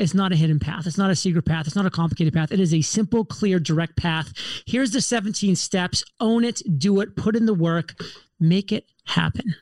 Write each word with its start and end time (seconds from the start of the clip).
It's 0.00 0.14
not 0.14 0.32
a 0.32 0.34
hidden 0.36 0.58
path. 0.58 0.86
It's 0.86 0.96
not 0.96 1.10
a 1.10 1.14
secret 1.14 1.42
path. 1.44 1.66
It's 1.66 1.76
not 1.76 1.84
a 1.84 1.90
complicated 1.90 2.32
path. 2.32 2.50
It 2.52 2.58
is 2.58 2.72
a 2.72 2.80
simple, 2.80 3.22
clear, 3.22 3.58
direct 3.60 3.98
path. 3.98 4.32
Here's 4.66 4.92
the 4.92 5.02
17 5.02 5.54
steps 5.56 6.02
own 6.20 6.42
it, 6.42 6.62
do 6.78 7.02
it, 7.02 7.16
put 7.16 7.36
in 7.36 7.44
the 7.44 7.52
work, 7.52 7.92
make 8.40 8.72
it 8.72 8.86
happen. 9.04 9.54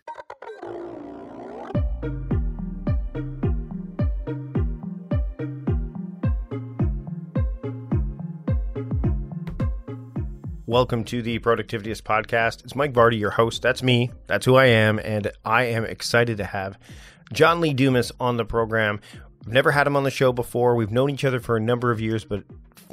Welcome 10.67 11.03
to 11.07 11.21
the 11.21 11.41
Productivityist 11.41 12.03
Podcast. 12.03 12.63
It's 12.63 12.77
Mike 12.77 12.93
Vardy, 12.93 13.19
your 13.19 13.31
host. 13.33 13.63
That's 13.63 13.83
me. 13.83 14.13
That's 14.29 14.47
who 14.47 14.55
I 14.55 14.67
am. 14.67 15.01
And 15.01 15.33
I 15.45 15.65
am 15.65 15.85
excited 15.85 16.37
to 16.37 16.45
have 16.45 16.79
John 17.33 17.61
Lee 17.61 17.75
Dumas 17.75 18.13
on 18.21 18.37
the 18.37 18.45
program 18.45 19.01
have 19.49 19.55
never 19.55 19.71
had 19.73 19.87
him 19.87 19.97
on 19.97 20.05
the 20.05 20.11
show 20.11 20.31
before. 20.33 20.75
We've 20.77 20.91
known 20.91 21.11
each 21.11 21.25
other 21.25 21.41
for 21.41 21.57
a 21.57 21.61
number 21.61 21.91
of 21.91 22.01
years, 22.03 22.23
but 22.23 22.45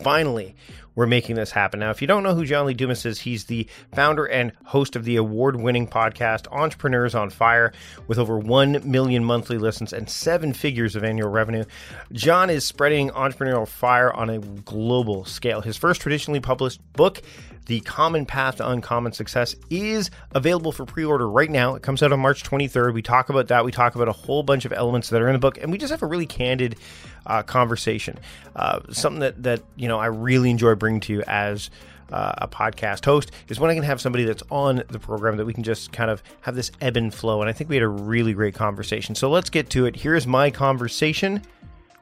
finally, 0.03 0.55
we're 0.95 1.05
making 1.05 1.35
this 1.35 1.51
happen. 1.51 1.81
Now, 1.81 1.89
if 1.91 2.01
you 2.01 2.07
don't 2.07 2.23
know 2.23 2.33
who 2.33 2.45
John 2.45 2.65
Lee 2.65 2.73
Dumas 2.73 3.05
is, 3.05 3.19
he's 3.19 3.43
the 3.45 3.67
founder 3.93 4.23
and 4.23 4.53
host 4.63 4.95
of 4.95 5.03
the 5.03 5.17
award 5.17 5.57
winning 5.59 5.85
podcast 5.85 6.47
Entrepreneurs 6.55 7.13
on 7.13 7.29
Fire 7.29 7.73
with 8.07 8.17
over 8.17 8.39
1 8.39 8.89
million 8.89 9.25
monthly 9.25 9.57
listens 9.57 9.91
and 9.91 10.09
seven 10.09 10.53
figures 10.53 10.95
of 10.95 11.03
annual 11.03 11.29
revenue. 11.29 11.65
John 12.13 12.49
is 12.49 12.65
spreading 12.65 13.09
entrepreneurial 13.09 13.67
fire 13.67 14.13
on 14.13 14.29
a 14.29 14.39
global 14.39 15.25
scale. 15.25 15.59
His 15.59 15.75
first 15.75 15.99
traditionally 15.99 16.39
published 16.39 16.79
book 16.93 17.21
the 17.65 17.79
Common 17.79 18.27
Path 18.27 18.57
to 18.57 18.69
Uncommon 18.69 19.11
Success 19.13 19.55
is 19.71 20.11
available 20.33 20.71
for 20.71 20.85
pre 20.85 21.03
order 21.03 21.27
right 21.27 21.49
now. 21.49 21.73
It 21.75 21.81
comes 21.81 22.03
out 22.03 22.13
on 22.13 22.19
March 22.19 22.43
23rd. 22.43 22.93
We 22.93 23.01
talk 23.01 23.29
about 23.29 23.47
that. 23.47 23.65
We 23.65 23.71
talk 23.71 23.95
about 23.95 24.07
a 24.07 24.11
whole 24.11 24.43
bunch 24.43 24.65
of 24.65 24.73
elements 24.73 25.09
that 25.09 25.19
are 25.21 25.27
in 25.27 25.33
the 25.33 25.39
book, 25.39 25.57
and 25.57 25.71
we 25.71 25.79
just 25.79 25.89
have 25.91 26.03
a 26.03 26.05
really 26.05 26.27
candid 26.27 26.77
uh, 27.25 27.41
conversation. 27.41 28.19
Uh, 28.55 28.81
something 28.91 29.21
that, 29.21 29.41
that, 29.43 29.61
you 29.77 29.87
know, 29.87 29.97
I 29.97 30.07
really 30.07 30.51
enjoy 30.51 30.75
bringing 30.75 31.01
to 31.01 31.13
you 31.13 31.23
as. 31.27 31.69
Uh, 32.11 32.31
a 32.37 32.47
podcast 32.47 33.03
host 33.03 33.31
is 33.47 33.59
when 33.59 33.71
I 33.71 33.73
can 33.73 33.81
have 33.81 33.99
somebody 33.99 34.25
that's 34.25 34.43
on 34.51 34.83
the 34.89 34.99
program 34.99 35.37
that 35.37 35.45
we 35.47 35.55
can 35.55 35.63
just 35.63 35.91
kind 35.91 36.11
of 36.11 36.21
have 36.41 36.53
this 36.53 36.69
ebb 36.79 36.97
and 36.97 37.11
flow. 37.11 37.41
And 37.41 37.49
I 37.49 37.51
think 37.51 37.67
we 37.67 37.77
had 37.77 37.81
a 37.83 37.87
really 37.87 38.35
great 38.35 38.53
conversation. 38.53 39.15
So 39.15 39.27
let's 39.31 39.49
get 39.49 39.71
to 39.71 39.87
it. 39.87 39.95
Here 39.95 40.13
is 40.13 40.27
my 40.27 40.51
conversation 40.51 41.41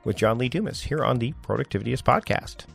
with 0.03 0.17
John 0.17 0.37
Lee 0.39 0.49
Dumas 0.49 0.81
here 0.81 1.05
on 1.05 1.19
the 1.19 1.31
Productivityist 1.45 2.03
Podcast 2.03 2.65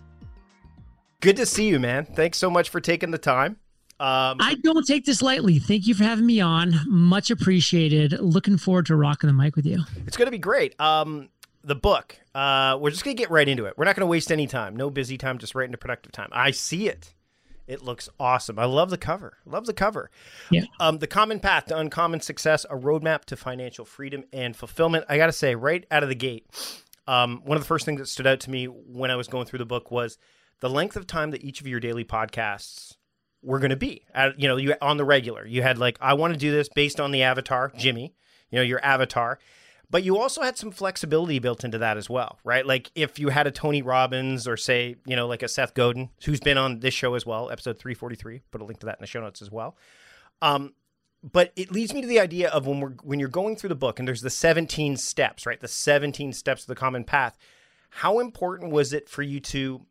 good 1.20 1.36
to 1.36 1.46
see 1.46 1.68
you, 1.68 1.78
man. 1.80 2.04
Thanks 2.04 2.38
so 2.38 2.50
much 2.50 2.68
for 2.68 2.80
taking 2.80 3.10
the 3.10 3.18
time. 3.18 3.56
Um, 4.00 4.36
I 4.40 4.56
don't 4.62 4.86
take 4.86 5.04
this 5.04 5.22
lightly. 5.22 5.58
Thank 5.58 5.86
you 5.88 5.94
for 5.94 6.04
having 6.04 6.24
me 6.26 6.40
on. 6.40 6.72
Much 6.86 7.30
appreciated. 7.30 8.12
Looking 8.20 8.56
forward 8.56 8.86
to 8.86 8.96
rocking 8.96 9.26
the 9.26 9.34
mic 9.34 9.56
with 9.56 9.66
you. 9.66 9.80
It's 10.06 10.16
going 10.16 10.26
to 10.26 10.30
be 10.32 10.38
great. 10.38 10.80
Um, 10.80 11.30
the 11.64 11.74
book. 11.74 12.16
Uh, 12.32 12.78
we're 12.80 12.90
just 12.90 13.04
going 13.04 13.16
to 13.16 13.20
get 13.20 13.30
right 13.30 13.48
into 13.48 13.66
it. 13.66 13.74
We're 13.76 13.84
not 13.86 13.96
going 13.96 14.02
to 14.02 14.06
waste 14.10 14.30
any 14.30 14.46
time. 14.46 14.76
No 14.76 14.90
busy 14.90 15.18
time, 15.18 15.38
just 15.38 15.56
right 15.56 15.64
into 15.64 15.78
productive 15.78 16.12
time. 16.12 16.28
I 16.30 16.52
see 16.52 16.88
it. 16.88 17.12
It 17.66 17.82
looks 17.82 18.08
awesome. 18.20 18.58
I 18.58 18.64
love 18.64 18.88
the 18.88 18.96
cover. 18.96 19.38
Love 19.44 19.66
the 19.66 19.74
cover. 19.74 20.10
Yeah. 20.50 20.62
Um, 20.80 20.98
the 20.98 21.06
Common 21.08 21.40
Path 21.40 21.66
to 21.66 21.76
Uncommon 21.76 22.20
Success, 22.20 22.64
a 22.70 22.76
roadmap 22.76 23.24
to 23.26 23.36
financial 23.36 23.84
freedom 23.84 24.24
and 24.32 24.56
fulfillment. 24.56 25.04
I 25.08 25.18
got 25.18 25.26
to 25.26 25.32
say, 25.32 25.54
right 25.56 25.84
out 25.90 26.02
of 26.04 26.08
the 26.08 26.14
gate, 26.14 26.46
um, 27.08 27.42
one 27.44 27.56
of 27.56 27.62
the 27.62 27.66
first 27.66 27.84
things 27.84 28.00
that 28.00 28.06
stood 28.06 28.26
out 28.26 28.38
to 28.40 28.50
me 28.50 28.66
when 28.66 29.10
I 29.10 29.16
was 29.16 29.26
going 29.28 29.44
through 29.46 29.58
the 29.58 29.66
book 29.66 29.90
was– 29.90 30.18
the 30.60 30.70
length 30.70 30.96
of 30.96 31.06
time 31.06 31.30
that 31.30 31.44
each 31.44 31.60
of 31.60 31.66
your 31.66 31.80
daily 31.80 32.04
podcasts 32.04 32.96
were 33.42 33.58
going 33.58 33.70
to 33.70 33.76
be 33.76 34.04
at, 34.14 34.38
you 34.38 34.48
know 34.48 34.56
you 34.56 34.74
on 34.82 34.96
the 34.96 35.04
regular 35.04 35.46
you 35.46 35.62
had 35.62 35.78
like 35.78 35.96
i 36.00 36.12
want 36.14 36.32
to 36.32 36.38
do 36.38 36.50
this 36.50 36.68
based 36.68 36.98
on 37.00 37.10
the 37.12 37.22
avatar 37.22 37.72
jimmy 37.76 38.14
you 38.50 38.56
know 38.56 38.62
your 38.62 38.84
avatar 38.84 39.38
but 39.90 40.02
you 40.02 40.18
also 40.18 40.42
had 40.42 40.58
some 40.58 40.70
flexibility 40.70 41.38
built 41.38 41.64
into 41.64 41.78
that 41.78 41.96
as 41.96 42.10
well 42.10 42.38
right 42.44 42.66
like 42.66 42.90
if 42.94 43.18
you 43.18 43.28
had 43.28 43.46
a 43.46 43.50
tony 43.50 43.80
robbins 43.82 44.48
or 44.48 44.56
say 44.56 44.96
you 45.06 45.14
know 45.14 45.26
like 45.28 45.42
a 45.42 45.48
seth 45.48 45.74
godin 45.74 46.10
who's 46.24 46.40
been 46.40 46.58
on 46.58 46.80
this 46.80 46.94
show 46.94 47.14
as 47.14 47.24
well 47.24 47.50
episode 47.50 47.78
343 47.78 48.42
put 48.50 48.60
a 48.60 48.64
link 48.64 48.80
to 48.80 48.86
that 48.86 48.96
in 48.98 49.02
the 49.02 49.06
show 49.06 49.20
notes 49.20 49.42
as 49.42 49.50
well 49.50 49.76
um, 50.40 50.72
but 51.20 51.52
it 51.56 51.72
leads 51.72 51.92
me 51.92 52.00
to 52.00 52.06
the 52.06 52.20
idea 52.20 52.48
of 52.50 52.64
when 52.66 52.78
we're 52.78 52.94
when 53.02 53.18
you're 53.18 53.28
going 53.28 53.56
through 53.56 53.70
the 53.70 53.74
book 53.74 53.98
and 53.98 54.06
there's 54.06 54.20
the 54.22 54.30
17 54.30 54.96
steps 54.96 55.46
right 55.46 55.60
the 55.60 55.68
17 55.68 56.32
steps 56.32 56.62
of 56.62 56.66
the 56.68 56.74
common 56.74 57.04
path 57.04 57.38
how 57.90 58.18
important 58.18 58.72
was 58.72 58.92
it 58.92 59.08
for 59.08 59.22
you 59.22 59.38
to 59.38 59.86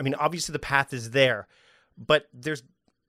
I 0.00 0.02
mean, 0.02 0.14
obviously 0.14 0.52
the 0.52 0.58
path 0.58 0.92
is 0.92 1.10
there, 1.10 1.46
but 1.96 2.28
there's 2.32 2.62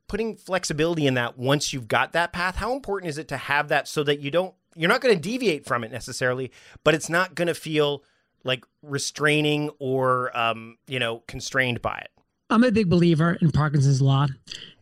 putting 0.08 0.36
flexibility 0.36 1.08
in 1.08 1.16
that 1.16 1.38
once 1.38 1.74
you've 1.74 1.88
got 1.88 2.14
that 2.14 2.32
path. 2.32 2.58
How 2.58 2.74
important 2.74 3.10
is 3.10 3.18
it 3.18 3.28
to 3.30 3.38
have 3.38 3.70
that 3.70 3.88
so 3.88 4.04
that 4.04 4.20
you 4.20 4.30
don't, 4.30 4.54
you're 4.76 4.90
not 4.90 5.02
going 5.02 5.16
to 5.16 5.22
deviate 5.22 5.66
from 5.66 5.84
it 5.84 5.92
necessarily, 5.92 6.52
but 6.84 6.94
it's 6.94 7.10
not 7.10 7.34
going 7.34 7.48
to 7.48 7.56
feel 7.56 8.04
like 8.44 8.64
restraining 8.84 9.72
or, 9.80 10.36
um, 10.38 10.78
you 10.88 11.00
know, 11.00 11.24
constrained 11.28 11.82
by 11.82 11.98
it? 11.98 12.10
I'm 12.50 12.64
a 12.64 12.72
big 12.72 12.90
believer 12.90 13.38
in 13.42 13.52
Parkinson's 13.52 14.02
Law. 14.02 14.28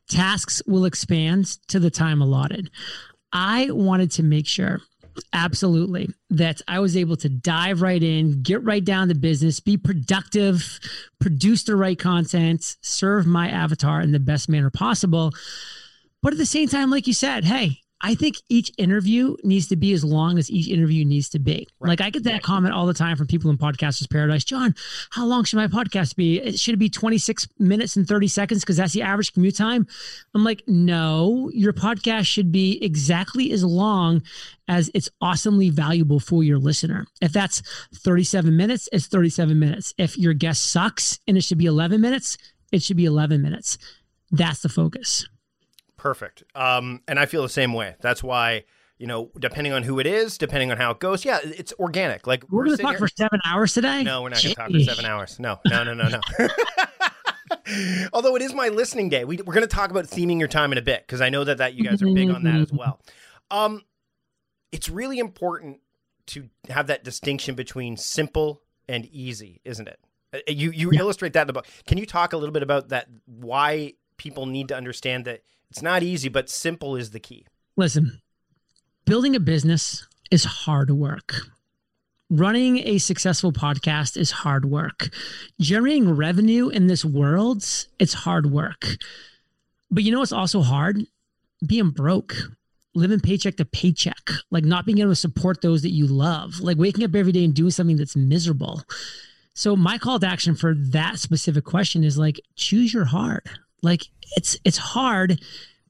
Tasks 0.10 0.62
will 0.68 0.84
expand 0.84 1.46
to 1.70 1.80
the 1.80 1.90
time 1.90 2.22
allotted. 2.22 2.70
I 3.32 3.72
wanted 3.72 4.12
to 4.12 4.24
make 4.24 4.46
sure 4.48 4.82
Absolutely. 5.34 6.10
That 6.30 6.62
I 6.68 6.80
was 6.80 6.98
able 6.98 7.16
to 7.18 7.30
dive 7.30 7.82
right 7.82 8.02
in, 8.02 8.42
get 8.42 8.64
right 8.64 8.84
down 8.84 9.08
to 9.10 9.16
business, 9.16 9.60
be 9.60 9.78
productive, 9.78 10.80
produce 11.20 11.64
the 11.64 11.76
right 11.76 11.98
content, 11.98 12.76
serve 12.82 13.26
my 13.28 13.50
avatar 13.50 14.02
in 14.02 14.12
the 14.12 14.20
best 14.20 14.50
manner 14.50 14.70
possible. 14.70 15.32
But 16.22 16.34
at 16.34 16.40
the 16.40 16.46
same 16.46 16.68
time, 16.68 16.90
like 16.90 17.06
you 17.08 17.14
said, 17.14 17.46
hey, 17.46 17.82
I 18.06 18.16
think 18.16 18.36
each 18.50 18.70
interview 18.78 19.38
needs 19.46 19.70
to 19.70 19.78
be 19.78 19.94
as 19.94 20.04
long 20.04 20.38
as 20.38 20.52
each 20.52 20.68
interview 20.68 21.06
needs 21.06 21.30
to 21.30 21.40
be. 21.40 21.70
Right. 21.80 21.88
Like 21.92 22.02
I 22.02 22.10
get 22.10 22.24
that 22.26 22.34
right. 22.34 22.44
comment 22.44 22.74
all 22.74 22.86
the 22.86 22.94
time 22.94 23.16
from 23.16 23.28
people 23.28 23.50
in 23.50 23.58
Podcasters 23.58 24.10
Paradise. 24.12 24.44
John, 24.44 24.76
how 25.12 25.26
long 25.26 25.46
should 25.46 25.56
my 25.56 25.68
podcast 25.68 26.18
be? 26.18 26.38
It 26.42 26.60
should 26.60 26.78
be 26.78 26.90
26 26.90 27.48
minutes 27.60 27.96
and 27.96 28.06
30 28.06 28.28
seconds 28.28 28.60
because 28.62 28.76
that's 28.76 28.92
the 28.92 29.02
average 29.04 29.32
commute 29.32 29.56
time. 29.56 29.88
I'm 30.36 30.44
like, 30.44 30.64
no, 30.68 31.50
your 31.54 31.72
podcast 31.72 32.26
should 32.26 32.52
be 32.52 32.84
exactly 32.84 33.54
as 33.54 33.64
long 33.64 34.22
as 34.68 34.92
it's 34.94 35.10
awesomely 35.22 35.70
valuable 35.70 36.20
for 36.20 36.44
your 36.44 36.60
listener. 36.60 37.08
If 37.22 37.32
that's 37.32 37.62
37 37.96 38.56
minutes, 38.56 38.90
it's 38.92 39.08
37 39.08 39.58
minutes. 39.58 39.94
If 39.98 40.18
your 40.18 40.34
guest 40.34 40.68
sucks 40.72 41.20
and 41.26 41.38
it 41.38 41.46
should 41.46 41.58
be 41.58 41.68
11 41.68 42.02
minutes, 42.02 42.38
it 42.74 42.84
should 42.84 42.98
be 42.98 43.06
11 43.06 43.42
minutes. 43.42 43.78
That's 44.30 44.62
the 44.62 44.68
focus. 44.68 45.26
Perfect. 46.04 46.44
Um, 46.54 47.02
and 47.08 47.18
I 47.18 47.26
feel 47.26 47.42
the 47.44 47.48
same 47.50 47.72
way. 47.72 47.96
That's 48.02 48.22
why, 48.22 48.66
you 48.98 49.08
know, 49.08 49.32
depending 49.40 49.72
on 49.72 49.84
who 49.84 50.00
it 50.00 50.06
is, 50.06 50.38
depending 50.38 50.70
on 50.70 50.76
how 50.76 50.92
it 50.92 51.00
goes, 51.00 51.24
yeah, 51.24 51.40
it's 51.42 51.72
organic. 51.80 52.28
Like 52.28 52.44
we're, 52.50 52.58
we're 52.58 52.66
going 52.66 52.78
to 52.80 52.84
talk 52.84 52.92
here. 52.92 53.00
for 53.00 53.08
seven 53.08 53.40
hours 53.46 53.74
today. 53.74 54.04
No, 54.04 54.22
we're 54.22 54.28
not 54.28 54.44
going 54.44 54.54
to 54.54 54.62
talk 54.62 54.70
for 54.70 54.80
seven 54.82 55.06
hours. 55.06 55.40
No, 55.40 55.62
no, 55.66 55.86
no, 55.86 55.94
no, 55.94 56.10
no. 56.10 56.20
Although 58.14 58.36
it 58.36 58.42
is 58.42 58.54
my 58.54 58.68
listening 58.68 59.08
day, 59.08 59.24
we, 59.24 59.40
are 59.40 59.44
going 59.44 59.62
to 59.62 59.66
talk 59.68 59.92
about 59.92 60.04
theming 60.08 60.40
your 60.40 60.50
time 60.50 60.74
in 60.74 60.78
a 60.78 60.82
bit 60.82 61.04
because 61.08 61.22
I 61.22 61.30
know 61.30 61.46
that 61.46 61.60
that 61.60 61.74
you 61.76 61.86
guys 61.86 62.02
are 62.04 62.14
big 62.14 62.30
on 62.32 62.44
that 62.44 62.60
as 62.60 62.74
well. 62.74 63.00
Um, 63.50 63.82
it's 64.74 64.90
really 64.90 65.20
important 65.20 65.80
to 66.28 66.50
have 66.68 66.88
that 66.88 67.06
distinction 67.06 67.56
between 67.56 67.96
simple 67.96 68.62
and 68.90 69.06
easy, 69.06 69.62
isn't 69.64 69.88
it? 69.88 70.00
Uh, 70.34 70.40
you 70.50 70.72
you 70.72 70.92
yeah. 70.92 71.00
illustrate 71.00 71.32
that 71.32 71.42
in 71.44 71.48
the 71.48 71.54
book. 71.54 71.68
Can 71.88 71.98
you 71.98 72.06
talk 72.06 72.34
a 72.34 72.38
little 72.38 72.52
bit 72.52 72.62
about 72.64 72.90
that? 72.90 73.08
Why 73.26 73.94
people 74.18 74.46
need 74.48 74.68
to 74.68 74.76
understand 74.76 75.24
that 75.24 75.44
it's 75.74 75.82
not 75.82 76.04
easy, 76.04 76.30
but 76.30 76.52
simple 76.52 76.96
is 76.96 77.10
the 77.10 77.20
key. 77.20 77.48
Listen, 77.78 78.22
building 79.06 79.36
a 79.36 79.40
business 79.40 80.08
is 80.30 80.44
hard 80.44 80.92
work. 80.92 81.34
Running 82.30 82.88
a 82.88 83.00
successful 83.00 83.52
podcast 83.52 84.16
is 84.16 84.30
hard 84.30 84.66
work. 84.66 85.10
Generating 85.60 86.12
revenue 86.16 86.70
in 86.70 86.86
this 86.86 87.04
world, 87.04 87.66
it's 87.98 88.14
hard 88.14 88.52
work. 88.52 88.86
But 89.90 90.04
you 90.04 90.12
know 90.12 90.22
it's 90.22 90.32
also 90.32 90.62
hard? 90.62 91.02
Being 91.66 91.90
broke, 91.90 92.36
living 92.94 93.20
paycheck 93.20 93.56
to 93.56 93.66
paycheck, 93.66 94.30
like 94.52 94.66
not 94.66 94.86
being 94.86 95.00
able 95.00 95.10
to 95.10 95.16
support 95.16 95.64
those 95.64 95.82
that 95.82 95.90
you 95.90 96.06
love, 96.06 96.60
like 96.60 96.78
waking 96.78 97.04
up 97.04 97.16
every 97.16 97.32
day 97.32 97.44
and 97.44 97.54
doing 97.56 97.72
something 97.72 97.98
that's 97.98 98.16
miserable. 98.16 98.84
So 99.56 99.76
my 99.76 99.98
call 99.98 100.20
to 100.20 100.28
action 100.28 100.54
for 100.54 100.76
that 100.76 101.18
specific 101.18 101.66
question 101.66 102.04
is 102.04 102.16
like 102.16 102.40
choose 102.56 102.94
your 102.94 103.06
heart. 103.06 103.48
Like 103.84 104.06
it's 104.36 104.58
it's 104.64 104.78
hard 104.78 105.42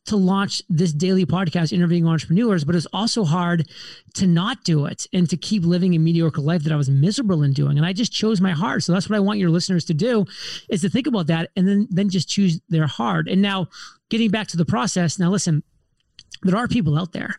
to 0.07 0.17
launch 0.17 0.61
this 0.67 0.91
daily 0.91 1.25
podcast 1.25 1.71
interviewing 1.71 2.05
entrepreneurs, 2.05 2.65
but 2.65 2.75
it's 2.75 2.87
also 2.91 3.23
hard 3.23 3.69
to 4.15 4.27
not 4.27 4.61
do 4.65 4.85
it 4.85 5.07
and 5.13 5.29
to 5.29 5.37
keep 5.37 5.63
living 5.63 5.93
a 5.93 5.97
mediocre 5.99 6.41
life 6.41 6.63
that 6.63 6.73
I 6.73 6.75
was 6.75 6.89
miserable 6.89 7.41
in 7.41 7.53
doing. 7.53 7.77
And 7.77 7.85
I 7.85 7.93
just 7.93 8.11
chose 8.11 8.41
my 8.41 8.51
heart. 8.51 8.83
So 8.83 8.91
that's 8.91 9.09
what 9.09 9.15
I 9.15 9.21
want 9.21 9.39
your 9.39 9.49
listeners 9.49 9.85
to 9.85 9.93
do 9.93 10.25
is 10.69 10.81
to 10.81 10.89
think 10.89 11.07
about 11.07 11.27
that 11.27 11.51
and 11.55 11.65
then 11.65 11.87
then 11.89 12.09
just 12.09 12.27
choose 12.27 12.59
their 12.67 12.87
heart. 12.87 13.29
And 13.29 13.41
now 13.41 13.67
getting 14.09 14.29
back 14.31 14.47
to 14.47 14.57
the 14.57 14.65
process, 14.65 15.17
now 15.19 15.29
listen, 15.29 15.63
there 16.41 16.57
are 16.57 16.67
people 16.67 16.97
out 16.99 17.13
there 17.13 17.37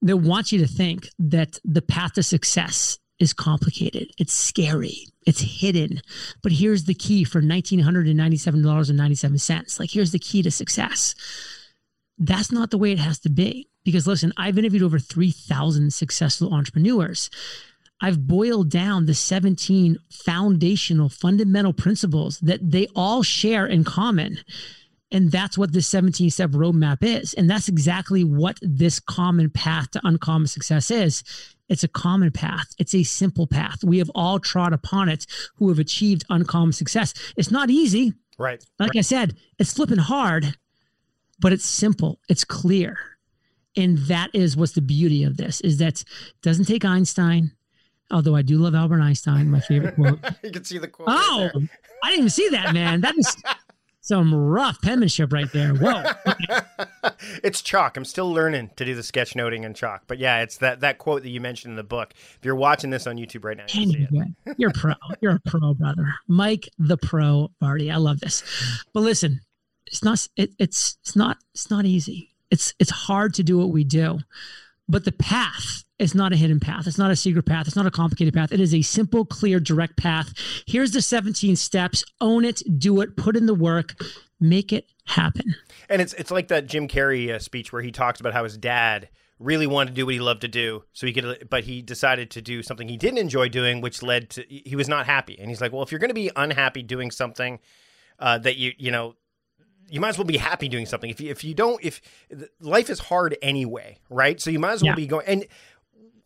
that 0.00 0.16
want 0.16 0.52
you 0.52 0.60
to 0.60 0.66
think 0.66 1.08
that 1.18 1.58
the 1.64 1.82
path 1.82 2.14
to 2.14 2.22
success 2.22 2.98
is 3.18 3.32
complicated. 3.32 4.08
It's 4.16 4.32
scary. 4.32 5.08
It's 5.28 5.60
hidden. 5.60 6.00
But 6.42 6.50
here's 6.52 6.84
the 6.84 6.94
key 6.94 7.22
for 7.22 7.42
$1,997.97. 7.42 9.78
Like, 9.78 9.90
here's 9.90 10.10
the 10.12 10.18
key 10.18 10.42
to 10.42 10.50
success. 10.50 11.14
That's 12.16 12.50
not 12.50 12.70
the 12.70 12.78
way 12.78 12.92
it 12.92 12.98
has 12.98 13.18
to 13.20 13.28
be. 13.28 13.68
Because 13.84 14.06
listen, 14.06 14.32
I've 14.38 14.56
interviewed 14.58 14.82
over 14.82 14.98
3,000 14.98 15.92
successful 15.92 16.52
entrepreneurs. 16.54 17.28
I've 18.00 18.26
boiled 18.26 18.70
down 18.70 19.04
the 19.04 19.12
17 19.14 19.98
foundational, 20.10 21.10
fundamental 21.10 21.74
principles 21.74 22.38
that 22.40 22.60
they 22.70 22.86
all 22.96 23.22
share 23.22 23.66
in 23.66 23.84
common. 23.84 24.38
And 25.10 25.30
that's 25.30 25.58
what 25.58 25.72
this 25.74 25.88
17 25.88 26.30
step 26.30 26.50
roadmap 26.52 26.98
is. 27.02 27.34
And 27.34 27.50
that's 27.50 27.68
exactly 27.68 28.24
what 28.24 28.58
this 28.62 28.98
common 28.98 29.50
path 29.50 29.90
to 29.92 30.00
uncommon 30.04 30.46
success 30.48 30.90
is. 30.90 31.22
It's 31.68 31.84
a 31.84 31.88
common 31.88 32.30
path. 32.32 32.68
It's 32.78 32.94
a 32.94 33.02
simple 33.02 33.46
path. 33.46 33.84
We 33.84 33.98
have 33.98 34.10
all 34.14 34.38
trod 34.38 34.72
upon 34.72 35.08
it 35.08 35.26
who 35.56 35.68
have 35.68 35.78
achieved 35.78 36.24
uncommon 36.30 36.72
success. 36.72 37.14
It's 37.36 37.50
not 37.50 37.70
easy. 37.70 38.14
Right. 38.38 38.64
Like 38.78 38.90
right. 38.94 38.98
I 38.98 39.02
said, 39.02 39.36
it's 39.58 39.72
flipping 39.74 39.98
hard, 39.98 40.56
but 41.40 41.52
it's 41.52 41.64
simple. 41.66 42.20
It's 42.28 42.44
clear. 42.44 42.98
And 43.76 43.98
that 43.98 44.30
is 44.32 44.56
what's 44.56 44.72
the 44.72 44.80
beauty 44.80 45.24
of 45.24 45.36
this 45.36 45.60
is 45.60 45.78
that 45.78 46.02
doesn't 46.42 46.64
take 46.64 46.84
Einstein, 46.84 47.52
although 48.10 48.34
I 48.34 48.42
do 48.42 48.58
love 48.58 48.74
Albert 48.74 49.00
Einstein, 49.02 49.50
my 49.50 49.60
favorite 49.60 49.94
quote. 49.94 50.18
you 50.42 50.50
can 50.50 50.64
see 50.64 50.78
the 50.78 50.88
quote. 50.88 51.08
Oh, 51.10 51.50
right 51.54 51.68
I 52.02 52.10
didn't 52.10 52.18
even 52.20 52.30
see 52.30 52.48
that, 52.50 52.72
man. 52.72 53.02
That 53.02 53.16
is 53.18 53.36
some 54.08 54.34
rough 54.34 54.80
penmanship 54.80 55.32
right 55.34 55.52
there. 55.52 55.74
Whoa. 55.74 56.02
it's 57.44 57.60
chalk. 57.60 57.96
I'm 57.98 58.06
still 58.06 58.32
learning 58.32 58.70
to 58.76 58.86
do 58.86 58.94
the 58.94 59.02
sketchnoting 59.02 59.64
in 59.64 59.74
chalk. 59.74 60.04
But 60.06 60.16
yeah, 60.18 60.40
it's 60.40 60.56
that, 60.58 60.80
that 60.80 60.96
quote 60.96 61.22
that 61.24 61.28
you 61.28 61.42
mentioned 61.42 61.72
in 61.72 61.76
the 61.76 61.84
book. 61.84 62.14
If 62.18 62.38
you're 62.42 62.56
watching 62.56 62.88
this 62.88 63.06
on 63.06 63.16
YouTube 63.16 63.44
right 63.44 63.56
now, 63.58 63.66
you 63.70 64.06
You're 64.56 64.72
pro. 64.72 64.94
You're 65.20 65.34
a 65.36 65.40
pro, 65.46 65.74
brother. 65.74 66.14
Mike 66.26 66.70
the 66.78 66.96
pro 66.96 67.50
Vardy. 67.62 67.92
I 67.92 67.96
love 67.96 68.20
this. 68.20 68.42
But 68.94 69.00
listen, 69.00 69.40
it's 69.86 70.02
not 70.02 70.26
it, 70.36 70.52
it's 70.58 70.96
it's 71.02 71.14
not 71.14 71.36
it's 71.54 71.68
not 71.70 71.84
easy. 71.84 72.30
It's 72.50 72.72
it's 72.78 72.90
hard 72.90 73.34
to 73.34 73.42
do 73.42 73.58
what 73.58 73.68
we 73.68 73.84
do 73.84 74.20
but 74.88 75.04
the 75.04 75.12
path 75.12 75.84
is 75.98 76.14
not 76.14 76.32
a 76.32 76.36
hidden 76.36 76.58
path. 76.60 76.86
It's 76.86 76.98
not 76.98 77.10
a 77.10 77.16
secret 77.16 77.44
path. 77.44 77.66
It's 77.66 77.76
not 77.76 77.86
a 77.86 77.90
complicated 77.90 78.32
path. 78.32 78.52
It 78.52 78.60
is 78.60 78.74
a 78.74 78.82
simple, 78.82 79.24
clear, 79.24 79.60
direct 79.60 79.96
path. 79.96 80.32
Here's 80.66 80.92
the 80.92 81.02
17 81.02 81.56
steps. 81.56 82.04
Own 82.20 82.44
it, 82.44 82.62
do 82.78 83.00
it, 83.00 83.16
put 83.16 83.36
in 83.36 83.46
the 83.46 83.54
work, 83.54 83.94
make 84.40 84.72
it 84.72 84.86
happen. 85.06 85.54
And 85.88 86.00
it's 86.02 86.14
it's 86.14 86.30
like 86.30 86.48
that 86.48 86.66
Jim 86.66 86.88
Carrey 86.88 87.34
uh, 87.34 87.38
speech 87.38 87.72
where 87.72 87.82
he 87.82 87.92
talks 87.92 88.20
about 88.20 88.32
how 88.32 88.44
his 88.44 88.56
dad 88.56 89.08
really 89.38 89.66
wanted 89.66 89.90
to 89.90 89.94
do 89.94 90.04
what 90.06 90.14
he 90.14 90.20
loved 90.20 90.40
to 90.40 90.48
do 90.48 90.82
so 90.92 91.06
he 91.06 91.12
could 91.12 91.46
but 91.48 91.62
he 91.64 91.80
decided 91.80 92.28
to 92.28 92.42
do 92.42 92.60
something 92.60 92.88
he 92.88 92.96
didn't 92.96 93.18
enjoy 93.18 93.48
doing 93.48 93.80
which 93.80 94.02
led 94.02 94.28
to 94.28 94.42
he 94.48 94.74
was 94.74 94.88
not 94.88 95.06
happy 95.06 95.38
and 95.38 95.48
he's 95.48 95.60
like 95.60 95.72
well 95.72 95.82
if 95.82 95.92
you're 95.92 96.00
going 96.00 96.10
to 96.10 96.14
be 96.14 96.28
unhappy 96.34 96.82
doing 96.82 97.08
something 97.08 97.60
uh, 98.18 98.36
that 98.36 98.56
you 98.56 98.72
you 98.78 98.90
know 98.90 99.14
you 99.90 100.00
might 100.00 100.10
as 100.10 100.18
well 100.18 100.24
be 100.24 100.36
happy 100.36 100.68
doing 100.68 100.86
something. 100.86 101.10
If 101.10 101.20
you, 101.20 101.30
if 101.30 101.42
you 101.44 101.54
don't, 101.54 101.82
if 101.84 102.00
life 102.60 102.90
is 102.90 102.98
hard 102.98 103.36
anyway, 103.42 103.98
right? 104.10 104.40
So 104.40 104.50
you 104.50 104.58
might 104.58 104.72
as 104.72 104.82
well 104.82 104.92
yeah. 104.92 104.96
be 104.96 105.06
going. 105.06 105.26
And 105.26 105.44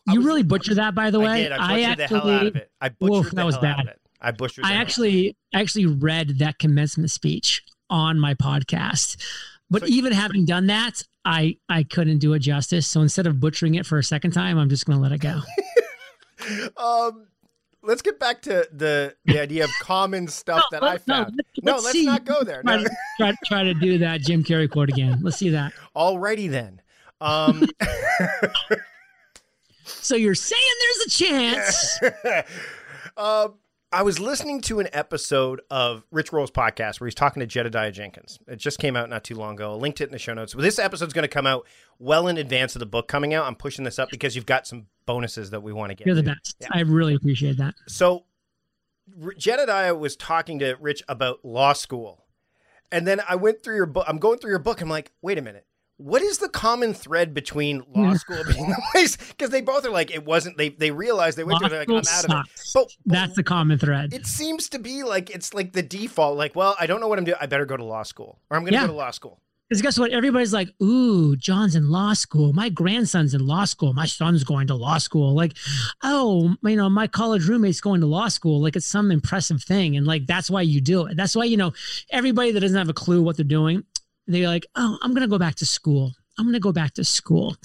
you 0.09 0.17
was, 0.19 0.27
really 0.27 0.43
butcher 0.43 0.75
that, 0.75 0.95
by 0.95 1.11
the 1.11 1.21
way. 1.21 1.49
I 1.51 1.95
did. 1.95 2.09
I 2.11 2.11
butchered 2.11 2.15
I 2.15 2.21
actually, 2.21 2.21
the 2.21 2.21
hell 2.21 2.31
out 2.31 2.47
of 2.47 2.57
it. 2.57 2.71
I 2.81 2.89
butchered 2.89 3.33
that 3.37 3.47
was 3.47 3.59
bad. 3.59 3.95
I 4.21 4.31
butchered. 4.33 4.65
I 4.65 4.73
actually 4.75 5.37
actually 5.55 5.87
read 5.87 6.39
that 6.39 6.59
commencement 6.59 7.11
speech 7.11 7.63
on 7.89 8.19
my 8.19 8.35
podcast. 8.35 9.17
But 9.71 9.83
so, 9.83 9.89
even 9.89 10.13
having 10.13 10.45
done 10.45 10.67
that, 10.67 11.03
I 11.25 11.57
I 11.69 11.83
couldn't 11.85 12.19
do 12.19 12.33
it 12.35 12.41
justice. 12.41 12.87
So 12.87 13.01
instead 13.01 13.27
of 13.27 13.41
butchering 13.41 13.75
it 13.75 13.87
for 13.87 13.99
a 13.99 14.05
second 14.05 14.33
time, 14.33 14.59
I'm 14.59 14.69
just 14.69 14.87
going 14.87 14.97
to 14.99 15.03
let 15.03 15.13
it 15.13 15.21
go. 15.21 15.41
um, 16.83 17.27
let's 17.83 18.03
get 18.03 18.19
back 18.19 18.43
to 18.43 18.67
the 18.73 19.15
the 19.25 19.41
idea 19.41 19.65
of 19.65 19.71
common 19.81 20.29
stuff 20.29 20.65
no, 20.73 20.81
that 20.81 20.87
I 20.87 20.99
found. 20.99 21.31
No, 21.31 21.37
let's, 21.37 21.63
no, 21.63 21.73
let's, 21.73 21.85
let's 21.87 22.05
not 22.05 22.25
go 22.25 22.45
there. 22.45 22.63
No. 22.65 22.85
Try, 23.19 23.35
try, 23.47 23.63
to 23.65 23.75
do 23.75 23.99
that 23.99 24.21
Jim 24.21 24.45
Carrey 24.45 24.71
quote 24.71 24.89
again. 24.89 25.19
Let's 25.23 25.37
see 25.37 25.51
that. 25.51 25.73
Alrighty 25.95 26.51
then. 26.51 26.81
Um, 27.21 27.65
so 29.85 30.17
you're 30.17 30.35
saying 30.35 30.73
there's 30.81 31.07
a 31.07 31.25
chance. 31.25 32.01
uh, 33.17 33.49
I 33.95 34.03
was 34.05 34.19
listening 34.19 34.63
to 34.63 34.81
an 34.81 34.89
episode 34.95 35.61
of 35.71 36.03
Rich 36.11 36.33
Roll's 36.33 36.51
podcast 36.51 36.99
where 36.99 37.07
he's 37.09 37.15
talking 37.15 37.47
to 37.47 37.47
Jedidiah 37.47 37.93
Jenkins. 37.93 38.39
It 38.49 38.57
just 38.57 38.79
came 38.79 38.97
out 38.97 39.11
not 39.11 39.23
too 39.23 39.35
long 39.35 39.53
ago. 39.53 39.73
I 39.75 39.75
linked 39.75 40.01
it 40.01 40.05
in 40.05 40.13
the 40.13 40.19
show 40.19 40.33
notes. 40.33 40.55
Well, 40.55 40.63
this 40.63 40.79
episode's 40.79 41.13
going 41.13 41.25
to 41.25 41.29
come 41.29 41.47
out 41.47 41.67
well 41.99 42.27
in 42.27 42.39
advance 42.39 42.75
of 42.75 42.81
the 42.81 42.87
book 42.87 43.07
coming 43.07 43.35
out. 43.35 43.45
I'm 43.45 43.55
pushing 43.55 43.85
this 43.85 43.99
up 43.99 44.09
because 44.09 44.35
you've 44.35 44.47
got 44.47 44.67
some 44.67 44.87
bonuses 45.07 45.51
that 45.51 45.63
we 45.63 45.73
want 45.73 45.91
to 45.91 45.95
get. 45.95 46.07
You're 46.07 46.17
the 46.17 46.23
to. 46.23 46.35
best. 46.35 46.57
Yeah. 46.61 46.69
I 46.73 46.81
really 46.81 47.15
appreciate 47.15 47.57
that. 47.59 47.75
So 47.87 48.25
Jedidiah 49.37 49.97
was 49.99 50.17
talking 50.17 50.59
to 50.61 50.75
Rich 50.81 51.03
about 51.09 51.45
law 51.45 51.73
school. 51.73 52.25
And 52.91 53.07
then 53.07 53.21
I 53.27 53.37
went 53.37 53.63
through 53.63 53.77
your 53.77 53.87
book. 53.87 54.05
I'm 54.07 54.19
going 54.19 54.39
through 54.39 54.51
your 54.51 54.59
book. 54.59 54.81
I'm 54.81 54.89
like, 54.89 55.13
wait 55.23 55.39
a 55.39 55.43
minute. 55.43 55.67
What 55.97 56.21
is 56.21 56.39
the 56.39 56.49
common 56.49 56.95
thread 56.95 57.33
between 57.33 57.83
law 57.95 58.15
school 58.15 58.43
being 58.53 58.69
the 58.69 58.83
place? 58.93 59.17
Because 59.17 59.51
they 59.51 59.61
both 59.61 59.85
are 59.87 59.91
like, 59.91 60.11
it 60.11 60.25
wasn't. 60.25 60.57
They 60.59 60.71
they 60.71 60.91
realized 60.91 61.39
they 61.39 61.45
went 61.45 61.55
law 61.63 61.69
through. 61.69 61.79
They're 61.79 61.87
like, 61.87 61.91
I'm 61.91 61.95
out 62.35 62.43
of 62.43 62.47
it. 62.47 62.53
But, 62.75 62.89
that's 63.07 63.37
the 63.37 63.43
common 63.45 63.79
thread. 63.79 64.13
It 64.13 64.27
seems 64.27 64.69
to 64.71 64.79
be 64.79 65.05
like 65.05 65.31
it's 65.31 65.55
like 65.55 65.73
the 65.73 65.83
default. 65.83 66.37
Like, 66.37 66.57
well, 66.57 66.77
I 66.81 66.87
don't 66.87 67.01
know 67.01 67.09
what 67.09 67.19
I'm 67.19 67.25
doing. 67.25 67.39
I 67.41 67.47
better 67.47 67.67
go 67.67 67.77
to 67.77 67.85
law 67.85 68.03
school, 68.03 68.41
or 68.51 68.57
I'm 68.57 68.63
going 68.63 68.73
to 68.73 68.79
yeah. 68.81 68.87
go 68.87 68.93
to 68.93 68.99
law 68.99 69.11
school. 69.11 69.41
Because 69.73 69.81
guess 69.81 69.99
what? 69.99 70.11
Everybody's 70.13 70.53
like, 70.53 70.69
ooh, 70.83 71.35
John's 71.35 71.77
in 71.77 71.89
law 71.89 72.13
school. 72.13 72.53
My 72.53 72.69
grandson's 72.69 73.33
in 73.33 73.47
law 73.47 73.65
school. 73.65 73.95
My 73.95 74.05
son's 74.05 74.45
going 74.45 74.67
to 74.67 74.75
law 74.75 74.99
school. 74.99 75.35
Like, 75.35 75.57
oh, 76.03 76.55
you 76.63 76.77
know, 76.77 76.91
my 76.91 77.07
college 77.07 77.49
roommate's 77.49 77.81
going 77.81 78.03
to 78.03 78.07
law 78.07 78.29
school. 78.29 78.61
Like, 78.61 78.77
it's 78.77 78.85
some 78.85 79.11
impressive 79.11 79.63
thing. 79.63 79.97
And 79.97 80.07
like, 80.07 80.27
that's 80.27 80.51
why 80.51 80.61
you 80.61 80.83
do 80.83 81.07
it. 81.07 81.17
That's 81.17 81.35
why, 81.35 81.45
you 81.45 81.57
know, 81.57 81.73
everybody 82.11 82.51
that 82.53 82.61
doesn't 82.61 82.77
have 82.77 82.91
a 82.91 82.93
clue 82.93 83.23
what 83.23 83.39
they're 83.39 83.47
doing, 83.47 83.83
they're 84.27 84.47
like, 84.47 84.67
oh, 84.77 84.99
I'm 85.01 85.13
going 85.13 85.23
to 85.23 85.27
go 85.29 85.39
back 85.39 85.55
to 85.55 85.65
school. 85.67 86.13
I'm 86.39 86.45
going 86.45 86.53
to 86.53 86.61
go 86.61 86.73
back 86.73 86.93
to 86.95 87.05
school. 87.05 87.57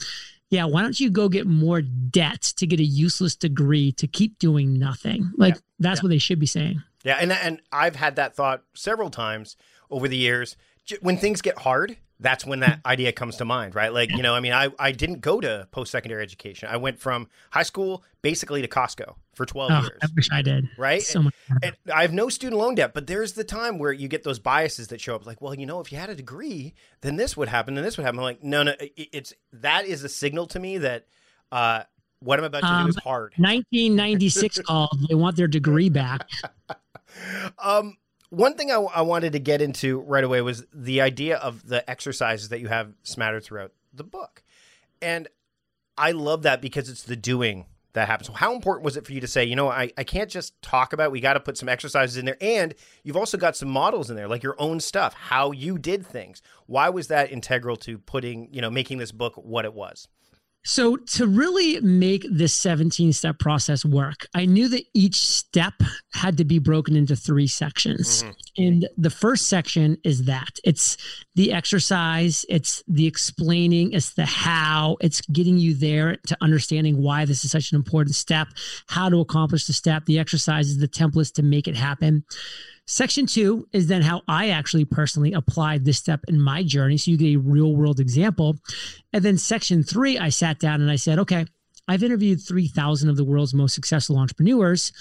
Yeah, 0.50 0.63
why 0.63 0.83
don't 0.83 0.98
you 0.98 1.09
go 1.12 1.27
get 1.27 1.45
more 1.45 1.81
debt 1.81 2.42
to 2.56 2.65
get 2.65 2.80
a 2.80 2.86
useless 2.86 3.36
degree 3.36 3.92
to 3.92 4.07
keep 4.07 4.39
doing 4.39 4.80
nothing? 4.80 5.30
Like, 5.36 5.56
yeah. 5.56 5.62
that's 5.80 6.00
yeah. 6.00 6.04
what 6.04 6.09
they 6.12 6.19
should 6.19 6.39
be 6.39 6.45
saying. 6.45 6.81
Yeah. 7.04 7.18
And, 7.19 7.33
and 7.33 7.62
I've 7.74 7.98
had 7.98 8.15
that 8.15 8.33
thought 8.33 8.63
several 8.75 9.09
times 9.09 9.57
over 9.92 10.07
the 10.07 10.15
years 10.15 10.56
when 11.01 11.17
things 11.17 11.41
get 11.41 11.57
hard, 11.57 11.97
that's 12.19 12.45
when 12.45 12.61
that 12.61 12.79
idea 12.85 13.11
comes 13.11 13.37
to 13.37 13.45
mind, 13.45 13.75
right? 13.75 13.93
Like, 13.93 14.11
you 14.11 14.23
know, 14.23 14.33
I 14.33 14.39
mean, 14.39 14.53
I, 14.53 14.69
I 14.79 14.91
didn't 14.91 15.21
go 15.21 15.39
to 15.39 15.67
post 15.71 15.91
secondary 15.91 16.23
education. 16.23 16.67
I 16.71 16.77
went 16.77 16.97
from 16.97 17.27
high 17.51 17.61
school 17.63 18.03
basically 18.23 18.61
to 18.63 18.67
Costco 18.67 19.15
for 19.35 19.45
12 19.45 19.71
oh, 19.71 19.79
years. 19.81 19.99
I 20.03 20.07
wish 20.15 20.29
I 20.31 20.41
did. 20.41 20.65
Right? 20.79 21.01
So 21.03 21.21
much. 21.23 21.35
And, 21.49 21.59
and 21.63 21.75
I 21.93 22.01
have 22.01 22.13
no 22.13 22.29
student 22.29 22.59
loan 22.59 22.73
debt, 22.73 22.95
but 22.95 23.05
there's 23.05 23.33
the 23.33 23.43
time 23.43 23.77
where 23.77 23.91
you 23.91 24.07
get 24.07 24.23
those 24.23 24.39
biases 24.39 24.87
that 24.87 24.99
show 24.99 25.15
up 25.15 25.27
like, 25.27 25.41
well, 25.41 25.53
you 25.53 25.67
know, 25.67 25.79
if 25.79 25.91
you 25.91 25.99
had 25.99 26.09
a 26.09 26.15
degree, 26.15 26.73
then 27.01 27.17
this 27.17 27.37
would 27.37 27.49
happen, 27.49 27.75
then 27.75 27.83
this 27.83 27.97
would 27.97 28.03
happen. 28.03 28.17
I'm 28.19 28.23
like, 28.25 28.43
no, 28.43 28.63
no, 28.63 28.73
it's 28.79 29.33
that 29.53 29.85
is 29.85 30.03
a 30.03 30.09
signal 30.09 30.47
to 30.47 30.59
me 30.59 30.79
that 30.79 31.05
uh, 31.51 31.83
what 32.19 32.39
I'm 32.39 32.45
about 32.45 32.61
to 32.61 32.67
um, 32.67 32.83
do 32.85 32.89
is 32.89 32.95
hard. 32.95 33.33
1996 33.37 34.59
called. 34.65 34.97
They 35.07 35.13
want 35.15 35.35
their 35.35 35.47
degree 35.47 35.89
back. 35.89 36.27
um, 37.59 37.95
one 38.29 38.56
thing 38.56 38.71
I, 38.71 38.75
I, 38.75 39.01
wanted 39.01 39.33
to 39.33 39.40
get 39.40 39.61
into 39.61 39.99
right 40.01 40.23
away 40.23 40.42
was 40.42 40.66
the 40.73 41.01
idea 41.01 41.37
of 41.37 41.66
the 41.68 41.87
exercises 41.90 42.49
that 42.49 42.59
you 42.59 42.68
have 42.68 42.94
smattered 43.04 43.44
throughout 43.44 43.71
the 43.94 44.04
book. 44.04 44.44
And 45.01 45.28
I 45.97 46.11
love 46.11 46.44
that 46.44 46.61
because 46.61 46.90
it's 46.90 47.04
the 47.04 47.16
doing 47.16 47.66
that 47.94 48.07
happens. 48.07 48.28
So 48.28 48.33
how 48.33 48.54
important 48.54 48.83
was 48.83 48.97
it 48.97 49.06
for 49.06 49.13
you 49.13 49.21
to 49.21 49.28
say, 49.28 49.45
you 49.45 49.56
know, 49.56 49.69
I, 49.69 49.92
I 49.97 50.04
can't 50.04 50.30
just 50.30 50.61
talk 50.61 50.94
about, 50.94 51.06
it. 51.06 51.11
we 51.11 51.21
got 51.21 51.33
to 51.33 51.40
put 51.40 51.57
some 51.57 51.69
exercises 51.69 52.18
in 52.18 52.25
there. 52.25 52.37
And 52.42 52.75
you've 53.04 53.16
also 53.18 53.37
got 53.37 53.56
some 53.56 53.69
models 53.69 54.09
in 54.09 54.16
there, 54.16 54.28
like 54.28 54.44
your 54.44 54.56
own 54.59 54.80
stuff, 54.81 55.13
how 55.13 55.51
you 55.51 55.78
did 55.80 56.06
things. 56.06 56.42
Why 56.66 56.90
was 56.90 57.07
that 57.07 57.31
integral 57.31 57.78
to 57.78 57.97
putting, 57.97 58.54
you 58.54 58.61
know, 58.61 58.69
making 58.69 58.97
this 58.97 59.11
book 59.11 59.33
what 59.37 59.66
it 59.66 59.73
was? 59.73 60.07
So, 60.64 60.97
to 60.97 61.28
really 61.28 61.80
make 61.81 62.26
this 62.30 62.54
17 62.54 63.14
step 63.14 63.40
process 63.40 63.85
work, 63.85 64.28
I 64.33 64.45
knew 64.45 64.68
that 64.69 64.83
each 64.94 65.16
step 65.18 65.73
had 66.14 66.37
to 66.37 66.45
be 66.45 66.59
broken 66.59 66.95
into 66.95 67.16
three 67.16 67.47
sections. 67.47 68.21
Mm-hmm. 68.23 68.31
And 68.61 68.90
the 68.97 69.09
first 69.09 69.47
section 69.47 69.97
is 70.04 70.26
that 70.26 70.59
it's 70.66 70.97
the 71.35 71.54
exercise, 71.54 72.45
it's 72.49 72.83
the 72.87 73.07
explaining, 73.07 73.94
it's 73.94 74.14
the 74.16 74.26
how, 74.26 74.97
it's 74.99 75.21
getting 75.28 75.57
you 75.57 75.73
there 75.73 76.18
to 76.28 76.37
understanding 76.42 77.02
why 77.02 77.26
this 77.26 77.45
is 77.45 77.52
such 77.52 77.71
an 77.71 77.78
important 77.78 78.16
step, 78.16 78.47
how 78.87 79.09
to 79.09 79.19
accomplish 79.21 79.68
the 79.68 79.73
step. 79.73 80.06
The 80.06 80.19
exercise 80.19 80.68
is 80.69 80.80
the 80.80 80.87
templates 80.87 81.33
to 81.35 81.44
make 81.44 81.68
it 81.68 81.76
happen. 81.78 82.26
Section 82.89 83.25
two 83.25 83.67
is 83.73 83.87
then 83.87 84.01
how 84.01 84.21
I 84.29 84.49
actually 84.49 84.85
personally 84.85 85.33
applied 85.33 85.83
this 85.83 85.97
step 85.97 86.21
in 86.29 86.39
my 86.39 86.63
journey. 86.63 86.95
So 86.97 87.11
you 87.11 87.17
get 87.17 87.35
a 87.35 87.35
real 87.35 87.75
world 87.75 87.99
example. 87.99 88.56
And 89.11 89.23
then 89.23 89.37
section 89.37 89.83
three, 89.83 90.17
I 90.17 90.29
sat 90.29 90.57
down 90.59 90.79
and 90.81 90.89
I 90.89 90.95
said, 90.95 91.19
okay, 91.19 91.45
I've 91.89 92.01
interviewed 92.03 92.41
3,000 92.41 93.09
of 93.09 93.17
the 93.17 93.25
world's 93.25 93.53
most 93.53 93.75
successful 93.75 94.17
entrepreneurs. 94.17 94.94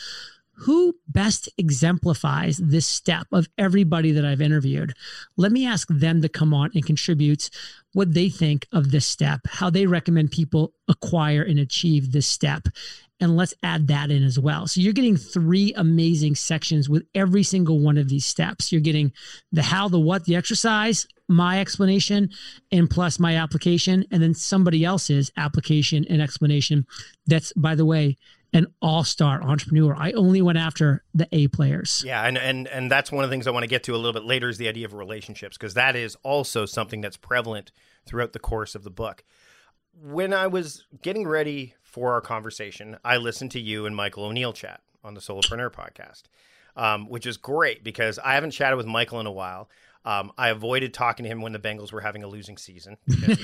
Who 0.60 0.96
best 1.06 1.48
exemplifies 1.58 2.56
this 2.56 2.86
step 2.86 3.26
of 3.30 3.46
everybody 3.58 4.10
that 4.12 4.24
I've 4.24 4.40
interviewed? 4.40 4.94
Let 5.36 5.52
me 5.52 5.66
ask 5.66 5.86
them 5.88 6.22
to 6.22 6.28
come 6.30 6.54
on 6.54 6.70
and 6.74 6.84
contribute 6.84 7.50
what 7.92 8.14
they 8.14 8.30
think 8.30 8.66
of 8.72 8.90
this 8.90 9.06
step, 9.06 9.40
how 9.46 9.68
they 9.70 9.86
recommend 9.86 10.30
people 10.32 10.72
acquire 10.88 11.42
and 11.42 11.58
achieve 11.60 12.10
this 12.12 12.26
step 12.26 12.68
and 13.20 13.36
let's 13.36 13.54
add 13.62 13.88
that 13.88 14.10
in 14.10 14.22
as 14.22 14.38
well. 14.38 14.66
So 14.66 14.80
you're 14.80 14.92
getting 14.92 15.16
three 15.16 15.72
amazing 15.76 16.34
sections 16.34 16.88
with 16.88 17.04
every 17.14 17.42
single 17.42 17.78
one 17.78 17.96
of 17.98 18.08
these 18.08 18.26
steps. 18.26 18.70
You're 18.72 18.80
getting 18.80 19.12
the 19.52 19.62
how, 19.62 19.88
the 19.88 19.98
what, 20.00 20.24
the 20.24 20.36
exercise, 20.36 21.06
my 21.28 21.60
explanation, 21.60 22.30
and 22.70 22.90
plus 22.90 23.18
my 23.18 23.36
application, 23.36 24.04
and 24.10 24.22
then 24.22 24.34
somebody 24.34 24.84
else's 24.84 25.30
application 25.36 26.04
and 26.08 26.20
explanation. 26.20 26.86
That's, 27.26 27.52
by 27.54 27.74
the 27.74 27.86
way, 27.86 28.16
an 28.52 28.66
all-star 28.82 29.42
entrepreneur. 29.42 29.94
I 29.96 30.12
only 30.12 30.42
went 30.42 30.58
after 30.58 31.02
the 31.14 31.26
A 31.32 31.48
players. 31.48 32.02
Yeah, 32.06 32.22
and 32.22 32.38
and 32.38 32.68
and 32.68 32.90
that's 32.90 33.10
one 33.10 33.24
of 33.24 33.28
the 33.30 33.34
things 33.34 33.46
I 33.46 33.50
want 33.50 33.64
to 33.64 33.68
get 33.68 33.82
to 33.84 33.94
a 33.94 33.96
little 33.96 34.12
bit 34.12 34.24
later 34.24 34.48
is 34.48 34.56
the 34.56 34.68
idea 34.68 34.86
of 34.86 34.94
relationships 34.94 35.58
because 35.58 35.74
that 35.74 35.96
is 35.96 36.16
also 36.22 36.64
something 36.64 37.00
that's 37.00 37.16
prevalent 37.16 37.72
throughout 38.06 38.32
the 38.32 38.38
course 38.38 38.74
of 38.74 38.84
the 38.84 38.90
book. 38.90 39.24
When 39.92 40.32
I 40.32 40.46
was 40.46 40.86
getting 41.02 41.26
ready 41.26 41.74
for 41.96 42.12
our 42.12 42.20
conversation, 42.20 42.96
I 43.06 43.16
listened 43.16 43.52
to 43.52 43.60
you 43.60 43.86
and 43.86 43.96
Michael 43.96 44.24
O'Neal 44.26 44.52
chat 44.52 44.82
on 45.02 45.14
the 45.14 45.20
Solopreneur 45.22 45.72
podcast, 45.72 46.24
um, 46.76 47.08
which 47.08 47.24
is 47.24 47.38
great 47.38 47.82
because 47.82 48.18
I 48.18 48.34
haven't 48.34 48.50
chatted 48.50 48.76
with 48.76 48.84
Michael 48.84 49.18
in 49.20 49.24
a 49.24 49.32
while. 49.32 49.70
Um, 50.04 50.30
I 50.36 50.50
avoided 50.50 50.92
talking 50.92 51.24
to 51.24 51.30
him 51.30 51.40
when 51.40 51.54
the 51.54 51.58
Bengals 51.58 51.90
were 51.92 52.02
having 52.02 52.22
a 52.22 52.26
losing 52.28 52.58
season. 52.58 52.98
and 53.26 53.38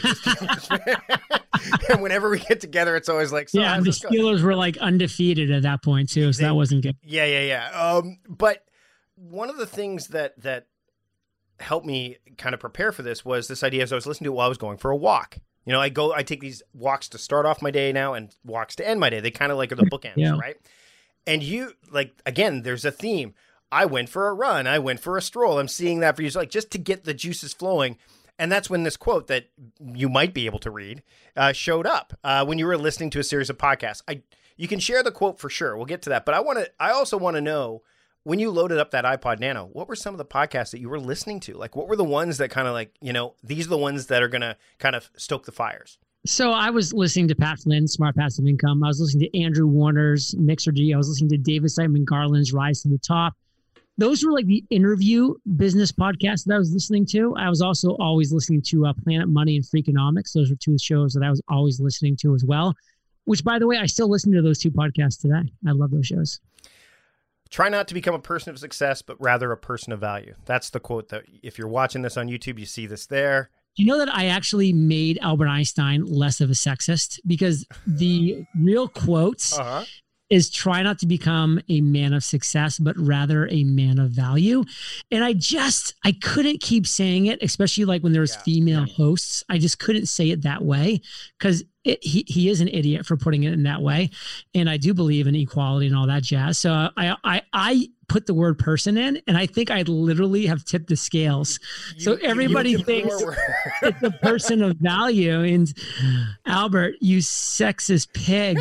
whenever 2.03 2.29
we 2.29 2.41
get 2.41 2.61
together, 2.61 2.95
it's 2.95 3.09
always 3.09 3.33
like, 3.33 3.49
so 3.49 3.59
yeah, 3.59 3.81
the 3.81 3.89
Steelers 3.89 4.11
going? 4.11 4.45
were 4.45 4.55
like 4.55 4.77
undefeated 4.77 5.51
at 5.51 5.63
that 5.63 5.83
point 5.83 6.11
too, 6.11 6.31
so 6.35 6.43
they, 6.43 6.49
that 6.49 6.53
wasn't 6.55 6.83
good. 6.83 6.99
Yeah, 7.03 7.25
yeah, 7.25 7.41
yeah. 7.45 7.71
Um, 7.71 8.19
but 8.29 8.67
one 9.15 9.49
of 9.49 9.57
the 9.57 9.65
things 9.67 10.09
that 10.09 10.39
that 10.43 10.67
helped 11.59 11.87
me 11.87 12.19
kind 12.37 12.53
of 12.53 12.61
prepare 12.61 12.93
for 12.93 13.01
this 13.03 13.25
was 13.25 13.49
this 13.49 13.63
idea. 13.65 13.83
As 13.83 13.93
I 13.93 13.95
was 13.95 14.07
listening 14.07 14.27
to 14.27 14.33
it 14.33 14.35
while 14.37 14.45
I 14.45 14.49
was 14.51 14.59
going 14.59 14.77
for 14.77 14.91
a 14.91 14.97
walk, 14.97 15.39
you 15.65 15.73
know, 15.73 15.81
I 15.81 15.89
go, 15.91 16.13
I 16.13 16.23
take 16.23 16.41
these 16.41 16.63
walks 16.73 17.09
to 17.11 17.19
start 17.19 17.47
off 17.47 17.63
my 17.63 17.71
day 17.71 17.93
now 17.93 18.15
and 18.15 18.35
walks 18.45 18.77
to 18.77 18.89
end 18.89 18.99
my 19.01 19.11
day. 19.11 19.21
They 19.21 19.31
kind 19.31 19.53
of 19.53 19.59
like 19.59 19.71
are 19.71 19.77
the 19.77 19.85
bookends, 19.85 20.17
yeah. 20.17 20.37
right? 20.39 20.57
And 21.27 21.43
you, 21.43 21.73
like, 21.91 22.13
again, 22.27 22.63
there's 22.63 22.85
a 22.85 22.91
theme. 22.91 23.35
I 23.71 23.85
went 23.87 24.09
for 24.09 24.29
a 24.29 24.35
run. 24.35 24.67
I 24.67 24.81
went 24.81 24.99
for 25.01 25.17
a 25.17 25.23
stroll. 25.23 25.59
I'm 25.59 25.69
seeing 25.69 26.01
that 26.01 26.17
for 26.17 26.23
you. 26.23 26.31
So 26.31 26.41
like, 26.41 26.51
just 26.51 26.71
to 26.73 26.79
get 26.79 27.05
the 27.05 27.15
juices 27.15 27.53
flowing. 27.53 27.97
And 28.39 28.51
that's 28.51 28.69
when 28.69 28.83
this 28.83 28.97
quote 28.97 29.29
that 29.29 29.47
you 29.81 30.09
might 30.09 30.35
be 30.35 30.47
able 30.47 30.59
to 30.61 30.71
read 30.71 31.03
uh, 31.37 31.53
showed 31.53 31.87
up 31.87 32.13
uh, 32.25 32.45
when 32.45 32.59
you 32.59 32.67
were 32.67 32.77
listening 32.77 33.11
to 33.11 33.21
a 33.21 33.25
series 33.25 33.49
of 33.51 33.57
podcasts. 33.59 34.03
I, 34.09 34.23
you 34.57 34.67
can 34.67 34.81
share 34.81 35.03
the 35.05 35.13
quote 35.13 35.39
for 35.39 35.49
sure. 35.49 35.77
We'll 35.77 35.87
get 35.87 36.03
to 36.03 36.11
that. 36.11 36.25
But 36.27 36.35
I 36.35 36.41
want 36.41 36.59
to, 36.59 36.69
I 36.81 36.91
also 36.91 37.17
want 37.17 37.37
to 37.37 37.41
know 37.41 37.83
when 38.25 38.39
you 38.39 38.51
loaded 38.51 38.79
up 38.79 38.91
that 38.93 39.05
iPod 39.05 39.41
Nano, 39.41 39.69
what 39.73 39.89
were 39.89 39.97
some 39.97 40.15
of 40.15 40.19
the 40.19 40.25
podcasts 40.25 40.71
that 40.71 40.81
you 40.81 40.89
were 40.89 41.01
listening 41.01 41.41
to? 41.41 41.55
Like, 41.57 41.75
what 41.75 41.89
were 41.89 41.97
the 41.97 42.05
ones 42.05 42.39
that 42.39 42.51
kind 42.51 42.69
of 42.69 42.75
like, 42.75 42.95
you 43.01 43.13
know, 43.13 43.35
these 43.43 43.67
are 43.67 43.71
the 43.71 43.79
ones 43.79 44.07
that 44.07 44.23
are 44.23 44.29
going 44.29 44.43
to 44.43 44.57
kind 44.79 44.95
of 44.95 45.11
stoke 45.17 45.45
the 45.45 45.53
fires? 45.53 45.99
So 46.25 46.53
I 46.53 46.71
was 46.71 46.93
listening 46.93 47.27
to 47.29 47.35
Pat 47.35 47.59
Flynn, 47.59 47.89
Smart 47.89 48.15
Passive 48.15 48.47
Income. 48.47 48.85
I 48.85 48.89
was 48.89 49.01
listening 49.01 49.29
to 49.29 49.41
Andrew 49.43 49.67
Warner's 49.67 50.37
Mixergy. 50.39 50.95
I 50.95 50.97
was 50.97 51.09
listening 51.09 51.31
to 51.31 51.37
David 51.39 51.69
Siteman 51.71 52.05
Garland's 52.05 52.53
Rise 52.53 52.83
to 52.83 52.89
the 52.89 52.99
Top. 52.99 53.35
Those 53.99 54.25
were 54.25 54.31
like 54.33 54.47
the 54.47 54.65
interview 54.71 55.35
business 55.57 55.91
podcasts 55.91 56.45
that 56.45 56.55
I 56.55 56.59
was 56.59 56.73
listening 56.73 57.07
to. 57.07 57.35
I 57.37 57.49
was 57.49 57.61
also 57.61 57.97
always 57.97 58.33
listening 58.33 58.63
to 58.69 58.87
uh, 58.87 58.93
Planet 59.05 59.29
Money 59.29 59.57
and 59.57 59.65
Freakonomics. 59.65 60.33
Those 60.33 60.49
were 60.49 60.57
two 60.57 60.79
shows 60.79 61.13
that 61.15 61.25
I 61.25 61.29
was 61.31 61.43
always 61.49 61.81
listening 61.81 62.17
to 62.19 62.35
as 62.37 62.45
well, 62.45 62.73
which, 63.25 63.43
by 63.43 63.59
the 63.59 63.67
way, 63.67 63.79
I 63.79 63.87
still 63.87 64.09
listen 64.09 64.33
to 64.33 64.43
those 64.43 64.61
two 64.61 64.71
podcasts 64.71 65.21
today. 65.21 65.53
I 65.67 65.73
love 65.73 65.91
those 65.91 66.07
shows. 66.07 66.41
Try 67.53 67.69
not 67.69 67.87
to 67.89 67.95
become 67.95 68.15
a 68.15 68.19
person 68.19 68.49
of 68.49 68.59
success, 68.59 69.03
but 69.03 69.21
rather 69.21 69.53
a 69.53 69.59
person 69.59 69.93
of 69.93 70.01
value. 70.01 70.35
That's 70.47 70.71
the 70.71 70.81
quote 70.81 71.11
that 71.11 71.25
if 71.43 71.59
you're 71.59 71.69
watching 71.69 72.01
this 72.01 72.17
on 72.17 72.27
YouTube, 72.29 72.59
you 72.59 72.65
see 72.65 72.87
this 72.87 73.05
there. 73.05 73.51
Do 73.77 73.83
You 73.83 73.91
know 73.91 73.99
that 73.99 74.13
I 74.13 74.27
actually 74.27 74.73
made 74.73 75.19
Albert 75.21 75.49
Einstein 75.49 76.07
less 76.07 76.41
of 76.41 76.49
a 76.49 76.55
sexist 76.55 77.19
because 77.27 77.67
the 77.87 78.43
real 78.59 78.89
quotes 78.89 79.57
uh-huh 79.57 79.85
is 80.31 80.49
try 80.49 80.81
not 80.83 80.99
to 80.99 81.05
become 81.05 81.61
a 81.69 81.83
man 81.83 82.15
of 82.15 82.25
success, 82.25 82.79
but 82.79 82.97
rather 82.97 83.47
a 83.51 83.65
man 83.65 83.99
of 83.99 84.13
value. 84.13 84.65
And 85.11 85.23
I 85.23 85.35
just, 85.35 85.95
I 86.07 86.13
couldn't 86.13 86.63
keep 86.63 86.87
saying 86.87 87.27
it, 87.27 87.43
especially 87.43 87.85
like 87.85 88.03
when 88.03 88.13
there 88.13 88.23
was 88.23 88.35
yeah, 88.37 88.41
female 88.41 88.87
yeah. 88.87 88.95
hosts. 88.95 89.45
I 89.51 89.59
just 89.59 89.79
couldn't 89.79 90.07
say 90.07 90.31
it 90.31 90.41
that 90.41 90.65
way 90.65 91.03
because 91.39 91.65
it, 91.85 91.99
he, 92.03 92.25
he 92.29 92.49
is 92.49 92.61
an 92.61 92.69
idiot 92.69 93.07
for 93.07 93.17
putting 93.17 93.45
it 93.45 93.53
in 93.53 93.65
that 93.65 93.83
way. 93.83 94.11
And 94.55 94.69
I 94.71 94.77
do 94.77 94.95
believe 94.95 95.27
in 95.27 95.35
equality 95.35 95.87
and 95.87 95.97
all 95.97 96.07
that 96.07 96.23
jazz. 96.23 96.59
So 96.59 96.71
I, 96.97 97.17
I, 97.25 97.43
I 97.53 97.91
put 98.09 98.27
the 98.27 98.35
word 98.35 98.59
person 98.59 98.97
in, 98.97 99.21
and 99.27 99.37
I 99.37 99.47
think 99.47 99.71
I 99.71 99.83
literally 99.83 100.47
have 100.47 100.65
tipped 100.65 100.89
the 100.89 100.97
scales. 100.97 101.59
You, 101.97 102.01
so 102.03 102.15
everybody 102.23 102.77
thinks 102.83 103.15
it's 103.83 104.03
a 104.03 104.11
person 104.23 104.63
of 104.63 104.77
value. 104.79 105.41
And 105.43 105.73
Albert, 106.47 106.97
you 107.01 107.19
sexist 107.19 108.13
pig. 108.15 108.59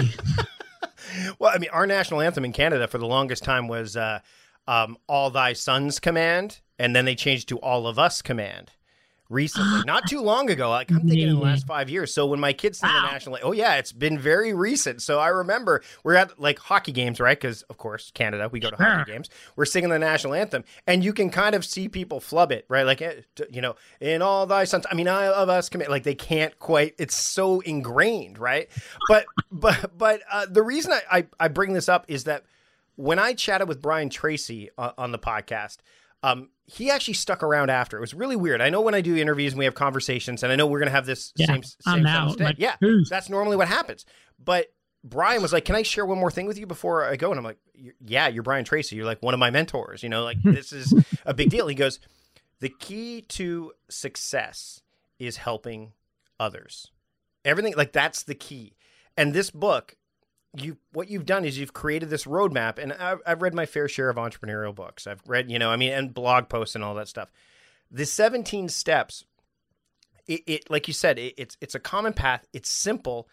well, 1.39 1.51
I 1.53 1.57
mean, 1.59 1.69
our 1.71 1.85
national 1.85 2.21
anthem 2.21 2.45
in 2.45 2.53
Canada 2.53 2.87
for 2.87 2.97
the 2.97 3.07
longest 3.07 3.43
time 3.43 3.67
was 3.67 3.95
uh, 3.95 4.19
um, 4.67 4.97
All 5.07 5.29
Thy 5.29 5.53
Sons 5.53 5.99
Command, 5.99 6.59
and 6.79 6.95
then 6.95 7.05
they 7.05 7.15
changed 7.15 7.49
to 7.49 7.59
All 7.59 7.85
of 7.87 7.99
Us 7.99 8.21
Command 8.23 8.71
recently, 9.31 9.81
not 9.85 10.07
too 10.07 10.21
long 10.21 10.49
ago. 10.49 10.69
Like 10.69 10.91
I'm 10.91 11.01
thinking 11.07 11.29
in 11.29 11.35
the 11.35 11.41
last 11.41 11.65
five 11.65 11.89
years. 11.89 12.13
So 12.13 12.27
when 12.27 12.39
my 12.39 12.53
kids 12.53 12.77
sing 12.79 12.89
wow. 12.89 13.05
the 13.05 13.11
national, 13.11 13.37
oh 13.43 13.51
yeah, 13.51 13.75
it's 13.75 13.91
been 13.91 14.19
very 14.19 14.53
recent. 14.53 15.01
So 15.01 15.19
I 15.19 15.29
remember 15.29 15.81
we're 16.03 16.15
at 16.15 16.39
like 16.39 16.59
hockey 16.59 16.91
games, 16.91 17.19
right? 17.19 17.37
Because 17.39 17.63
of 17.63 17.77
course 17.77 18.11
Canada, 18.13 18.49
we 18.51 18.59
go 18.59 18.69
to 18.69 18.75
hockey 18.75 19.11
games. 19.11 19.29
We're 19.55 19.65
singing 19.65 19.89
the 19.89 19.99
national 19.99 20.33
anthem, 20.33 20.63
and 20.85 21.03
you 21.03 21.13
can 21.13 21.29
kind 21.29 21.55
of 21.55 21.65
see 21.65 21.87
people 21.87 22.19
flub 22.19 22.51
it, 22.51 22.65
right? 22.67 22.83
Like 22.85 23.01
eh, 23.01 23.21
you 23.49 23.61
know, 23.61 23.75
in 23.99 24.21
all 24.21 24.45
thy 24.45 24.65
sons. 24.65 24.85
I 24.91 24.95
mean, 24.95 25.07
I 25.07 25.27
of 25.27 25.49
us 25.49 25.69
commit. 25.69 25.89
Like 25.89 26.03
they 26.03 26.15
can't 26.15 26.57
quite. 26.59 26.93
It's 26.99 27.15
so 27.15 27.61
ingrained, 27.61 28.37
right? 28.37 28.69
But 29.07 29.25
but 29.51 29.97
but 29.97 30.21
uh, 30.31 30.45
the 30.47 30.61
reason 30.61 30.91
I, 30.91 31.19
I 31.19 31.27
I 31.39 31.47
bring 31.47 31.73
this 31.73 31.89
up 31.89 32.05
is 32.09 32.25
that 32.25 32.43
when 32.95 33.19
I 33.19 33.33
chatted 33.33 33.67
with 33.67 33.81
Brian 33.81 34.09
Tracy 34.09 34.69
uh, 34.77 34.91
on 34.97 35.11
the 35.11 35.19
podcast, 35.19 35.77
um, 36.23 36.49
he 36.65 36.91
actually 36.91 37.15
stuck 37.15 37.43
around 37.43 37.69
after. 37.71 37.97
It 37.97 38.01
was 38.01 38.13
really 38.13 38.35
weird. 38.35 38.61
I 38.61 38.69
know 38.69 38.81
when 38.81 38.93
I 38.93 39.01
do 39.01 39.15
interviews 39.15 39.53
and 39.53 39.59
we 39.59 39.65
have 39.65 39.75
conversations, 39.75 40.43
and 40.43 40.51
I 40.51 40.55
know 40.55 40.67
we're 40.67 40.79
gonna 40.79 40.91
have 40.91 41.05
this 41.05 41.33
yeah, 41.35 41.47
same 41.47 41.63
same 41.63 42.05
out, 42.05 42.39
like, 42.39 42.57
yeah, 42.59 42.75
who's... 42.79 43.09
that's 43.09 43.27
normally 43.29 43.57
what 43.57 43.67
happens. 43.67 44.05
But 44.43 44.67
Brian 45.03 45.41
was 45.41 45.51
like, 45.53 45.65
"Can 45.65 45.75
I 45.75 45.81
share 45.81 46.05
one 46.05 46.19
more 46.19 46.29
thing 46.31 46.45
with 46.45 46.59
you 46.59 46.67
before 46.67 47.05
I 47.05 47.15
go?" 47.15 47.31
And 47.31 47.39
I'm 47.39 47.43
like, 47.43 47.57
"Yeah, 48.05 48.27
you're 48.27 48.43
Brian 48.43 48.65
Tracy. 48.65 48.95
You're 48.95 49.05
like 49.05 49.21
one 49.23 49.33
of 49.33 49.39
my 49.39 49.49
mentors. 49.49 50.03
You 50.03 50.09
know, 50.09 50.23
like 50.23 50.39
hmm. 50.41 50.51
this 50.51 50.71
is 50.71 50.93
a 51.25 51.33
big 51.33 51.49
deal." 51.49 51.67
He 51.67 51.75
goes, 51.75 51.99
"The 52.59 52.69
key 52.69 53.21
to 53.29 53.73
success 53.89 54.81
is 55.17 55.37
helping 55.37 55.93
others. 56.39 56.91
Everything 57.43 57.73
like 57.75 57.93
that's 57.93 58.23
the 58.23 58.35
key." 58.35 58.75
And 59.17 59.33
this 59.33 59.49
book 59.49 59.95
you 60.53 60.77
what 60.91 61.09
you've 61.09 61.25
done 61.25 61.45
is 61.45 61.57
you've 61.57 61.73
created 61.73 62.09
this 62.09 62.25
roadmap 62.25 62.77
and 62.77 62.91
I've, 62.91 63.19
I've, 63.25 63.41
read 63.41 63.53
my 63.53 63.65
fair 63.65 63.87
share 63.87 64.09
of 64.09 64.17
entrepreneurial 64.17 64.75
books 64.75 65.07
i've 65.07 65.21
read 65.25 65.49
you 65.49 65.57
know 65.57 65.69
i 65.69 65.77
mean 65.77 65.93
and 65.93 66.13
blog 66.13 66.49
posts 66.49 66.75
and 66.75 66.83
all 66.83 66.95
that 66.95 67.07
stuff 67.07 67.31
the 67.89 68.05
17 68.05 68.67
steps 68.67 69.23
it, 70.27 70.41
it 70.45 70.69
like 70.69 70.87
you 70.89 70.93
said 70.93 71.17
it, 71.17 71.35
it's 71.37 71.57
it's 71.61 71.75
a 71.75 71.79
common 71.79 72.11
path 72.13 72.45
it's 72.51 72.69
simple 72.69 73.29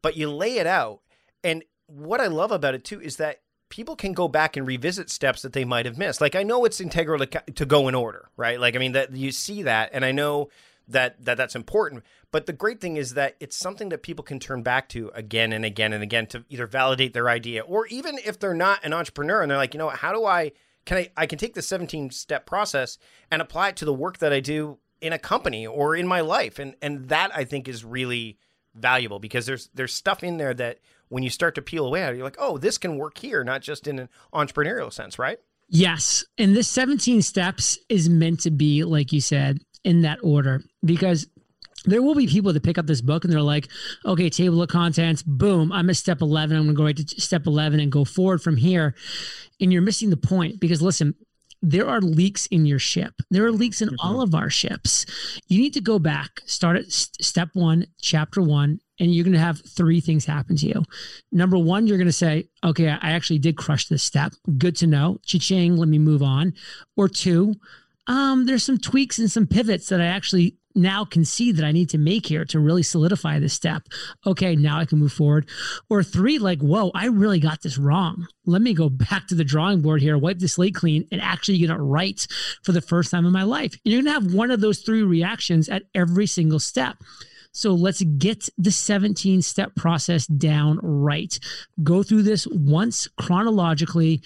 but 0.00 0.16
you 0.16 0.30
lay 0.30 0.56
it 0.56 0.66
out 0.66 1.00
and 1.44 1.62
what 1.86 2.20
i 2.22 2.26
love 2.26 2.50
about 2.52 2.74
it 2.74 2.84
too 2.84 3.00
is 3.00 3.16
that 3.16 3.38
people 3.68 3.94
can 3.96 4.12
go 4.14 4.26
back 4.28 4.56
and 4.56 4.66
revisit 4.66 5.10
steps 5.10 5.42
that 5.42 5.52
they 5.52 5.64
might 5.66 5.84
have 5.86 5.98
missed 5.98 6.22
like 6.22 6.34
i 6.34 6.42
know 6.42 6.64
it's 6.64 6.80
integral 6.80 7.18
to, 7.26 7.42
to 7.54 7.66
go 7.66 7.86
in 7.86 7.94
order 7.94 8.28
right 8.38 8.58
like 8.60 8.74
i 8.74 8.78
mean 8.78 8.92
that 8.92 9.14
you 9.14 9.30
see 9.30 9.64
that 9.64 9.90
and 9.92 10.06
i 10.06 10.12
know 10.12 10.48
that, 10.88 11.24
that 11.24 11.36
that's 11.36 11.54
important. 11.56 12.04
But 12.30 12.46
the 12.46 12.52
great 12.52 12.80
thing 12.80 12.96
is 12.96 13.14
that 13.14 13.36
it's 13.40 13.56
something 13.56 13.88
that 13.90 14.02
people 14.02 14.24
can 14.24 14.38
turn 14.38 14.62
back 14.62 14.88
to 14.90 15.10
again 15.14 15.52
and 15.52 15.64
again 15.64 15.92
and 15.92 16.02
again 16.02 16.26
to 16.28 16.44
either 16.48 16.66
validate 16.66 17.14
their 17.14 17.28
idea 17.28 17.62
or 17.62 17.86
even 17.86 18.16
if 18.24 18.38
they're 18.38 18.54
not 18.54 18.84
an 18.84 18.92
entrepreneur 18.92 19.42
and 19.42 19.50
they're 19.50 19.58
like, 19.58 19.74
you 19.74 19.78
know, 19.78 19.90
how 19.90 20.12
do 20.12 20.24
I 20.24 20.52
can 20.84 20.98
I 20.98 21.08
I 21.16 21.26
can 21.26 21.38
take 21.38 21.54
the 21.54 21.62
17 21.62 22.10
step 22.10 22.46
process 22.46 22.98
and 23.30 23.42
apply 23.42 23.70
it 23.70 23.76
to 23.76 23.84
the 23.84 23.92
work 23.94 24.18
that 24.18 24.32
I 24.32 24.40
do 24.40 24.78
in 25.00 25.12
a 25.12 25.18
company 25.18 25.66
or 25.66 25.94
in 25.94 26.06
my 26.06 26.20
life. 26.20 26.58
And 26.58 26.74
and 26.80 27.08
that 27.08 27.30
I 27.36 27.44
think 27.44 27.68
is 27.68 27.84
really 27.84 28.38
valuable 28.74 29.18
because 29.18 29.44
there's 29.46 29.68
there's 29.74 29.92
stuff 29.92 30.24
in 30.24 30.38
there 30.38 30.54
that 30.54 30.78
when 31.08 31.22
you 31.22 31.30
start 31.30 31.54
to 31.56 31.62
peel 31.62 31.84
away 31.86 32.02
at 32.02 32.14
it, 32.14 32.16
you're 32.16 32.24
like, 32.24 32.36
oh, 32.38 32.56
this 32.56 32.78
can 32.78 32.96
work 32.96 33.18
here, 33.18 33.44
not 33.44 33.60
just 33.60 33.86
in 33.86 33.98
an 33.98 34.08
entrepreneurial 34.32 34.90
sense, 34.90 35.18
right? 35.18 35.38
Yes. 35.68 36.24
And 36.38 36.56
this 36.56 36.68
17 36.68 37.20
steps 37.22 37.78
is 37.90 38.08
meant 38.08 38.40
to 38.40 38.50
be, 38.50 38.84
like 38.84 39.12
you 39.12 39.20
said, 39.20 39.58
in 39.84 40.02
that 40.02 40.18
order 40.22 40.62
because 40.84 41.26
there 41.84 42.02
will 42.02 42.14
be 42.14 42.28
people 42.28 42.52
that 42.52 42.62
pick 42.62 42.78
up 42.78 42.86
this 42.86 43.00
book 43.00 43.24
and 43.24 43.32
they're 43.32 43.40
like, 43.42 43.68
okay, 44.06 44.30
table 44.30 44.62
of 44.62 44.68
contents, 44.68 45.22
boom, 45.22 45.72
I'm 45.72 45.90
at 45.90 45.96
step 45.96 46.20
11. 46.22 46.56
I'm 46.56 46.62
going 46.64 46.74
to 46.74 46.78
go 46.78 46.84
right 46.84 46.96
to 46.96 47.20
step 47.20 47.46
11 47.46 47.80
and 47.80 47.90
go 47.90 48.04
forward 48.04 48.40
from 48.40 48.56
here. 48.56 48.94
And 49.60 49.72
you're 49.72 49.82
missing 49.82 50.10
the 50.10 50.16
point 50.16 50.60
because 50.60 50.80
listen, 50.80 51.14
there 51.64 51.88
are 51.88 52.00
leaks 52.00 52.46
in 52.46 52.66
your 52.66 52.78
ship. 52.80 53.14
There 53.30 53.44
are 53.46 53.52
leaks 53.52 53.82
in 53.82 53.88
mm-hmm. 53.88 54.06
all 54.06 54.20
of 54.20 54.34
our 54.34 54.50
ships. 54.50 55.06
You 55.48 55.60
need 55.60 55.74
to 55.74 55.80
go 55.80 55.98
back, 55.98 56.40
start 56.46 56.76
at 56.76 56.92
st- 56.92 57.24
step 57.24 57.48
one, 57.54 57.86
chapter 58.00 58.40
one, 58.42 58.78
and 59.00 59.12
you're 59.14 59.24
going 59.24 59.32
to 59.34 59.38
have 59.40 59.60
three 59.66 60.00
things 60.00 60.24
happen 60.24 60.56
to 60.56 60.66
you. 60.66 60.84
Number 61.32 61.58
one, 61.58 61.86
you're 61.88 61.98
going 61.98 62.06
to 62.08 62.12
say, 62.12 62.48
okay, 62.64 62.88
I 62.88 63.12
actually 63.12 63.38
did 63.40 63.56
crush 63.56 63.86
this 63.86 64.02
step. 64.04 64.32
Good 64.58 64.76
to 64.76 64.86
know. 64.86 65.18
Cha-ching, 65.24 65.76
let 65.76 65.88
me 65.88 65.98
move 65.98 66.22
on. 66.22 66.54
Or 66.96 67.08
two, 67.08 67.54
um, 68.06 68.46
there's 68.46 68.64
some 68.64 68.78
tweaks 68.78 69.18
and 69.18 69.30
some 69.30 69.46
pivots 69.46 69.88
that 69.88 70.00
I 70.00 70.06
actually 70.06 70.56
now 70.74 71.04
can 71.04 71.22
see 71.24 71.52
that 71.52 71.64
I 71.64 71.70
need 71.70 71.90
to 71.90 71.98
make 71.98 72.24
here 72.26 72.46
to 72.46 72.58
really 72.58 72.82
solidify 72.82 73.38
this 73.38 73.52
step. 73.52 73.82
Okay, 74.26 74.56
now 74.56 74.78
I 74.78 74.86
can 74.86 74.98
move 74.98 75.12
forward. 75.12 75.48
Or 75.90 76.02
three, 76.02 76.38
like, 76.38 76.60
whoa, 76.60 76.90
I 76.94 77.08
really 77.08 77.40
got 77.40 77.60
this 77.60 77.76
wrong. 77.76 78.26
Let 78.46 78.62
me 78.62 78.72
go 78.72 78.88
back 78.88 79.26
to 79.28 79.34
the 79.34 79.44
drawing 79.44 79.82
board 79.82 80.00
here, 80.00 80.16
wipe 80.16 80.38
the 80.38 80.48
slate 80.48 80.74
clean, 80.74 81.06
and 81.12 81.20
actually 81.20 81.58
get 81.58 81.70
it 81.70 81.74
right 81.74 82.26
for 82.62 82.72
the 82.72 82.80
first 82.80 83.10
time 83.10 83.26
in 83.26 83.32
my 83.32 83.42
life. 83.42 83.72
And 83.72 83.92
you're 83.92 84.00
gonna 84.02 84.12
have 84.12 84.32
one 84.34 84.50
of 84.50 84.60
those 84.62 84.78
three 84.80 85.02
reactions 85.02 85.68
at 85.68 85.82
every 85.94 86.26
single 86.26 86.58
step. 86.60 86.96
So 87.54 87.74
let's 87.74 88.02
get 88.02 88.48
the 88.56 88.70
17 88.70 89.42
step 89.42 89.74
process 89.76 90.26
down 90.26 90.80
right. 90.82 91.38
Go 91.82 92.02
through 92.02 92.22
this 92.22 92.46
once 92.50 93.08
chronologically, 93.20 94.22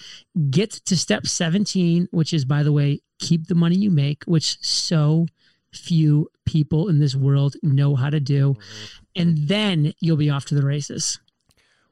get 0.49 0.71
to 0.71 0.95
step 0.95 1.27
17, 1.27 2.07
which 2.11 2.33
is, 2.33 2.45
by 2.45 2.63
the 2.63 2.71
way, 2.71 3.01
keep 3.19 3.47
the 3.47 3.55
money 3.55 3.75
you 3.75 3.91
make, 3.91 4.23
which 4.25 4.57
so 4.63 5.25
few 5.73 6.29
people 6.45 6.87
in 6.87 6.99
this 6.99 7.15
world 7.15 7.55
know 7.61 7.95
how 7.95 8.09
to 8.09 8.21
do. 8.21 8.53
Mm-hmm. 8.53 9.21
And 9.21 9.37
then 9.49 9.93
you'll 9.99 10.15
be 10.17 10.29
off 10.29 10.45
to 10.45 10.55
the 10.55 10.65
races. 10.65 11.19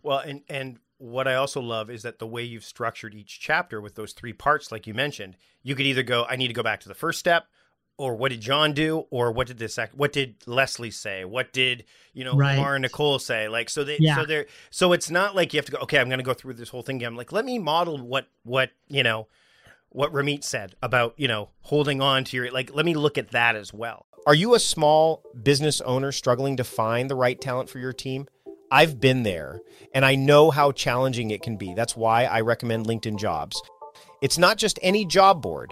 Well, 0.01 0.20
and, 0.20 0.42
and, 0.50 0.77
what 0.98 1.27
I 1.27 1.36
also 1.36 1.60
love 1.60 1.89
is 1.89 2.04
that 2.04 2.20
the 2.20 2.25
way 2.25 2.42
you've 2.44 2.63
structured 2.63 3.13
each 3.13 3.42
chapter 3.42 3.82
with 3.82 3.96
those 3.96 4.13
three 4.13 4.32
parts, 4.32 4.72
like 4.72 4.88
you 4.88 4.94
mentioned, 4.94 5.36
you 5.62 5.75
could 5.75 5.86
either 5.86 6.04
go, 6.04 6.25
I 6.30 6.38
need 6.38 6.48
to 6.48 6.54
go 6.54 6.63
back 6.63 6.80
to 6.80 6.88
the 6.88 6.96
first 6.96 7.20
step, 7.20 7.48
or 7.98 8.16
what 8.16 8.32
did 8.32 8.42
John 8.42 8.74
do, 8.74 9.06
or 9.10 9.32
what 9.32 9.48
did 9.48 9.58
this 9.58 9.80
what 9.94 10.12
did 10.12 10.36
Leslie 10.46 10.92
say, 10.92 11.24
what 11.24 11.54
did 11.54 11.86
you 12.14 12.24
know 12.24 12.36
right. 12.36 12.58
and 12.58 12.82
Nicole 12.82 13.20
say? 13.20 13.48
Like 13.48 13.70
so 13.70 13.84
they 13.84 13.98
yeah. 14.00 14.16
so 14.16 14.25
they 14.25 14.46
so 14.70 14.94
it's 14.94 15.10
not 15.10 15.36
like 15.36 15.54
you 15.54 15.60
have 15.60 15.66
to 15.66 15.72
go. 15.72 15.78
Okay, 15.80 15.98
I'm 16.00 16.08
going 16.10 16.20
to 16.20 16.24
go 16.24 16.34
through 16.34 16.54
this 16.56 16.70
whole 16.70 16.82
thing 16.84 16.98
again. 16.98 17.10
I'm 17.10 17.16
like, 17.18 17.32
let 17.32 17.46
me 17.46 17.58
model 17.60 17.98
what 17.98 18.28
what 18.44 18.72
you 18.88 19.04
know 19.04 19.28
what 19.90 20.12
Ramit 20.12 20.44
said 20.44 20.75
about 20.82 21.14
you 21.18 21.28
know 21.28 21.50
holding 21.62 22.02
on 22.02 22.24
to 22.25 22.38
your 22.38 22.52
like. 22.52 22.74
Let 22.74 22.86
me 22.86 22.94
look 22.96 23.18
at 23.18 23.32
that 23.32 23.56
as 23.56 23.74
well. 23.74 24.06
Are 24.28 24.36
you 24.36 24.56
a 24.56 24.60
small 24.60 25.24
business 25.42 25.80
owner 25.82 26.12
struggling 26.12 26.58
to 26.58 26.64
find 26.64 27.10
the 27.10 27.16
right 27.16 27.40
talent 27.40 27.70
for 27.70 27.80
your 27.80 27.94
team? 27.94 28.28
I've 28.72 29.00
been 29.00 29.22
there, 29.24 29.62
and 29.94 30.04
I 30.04 30.16
know 30.16 30.50
how 30.52 30.72
challenging 30.74 31.30
it 31.32 31.44
can 31.44 31.56
be. 31.56 31.74
That's 31.75 31.96
why 31.96 32.24
I 32.25 32.42
recommend 32.42 32.88
LinkedIn 32.88 33.20
Jobs. 33.20 33.62
It's 34.24 34.38
not 34.40 34.58
just 34.58 34.80
any 34.82 35.06
job 35.06 35.42
board. 35.42 35.72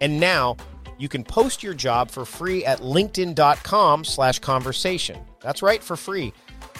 And 0.00 0.20
now 0.20 0.56
you 0.98 1.08
can 1.08 1.24
post 1.24 1.62
your 1.62 1.74
job 1.74 2.10
for 2.10 2.24
free 2.24 2.64
at 2.64 2.80
linkedin.com 2.80 4.04
slash 4.04 4.38
conversation. 4.38 5.20
That's 5.40 5.62
right, 5.62 5.82
for 5.82 5.96
free. 5.96 6.32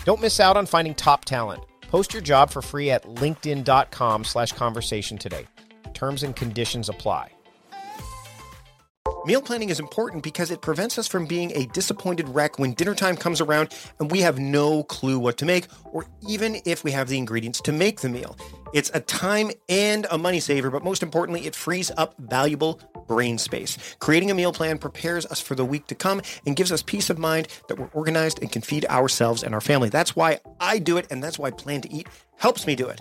Don't 0.05 0.21
miss 0.21 0.41
out 0.41 0.57
on 0.57 0.67
finding 0.67 0.95
top 0.95 1.25
talent. 1.25 1.65
Post 1.89 2.13
your 2.13 2.23
job 2.23 2.51
for 2.51 2.63
free 2.63 2.91
at 2.91 3.05
linkedin.com 3.05 4.25
slash 4.25 4.53
conversation 4.53 5.17
today. 5.19 5.47
Terms 5.95 6.23
and 6.23 6.35
conditions 6.35 6.89
apply. 6.89 7.31
Meal 9.27 9.41
planning 9.41 9.71
is 9.71 9.81
important 9.81 10.23
because 10.23 10.51
it 10.51 10.61
prevents 10.61 10.99
us 10.99 11.09
from 11.09 11.25
being 11.25 11.51
a 11.55 11.65
disappointed 11.69 12.29
wreck 12.29 12.59
when 12.59 12.73
dinner 12.75 12.95
time 12.95 13.17
comes 13.17 13.41
around 13.41 13.75
and 13.99 14.11
we 14.11 14.21
have 14.21 14.39
no 14.39 14.83
clue 14.85 15.19
what 15.19 15.39
to 15.39 15.47
make, 15.47 15.67
or 15.93 16.05
even 16.29 16.61
if 16.67 16.85
we 16.85 16.91
have 16.91 17.09
the 17.09 17.17
ingredients 17.17 17.61
to 17.63 17.73
make 17.73 18.01
the 18.01 18.09
meal. 18.09 18.37
It's 18.75 18.90
a 18.93 18.99
time 18.99 19.52
and 19.69 20.04
a 20.11 20.19
money 20.19 20.40
saver, 20.40 20.69
but 20.69 20.83
most 20.83 21.04
importantly, 21.04 21.47
it 21.47 21.54
frees 21.54 21.93
up 21.97 22.16
valuable 22.19 22.81
brain 23.07 23.38
space. 23.38 23.78
Creating 24.00 24.33
a 24.33 24.35
meal 24.35 24.52
plan 24.52 24.78
prepares 24.78 25.25
us 25.26 25.40
for 25.40 25.54
the 25.54 25.64
week 25.64 25.87
to 25.87 25.95
come 25.95 26.21
and 26.45 26.57
gives 26.57 26.73
us 26.73 26.83
peace 26.83 27.09
of 27.09 27.16
mind 27.16 27.47
that 27.69 27.78
we're 27.78 27.87
organized 27.93 28.40
and 28.43 28.50
can 28.50 28.62
feed 28.62 28.85
ourselves 28.87 29.45
and 29.45 29.54
our 29.54 29.61
family. 29.61 29.90
That's 29.90 30.16
why 30.16 30.40
I 30.59 30.81
do 30.81 30.97
it, 30.97 31.07
and 31.12 31.23
that's 31.23 31.38
why 31.38 31.52
Plan 31.52 31.83
to 31.83 31.93
Eat 31.93 32.09
helps 32.38 32.66
me 32.66 32.75
do 32.75 32.88
it. 32.88 33.00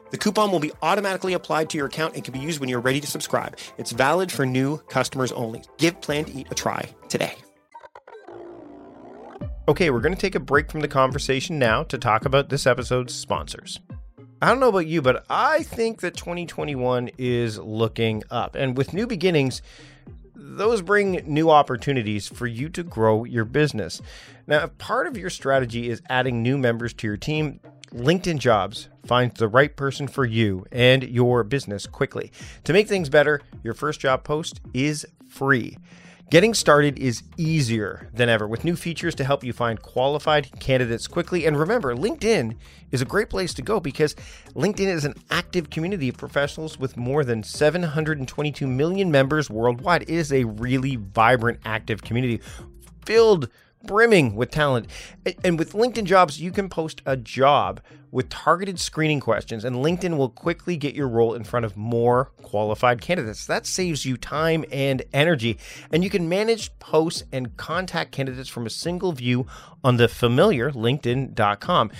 The 0.11 0.17
coupon 0.17 0.51
will 0.51 0.59
be 0.59 0.73
automatically 0.81 1.31
applied 1.33 1.69
to 1.69 1.77
your 1.77 1.87
account 1.87 2.15
and 2.15 2.23
can 2.23 2.33
be 2.33 2.39
used 2.39 2.59
when 2.59 2.67
you're 2.67 2.81
ready 2.81 2.99
to 2.99 3.07
subscribe. 3.07 3.57
It's 3.77 3.91
valid 3.93 4.29
for 4.29 4.45
new 4.45 4.77
customers 4.89 5.31
only. 5.31 5.63
Give 5.77 5.99
Plan 6.01 6.25
to 6.25 6.33
Eat 6.33 6.47
a 6.51 6.55
try 6.55 6.87
today. 7.07 7.35
Okay, 9.69 9.89
we're 9.89 10.01
going 10.01 10.13
to 10.13 10.19
take 10.19 10.35
a 10.35 10.39
break 10.41 10.69
from 10.69 10.81
the 10.81 10.89
conversation 10.89 11.57
now 11.57 11.83
to 11.83 11.97
talk 11.97 12.25
about 12.25 12.49
this 12.49 12.67
episode's 12.67 13.15
sponsors. 13.15 13.79
I 14.41 14.47
don't 14.49 14.59
know 14.59 14.67
about 14.67 14.79
you, 14.87 15.01
but 15.01 15.23
I 15.29 15.63
think 15.63 16.01
that 16.01 16.15
2021 16.17 17.11
is 17.17 17.57
looking 17.57 18.23
up. 18.29 18.55
And 18.55 18.75
with 18.75 18.91
new 18.93 19.07
beginnings, 19.07 19.61
those 20.35 20.81
bring 20.81 21.21
new 21.25 21.49
opportunities 21.49 22.27
for 22.27 22.47
you 22.47 22.67
to 22.69 22.83
grow 22.83 23.23
your 23.23 23.45
business. 23.45 24.01
Now, 24.45 24.63
if 24.63 24.77
part 24.77 25.07
of 25.07 25.15
your 25.15 25.29
strategy 25.29 25.89
is 25.89 26.01
adding 26.09 26.43
new 26.43 26.57
members 26.57 26.91
to 26.95 27.07
your 27.07 27.17
team, 27.17 27.61
LinkedIn 27.93 28.39
Jobs 28.39 28.87
finds 29.05 29.35
the 29.35 29.49
right 29.49 29.75
person 29.75 30.07
for 30.07 30.23
you 30.25 30.65
and 30.71 31.03
your 31.03 31.43
business 31.43 31.85
quickly. 31.85 32.31
To 32.63 32.71
make 32.73 32.87
things 32.87 33.09
better, 33.09 33.41
your 33.63 33.73
first 33.73 33.99
job 33.99 34.23
post 34.23 34.61
is 34.73 35.05
free. 35.27 35.77
Getting 36.29 36.53
started 36.53 36.97
is 36.97 37.23
easier 37.35 38.07
than 38.13 38.29
ever 38.29 38.47
with 38.47 38.63
new 38.63 38.77
features 38.77 39.13
to 39.15 39.25
help 39.25 39.43
you 39.43 39.51
find 39.51 39.81
qualified 39.81 40.57
candidates 40.61 41.05
quickly. 41.05 41.45
And 41.45 41.59
remember, 41.59 41.93
LinkedIn 41.93 42.55
is 42.91 43.01
a 43.01 43.05
great 43.05 43.29
place 43.29 43.53
to 43.55 43.61
go 43.61 43.81
because 43.81 44.15
LinkedIn 44.55 44.87
is 44.87 45.03
an 45.03 45.15
active 45.29 45.69
community 45.69 46.07
of 46.07 46.15
professionals 46.15 46.79
with 46.79 46.95
more 46.95 47.25
than 47.25 47.43
722 47.43 48.65
million 48.67 49.11
members 49.11 49.49
worldwide. 49.49 50.03
It 50.03 50.09
is 50.09 50.31
a 50.31 50.45
really 50.45 50.95
vibrant, 50.95 51.59
active 51.65 52.01
community 52.03 52.39
filled 53.05 53.49
brimming 53.83 54.35
with 54.35 54.51
talent. 54.51 54.87
And 55.43 55.57
with 55.57 55.73
LinkedIn 55.73 56.05
Jobs, 56.05 56.41
you 56.41 56.51
can 56.51 56.69
post 56.69 57.01
a 57.05 57.15
job 57.17 57.81
with 58.11 58.29
targeted 58.29 58.77
screening 58.79 59.19
questions, 59.21 59.63
and 59.63 59.77
LinkedIn 59.77 60.17
will 60.17 60.29
quickly 60.29 60.75
get 60.75 60.93
your 60.95 61.07
role 61.07 61.33
in 61.33 61.43
front 61.45 61.65
of 61.65 61.77
more 61.77 62.25
qualified 62.43 63.01
candidates. 63.01 63.45
That 63.45 63.65
saves 63.65 64.05
you 64.05 64.17
time 64.17 64.65
and 64.71 65.03
energy, 65.13 65.57
and 65.93 66.03
you 66.03 66.09
can 66.09 66.27
manage 66.27 66.77
posts 66.79 67.23
and 67.31 67.55
contact 67.57 68.11
candidates 68.11 68.49
from 68.49 68.65
a 68.65 68.69
single 68.69 69.13
view 69.13 69.47
on 69.83 69.97
the 69.97 70.07
familiar 70.07 70.71
LinkedIn.com 70.71 71.91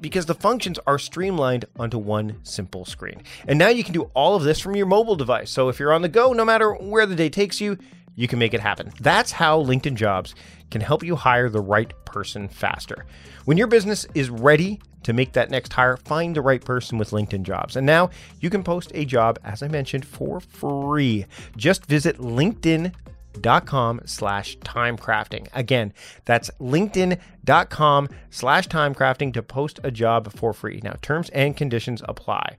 because 0.00 0.26
the 0.26 0.34
functions 0.34 0.80
are 0.86 0.98
streamlined 0.98 1.64
onto 1.78 1.96
one 1.96 2.36
simple 2.42 2.84
screen. 2.84 3.22
And 3.46 3.56
now 3.56 3.68
you 3.68 3.84
can 3.84 3.92
do 3.92 4.10
all 4.14 4.34
of 4.34 4.42
this 4.42 4.58
from 4.58 4.74
your 4.74 4.86
mobile 4.86 5.14
device. 5.14 5.48
So 5.48 5.68
if 5.68 5.78
you're 5.78 5.92
on 5.92 6.02
the 6.02 6.08
go, 6.08 6.32
no 6.32 6.44
matter 6.44 6.72
where 6.72 7.06
the 7.06 7.14
day 7.14 7.28
takes 7.28 7.60
you, 7.60 7.78
you 8.14 8.28
can 8.28 8.38
make 8.38 8.54
it 8.54 8.60
happen. 8.60 8.92
That's 9.00 9.32
how 9.32 9.62
LinkedIn 9.62 9.94
Jobs 9.94 10.34
can 10.70 10.80
help 10.80 11.02
you 11.02 11.16
hire 11.16 11.48
the 11.48 11.60
right 11.60 11.92
person 12.04 12.48
faster. 12.48 13.04
When 13.44 13.56
your 13.56 13.66
business 13.66 14.06
is 14.14 14.30
ready 14.30 14.80
to 15.02 15.12
make 15.12 15.32
that 15.32 15.50
next 15.50 15.72
hire, 15.72 15.96
find 15.96 16.34
the 16.36 16.42
right 16.42 16.64
person 16.64 16.98
with 16.98 17.10
LinkedIn 17.10 17.42
Jobs. 17.42 17.76
And 17.76 17.86
now 17.86 18.10
you 18.40 18.50
can 18.50 18.62
post 18.62 18.92
a 18.94 19.04
job, 19.04 19.38
as 19.44 19.62
I 19.62 19.68
mentioned, 19.68 20.04
for 20.04 20.40
free. 20.40 21.26
Just 21.56 21.86
visit 21.86 22.18
linkedin.com 22.18 22.92
slash 24.04 24.58
timecrafting. 24.58 25.48
Again, 25.54 25.92
that's 26.24 26.50
linkedin.com 26.60 28.08
slash 28.30 28.68
timecrafting 28.68 29.32
to 29.34 29.42
post 29.42 29.80
a 29.82 29.90
job 29.90 30.32
for 30.32 30.52
free. 30.52 30.80
Now, 30.84 30.94
terms 31.02 31.30
and 31.30 31.56
conditions 31.56 32.02
apply. 32.08 32.56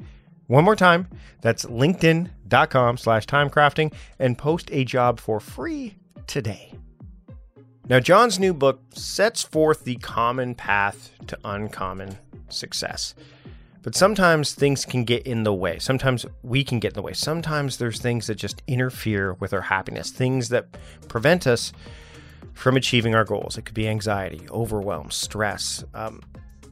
One 0.47 0.65
more 0.65 0.75
time, 0.75 1.07
that's 1.41 1.65
linkedin.com 1.65 2.33
com 2.69 2.97
slash 2.97 3.25
timecrafting 3.25 3.91
and 4.19 4.37
post 4.37 4.69
a 4.71 4.85
job 4.85 5.19
for 5.19 5.39
free 5.39 5.95
today. 6.27 6.73
Now, 7.89 7.99
John's 7.99 8.39
new 8.39 8.53
book 8.53 8.79
sets 8.93 9.43
forth 9.43 9.83
the 9.83 9.95
common 9.97 10.55
path 10.55 11.11
to 11.27 11.37
uncommon 11.43 12.17
success. 12.49 13.13
But 13.81 13.95
sometimes 13.95 14.53
things 14.53 14.85
can 14.85 15.03
get 15.03 15.23
in 15.27 15.43
the 15.43 15.53
way. 15.53 15.77
Sometimes 15.77 16.25
we 16.41 16.63
can 16.63 16.79
get 16.79 16.91
in 16.91 16.93
the 16.93 17.01
way. 17.01 17.11
Sometimes 17.11 17.75
there's 17.77 17.99
things 17.99 18.27
that 18.27 18.35
just 18.35 18.61
interfere 18.65 19.33
with 19.33 19.53
our 19.53 19.59
happiness, 19.61 20.11
things 20.11 20.47
that 20.49 20.67
prevent 21.09 21.45
us 21.47 21.73
from 22.53 22.77
achieving 22.77 23.13
our 23.13 23.25
goals. 23.25 23.57
It 23.57 23.63
could 23.65 23.75
be 23.75 23.89
anxiety, 23.89 24.39
overwhelm, 24.49 25.11
stress, 25.11 25.83
um, 25.93 26.21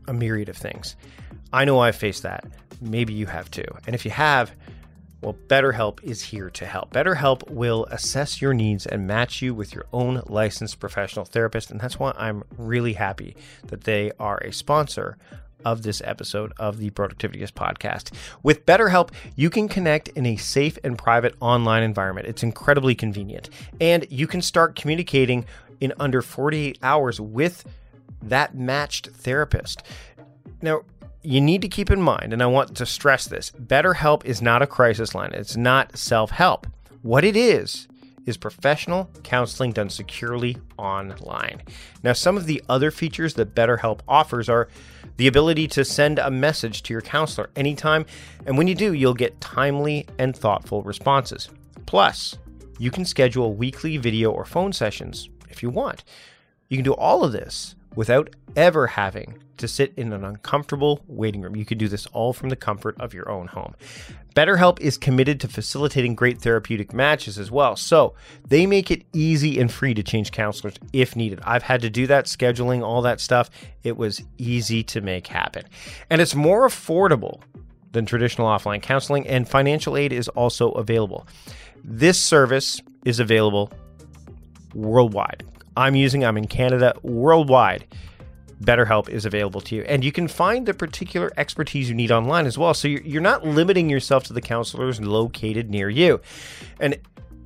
a 0.08 0.14
myriad 0.14 0.48
of 0.48 0.56
things. 0.56 0.96
I 1.52 1.66
know 1.66 1.80
I've 1.80 1.98
faced 1.98 2.24
that. 2.24 2.46
Maybe 2.80 3.12
you 3.12 3.26
have 3.26 3.52
too. 3.52 3.66
And 3.86 3.94
if 3.94 4.06
you 4.06 4.12
have, 4.12 4.54
well, 5.22 5.36
BetterHelp 5.48 6.04
is 6.04 6.24
here 6.24 6.50
to 6.50 6.66
help. 6.66 6.94
BetterHelp 6.94 7.48
will 7.50 7.86
assess 7.92 8.42
your 8.42 8.56
needs 8.56 8.88
and 8.88 9.06
match 9.06 9.40
you 9.42 9.54
with 9.54 9.74
your 9.76 9.86
own 9.94 10.24
licensed 10.26 10.80
professional 10.80 11.26
therapist. 11.26 11.70
And 11.70 11.80
that's 11.80 12.00
why 12.00 12.12
I'm 12.18 12.44
really 12.58 12.94
happy 12.94 13.36
that 13.68 13.82
they 13.84 14.12
are 14.20 14.38
a 14.38 14.52
sponsor 14.52 15.18
of 15.64 15.84
this 15.84 16.02
episode 16.06 16.52
of 16.58 16.80
the 16.80 16.90
Productivityist 16.90 17.54
podcast. 17.54 18.16
With 18.42 18.66
BetterHelp, 18.66 19.12
you 19.36 19.52
can 19.52 19.68
connect 19.68 20.08
in 20.10 20.26
a 20.26 20.38
safe 20.38 20.80
and 20.84 20.98
private 20.98 21.36
online 21.40 21.84
environment. 21.84 22.26
It's 22.26 22.42
incredibly 22.42 22.96
convenient. 22.96 23.52
And 23.80 24.08
you 24.10 24.26
can 24.26 24.42
start 24.42 24.76
communicating 24.76 25.46
in 25.82 25.94
under 26.00 26.24
48 26.24 26.80
hours 26.82 27.22
with 27.22 27.64
that 28.24 28.56
matched 28.56 29.08
therapist. 29.10 29.84
Now, 30.64 30.82
you 31.24 31.40
need 31.42 31.62
to 31.62 31.68
keep 31.68 31.92
in 31.92 32.02
mind, 32.02 32.34
and 32.34 32.42
I 32.42 32.48
want 32.48 32.76
to 32.78 32.86
stress 32.86 33.26
this 33.28 33.52
BetterHelp 33.52 34.26
is 34.26 34.42
not 34.42 34.62
a 34.62 34.68
crisis 34.68 35.14
line, 35.14 35.32
it's 35.34 35.56
not 35.56 35.98
self 35.98 36.32
help. 36.32 36.68
What 37.02 37.24
it 37.24 37.36
is, 37.36 37.88
is 38.28 38.38
professional 38.38 39.10
counseling 39.24 39.72
done 39.72 39.90
securely 39.90 40.56
online. 40.78 41.62
Now, 42.04 42.14
some 42.14 42.38
of 42.38 42.46
the 42.46 42.62
other 42.70 42.92
features 42.92 43.34
that 43.36 43.56
BetterHelp 43.56 44.02
offers 44.08 44.48
are 44.50 44.70
the 45.18 45.26
ability 45.28 45.68
to 45.70 45.84
send 45.86 46.20
a 46.20 46.30
message 46.32 46.84
to 46.84 46.94
your 46.94 47.02
counselor 47.02 47.50
anytime, 47.56 48.06
and 48.46 48.58
when 48.58 48.68
you 48.68 48.76
do, 48.76 48.94
you'll 48.94 49.14
get 49.14 49.40
timely 49.42 50.08
and 50.20 50.36
thoughtful 50.36 50.82
responses. 50.84 51.50
Plus, 51.88 52.38
you 52.80 52.90
can 52.92 53.06
schedule 53.06 53.54
weekly 53.56 53.98
video 53.98 54.32
or 54.32 54.46
phone 54.46 54.74
sessions 54.74 55.30
if 55.50 55.62
you 55.64 55.70
want. 55.70 56.04
You 56.70 56.78
can 56.78 56.86
do 56.86 56.94
all 56.96 57.24
of 57.24 57.32
this 57.32 57.76
without 57.96 58.30
ever 58.56 58.88
having 58.88 59.36
to 59.58 59.68
sit 59.68 59.94
in 59.96 60.12
an 60.12 60.24
uncomfortable 60.24 61.04
waiting 61.08 61.42
room. 61.42 61.56
You 61.56 61.66
can 61.66 61.78
do 61.78 61.88
this 61.88 62.08
all 62.08 62.34
from 62.34 62.50
the 62.50 62.56
comfort 62.56 62.96
of 63.00 63.14
your 63.14 63.30
own 63.30 63.48
home. 63.48 63.76
BetterHelp 64.36 64.80
is 64.80 64.98
committed 64.98 65.40
to 65.42 65.48
facilitating 65.48 66.16
great 66.16 66.42
therapeutic 66.42 66.94
matches 66.94 67.38
as 67.38 67.52
well. 67.52 67.76
So 67.76 68.16
they 68.48 68.66
make 68.66 68.90
it 68.90 69.04
easy 69.14 69.60
and 69.60 69.72
free 69.72 69.94
to 69.94 70.02
change 70.02 70.32
counselors 70.32 70.76
if 70.94 71.16
needed. 71.16 71.42
I've 71.44 71.64
had 71.64 71.82
to 71.82 71.90
do 71.90 72.08
that, 72.08 72.26
scheduling, 72.26 72.82
all 72.82 73.02
that 73.04 73.20
stuff. 73.20 73.50
It 73.84 73.98
was 73.98 74.24
easy 74.38 74.84
to 74.84 75.02
make 75.02 75.28
happen. 75.28 75.64
And 76.10 76.22
it's 76.22 76.34
more 76.34 76.68
affordable 76.68 77.42
than 77.92 78.06
traditional 78.06 78.48
offline 78.48 78.82
counseling, 78.82 79.28
and 79.28 79.48
financial 79.48 79.98
aid 79.98 80.14
is 80.14 80.30
also 80.30 80.72
available. 80.72 81.28
This 81.84 82.20
service 82.20 82.82
is 83.06 83.20
available 83.20 83.72
worldwide. 84.74 85.44
I'm 85.76 85.96
using. 85.96 86.26
I'm 86.26 86.38
in 86.38 86.48
Canada, 86.48 86.94
worldwide. 87.04 87.86
BetterHelp 88.62 89.10
is 89.10 89.26
available 89.26 89.62
to 89.62 89.76
you. 89.76 89.82
And 89.84 90.04
you 90.04 90.12
can 90.12 90.28
find 90.28 90.66
the 90.68 90.74
particular 90.74 91.32
expertise 91.38 91.90
you 91.90 91.96
need 91.96 92.12
online 92.12 92.46
as 92.46 92.58
well. 92.58 92.74
So 92.74 92.88
you're 92.88 93.22
not 93.22 93.46
limiting 93.46 93.90
yourself 93.90 94.24
to 94.26 94.34
the 94.34 94.42
counselors 94.42 95.02
located 95.02 95.70
near 95.70 95.90
you. 95.90 96.22
And 96.80 96.98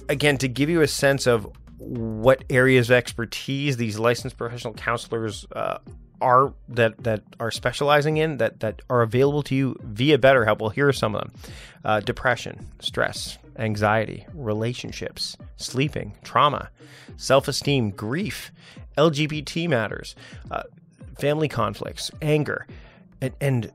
again, 0.09 0.37
to 0.39 0.47
give 0.49 0.69
you 0.69 0.81
a 0.81 0.87
sense 0.87 1.25
of 1.25 1.47
what 1.77 2.43
areas 2.49 2.89
of 2.89 2.95
expertise 2.95 3.77
these 3.77 3.97
licensed 3.99 4.37
professional 4.37 4.73
counselors 4.73 5.45
uh, 5.55 5.77
are 6.21 6.53
that 6.69 6.97
that 7.03 7.21
are 7.41 7.51
specializing 7.51 8.15
in 8.17 8.37
that 8.37 8.61
that 8.61 8.81
are 8.89 9.01
available 9.01 9.43
to 9.43 9.55
you 9.55 9.75
via 9.83 10.17
BetterHelp. 10.17 10.59
Well, 10.59 10.69
here 10.69 10.87
are 10.87 10.93
some 10.93 11.15
of 11.15 11.21
them: 11.21 11.41
uh, 11.83 11.99
depression, 11.99 12.67
stress, 12.79 13.37
anxiety, 13.57 14.25
relationships, 14.33 15.37
sleeping, 15.57 16.15
trauma, 16.23 16.69
self 17.17 17.47
esteem, 17.47 17.91
grief, 17.91 18.51
LGBT 18.97 19.67
matters, 19.69 20.15
uh, 20.51 20.63
family 21.19 21.47
conflicts, 21.47 22.11
anger, 22.21 22.67
and, 23.21 23.33
and 23.41 23.71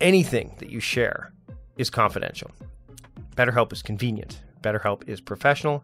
anything 0.00 0.54
that 0.58 0.70
you 0.70 0.80
share 0.80 1.32
is 1.76 1.90
confidential. 1.90 2.50
BetterHelp 3.36 3.72
is 3.72 3.82
convenient, 3.82 4.40
BetterHelp 4.62 5.08
is 5.08 5.20
professional, 5.20 5.82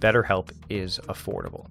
BetterHelp 0.00 0.50
is 0.70 0.98
affordable. 1.08 1.66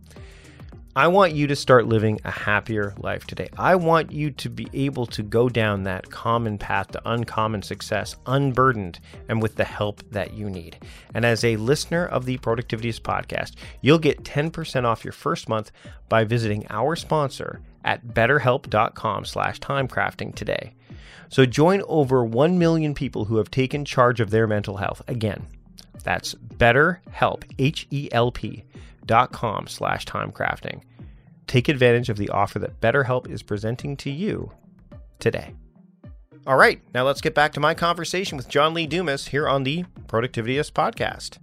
I 0.97 1.05
want 1.05 1.33
you 1.33 1.45
to 1.45 1.55
start 1.55 1.85
living 1.85 2.19
a 2.25 2.31
happier 2.31 2.95
life 2.97 3.27
today. 3.27 3.49
I 3.55 3.75
want 3.75 4.11
you 4.11 4.31
to 4.31 4.49
be 4.49 4.67
able 4.73 5.05
to 5.05 5.21
go 5.21 5.47
down 5.47 5.83
that 5.83 6.09
common 6.09 6.57
path 6.57 6.87
to 6.93 7.01
uncommon 7.11 7.61
success 7.61 8.15
unburdened 8.25 8.99
and 9.29 9.39
with 9.39 9.57
the 9.57 9.63
help 9.63 10.01
that 10.09 10.33
you 10.33 10.49
need. 10.49 10.79
And 11.13 11.23
as 11.23 11.43
a 11.43 11.55
listener 11.57 12.07
of 12.07 12.25
the 12.25 12.39
Productivityist 12.39 13.01
podcast, 13.01 13.57
you'll 13.81 13.99
get 13.99 14.23
10% 14.23 14.85
off 14.85 15.03
your 15.05 15.11
first 15.13 15.47
month 15.47 15.69
by 16.09 16.23
visiting 16.23 16.65
our 16.71 16.95
sponsor 16.95 17.61
at 17.85 18.03
betterhelp.com 18.15 19.25
slash 19.25 19.59
timecrafting 19.59 20.33
today. 20.33 20.73
So 21.29 21.45
join 21.45 21.83
over 21.87 22.25
1 22.25 22.57
million 22.57 22.95
people 22.95 23.25
who 23.25 23.37
have 23.37 23.51
taken 23.51 23.85
charge 23.85 24.19
of 24.19 24.31
their 24.31 24.47
mental 24.47 24.77
health. 24.77 25.03
Again, 25.07 25.45
that's 26.03 26.35
betterhelp, 26.35 27.43
H-E-L-P 27.59 28.63
dot 29.05 29.31
com 29.31 29.67
slash 29.67 30.05
timecrafting. 30.05 30.81
Take 31.47 31.69
advantage 31.69 32.09
of 32.09 32.17
the 32.17 32.29
offer 32.29 32.59
that 32.59 32.81
BetterHelp 32.81 33.29
is 33.29 33.41
presenting 33.43 33.95
to 33.97 34.09
you 34.11 34.51
today. 35.19 35.53
All 36.45 36.57
right, 36.57 36.81
now 36.93 37.03
let's 37.05 37.21
get 37.21 37.35
back 37.35 37.53
to 37.53 37.59
my 37.59 37.73
conversation 37.73 38.37
with 38.37 38.49
John 38.49 38.73
Lee 38.73 38.87
Dumas 38.87 39.27
here 39.29 39.47
on 39.47 39.63
the 39.63 39.83
Productivityist 40.07 40.71
podcast. 40.71 41.37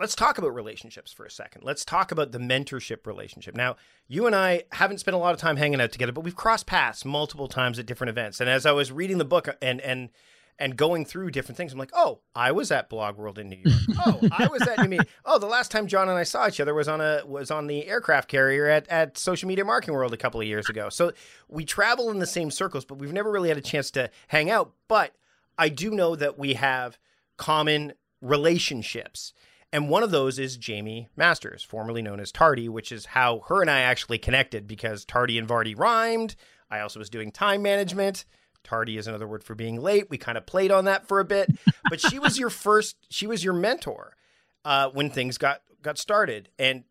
Let's 0.00 0.14
talk 0.14 0.38
about 0.38 0.54
relationships 0.54 1.12
for 1.12 1.24
a 1.24 1.30
second. 1.30 1.64
Let's 1.64 1.84
talk 1.84 2.12
about 2.12 2.30
the 2.30 2.38
mentorship 2.38 3.04
relationship. 3.04 3.56
Now, 3.56 3.74
you 4.06 4.26
and 4.28 4.34
I 4.36 4.62
haven't 4.72 4.98
spent 4.98 5.16
a 5.16 5.18
lot 5.18 5.34
of 5.34 5.40
time 5.40 5.56
hanging 5.56 5.80
out 5.80 5.90
together, 5.90 6.12
but 6.12 6.20
we've 6.20 6.36
crossed 6.36 6.66
paths 6.66 7.04
multiple 7.04 7.48
times 7.48 7.80
at 7.80 7.86
different 7.86 8.10
events. 8.10 8.40
And 8.40 8.48
as 8.48 8.64
I 8.64 8.70
was 8.70 8.92
reading 8.92 9.18
the 9.18 9.24
book 9.24 9.48
and 9.60 9.80
and 9.80 10.10
and 10.58 10.76
going 10.76 11.04
through 11.04 11.30
different 11.30 11.56
things. 11.56 11.72
I'm 11.72 11.78
like, 11.78 11.92
oh, 11.94 12.20
I 12.34 12.52
was 12.52 12.72
at 12.72 12.88
Blog 12.90 13.16
World 13.16 13.38
in 13.38 13.48
New 13.48 13.60
York. 13.64 13.80
oh, 14.04 14.20
I 14.32 14.48
was 14.48 14.62
at 14.62 14.78
New 14.78 14.88
Media. 14.88 14.98
Oh, 15.24 15.38
the 15.38 15.46
last 15.46 15.70
time 15.70 15.86
John 15.86 16.08
and 16.08 16.18
I 16.18 16.24
saw 16.24 16.48
each 16.48 16.58
other 16.58 16.74
was 16.74 16.88
on 16.88 17.00
a 17.00 17.22
was 17.24 17.50
on 17.50 17.66
the 17.66 17.86
aircraft 17.86 18.28
carrier 18.28 18.66
at 18.66 18.88
at 18.88 19.16
Social 19.16 19.46
Media 19.48 19.64
Marketing 19.64 19.94
World 19.94 20.12
a 20.12 20.16
couple 20.16 20.40
of 20.40 20.46
years 20.46 20.68
ago. 20.68 20.88
So 20.88 21.12
we 21.48 21.64
travel 21.64 22.10
in 22.10 22.18
the 22.18 22.26
same 22.26 22.50
circles, 22.50 22.84
but 22.84 22.98
we've 22.98 23.12
never 23.12 23.30
really 23.30 23.48
had 23.48 23.58
a 23.58 23.62
chance 23.62 23.90
to 23.92 24.10
hang 24.26 24.50
out. 24.50 24.72
But 24.88 25.14
I 25.56 25.68
do 25.68 25.90
know 25.90 26.16
that 26.16 26.38
we 26.38 26.54
have 26.54 26.98
common 27.36 27.92
relationships. 28.20 29.32
And 29.72 29.90
one 29.90 30.02
of 30.02 30.10
those 30.10 30.38
is 30.38 30.58
Jaime 30.64 31.08
Masters, 31.14 31.62
formerly 31.62 32.00
known 32.02 32.20
as 32.20 32.32
Tardy, 32.32 32.68
which 32.68 32.90
is 32.90 33.06
how 33.06 33.40
her 33.48 33.60
and 33.60 33.70
I 33.70 33.80
actually 33.80 34.18
connected 34.18 34.66
because 34.66 35.04
Tardy 35.04 35.38
and 35.38 35.46
Vardy 35.46 35.78
rhymed. 35.78 36.34
I 36.70 36.80
also 36.80 36.98
was 36.98 37.10
doing 37.10 37.30
time 37.30 37.62
management 37.62 38.24
tardy 38.68 38.98
is 38.98 39.06
another 39.06 39.26
word 39.26 39.42
for 39.42 39.54
being 39.54 39.80
late. 39.80 40.10
We 40.10 40.18
kind 40.18 40.36
of 40.36 40.46
played 40.46 40.70
on 40.70 40.84
that 40.84 41.08
for 41.08 41.20
a 41.20 41.24
bit, 41.24 41.50
but 41.88 42.00
she 42.00 42.18
was 42.18 42.38
your 42.38 42.50
first, 42.50 42.96
she 43.10 43.26
was 43.26 43.42
your 43.42 43.54
mentor 43.54 44.14
uh, 44.64 44.90
when 44.90 45.10
things 45.10 45.38
got 45.38 45.62
got 45.80 45.96
started, 45.98 46.50
and 46.58 46.84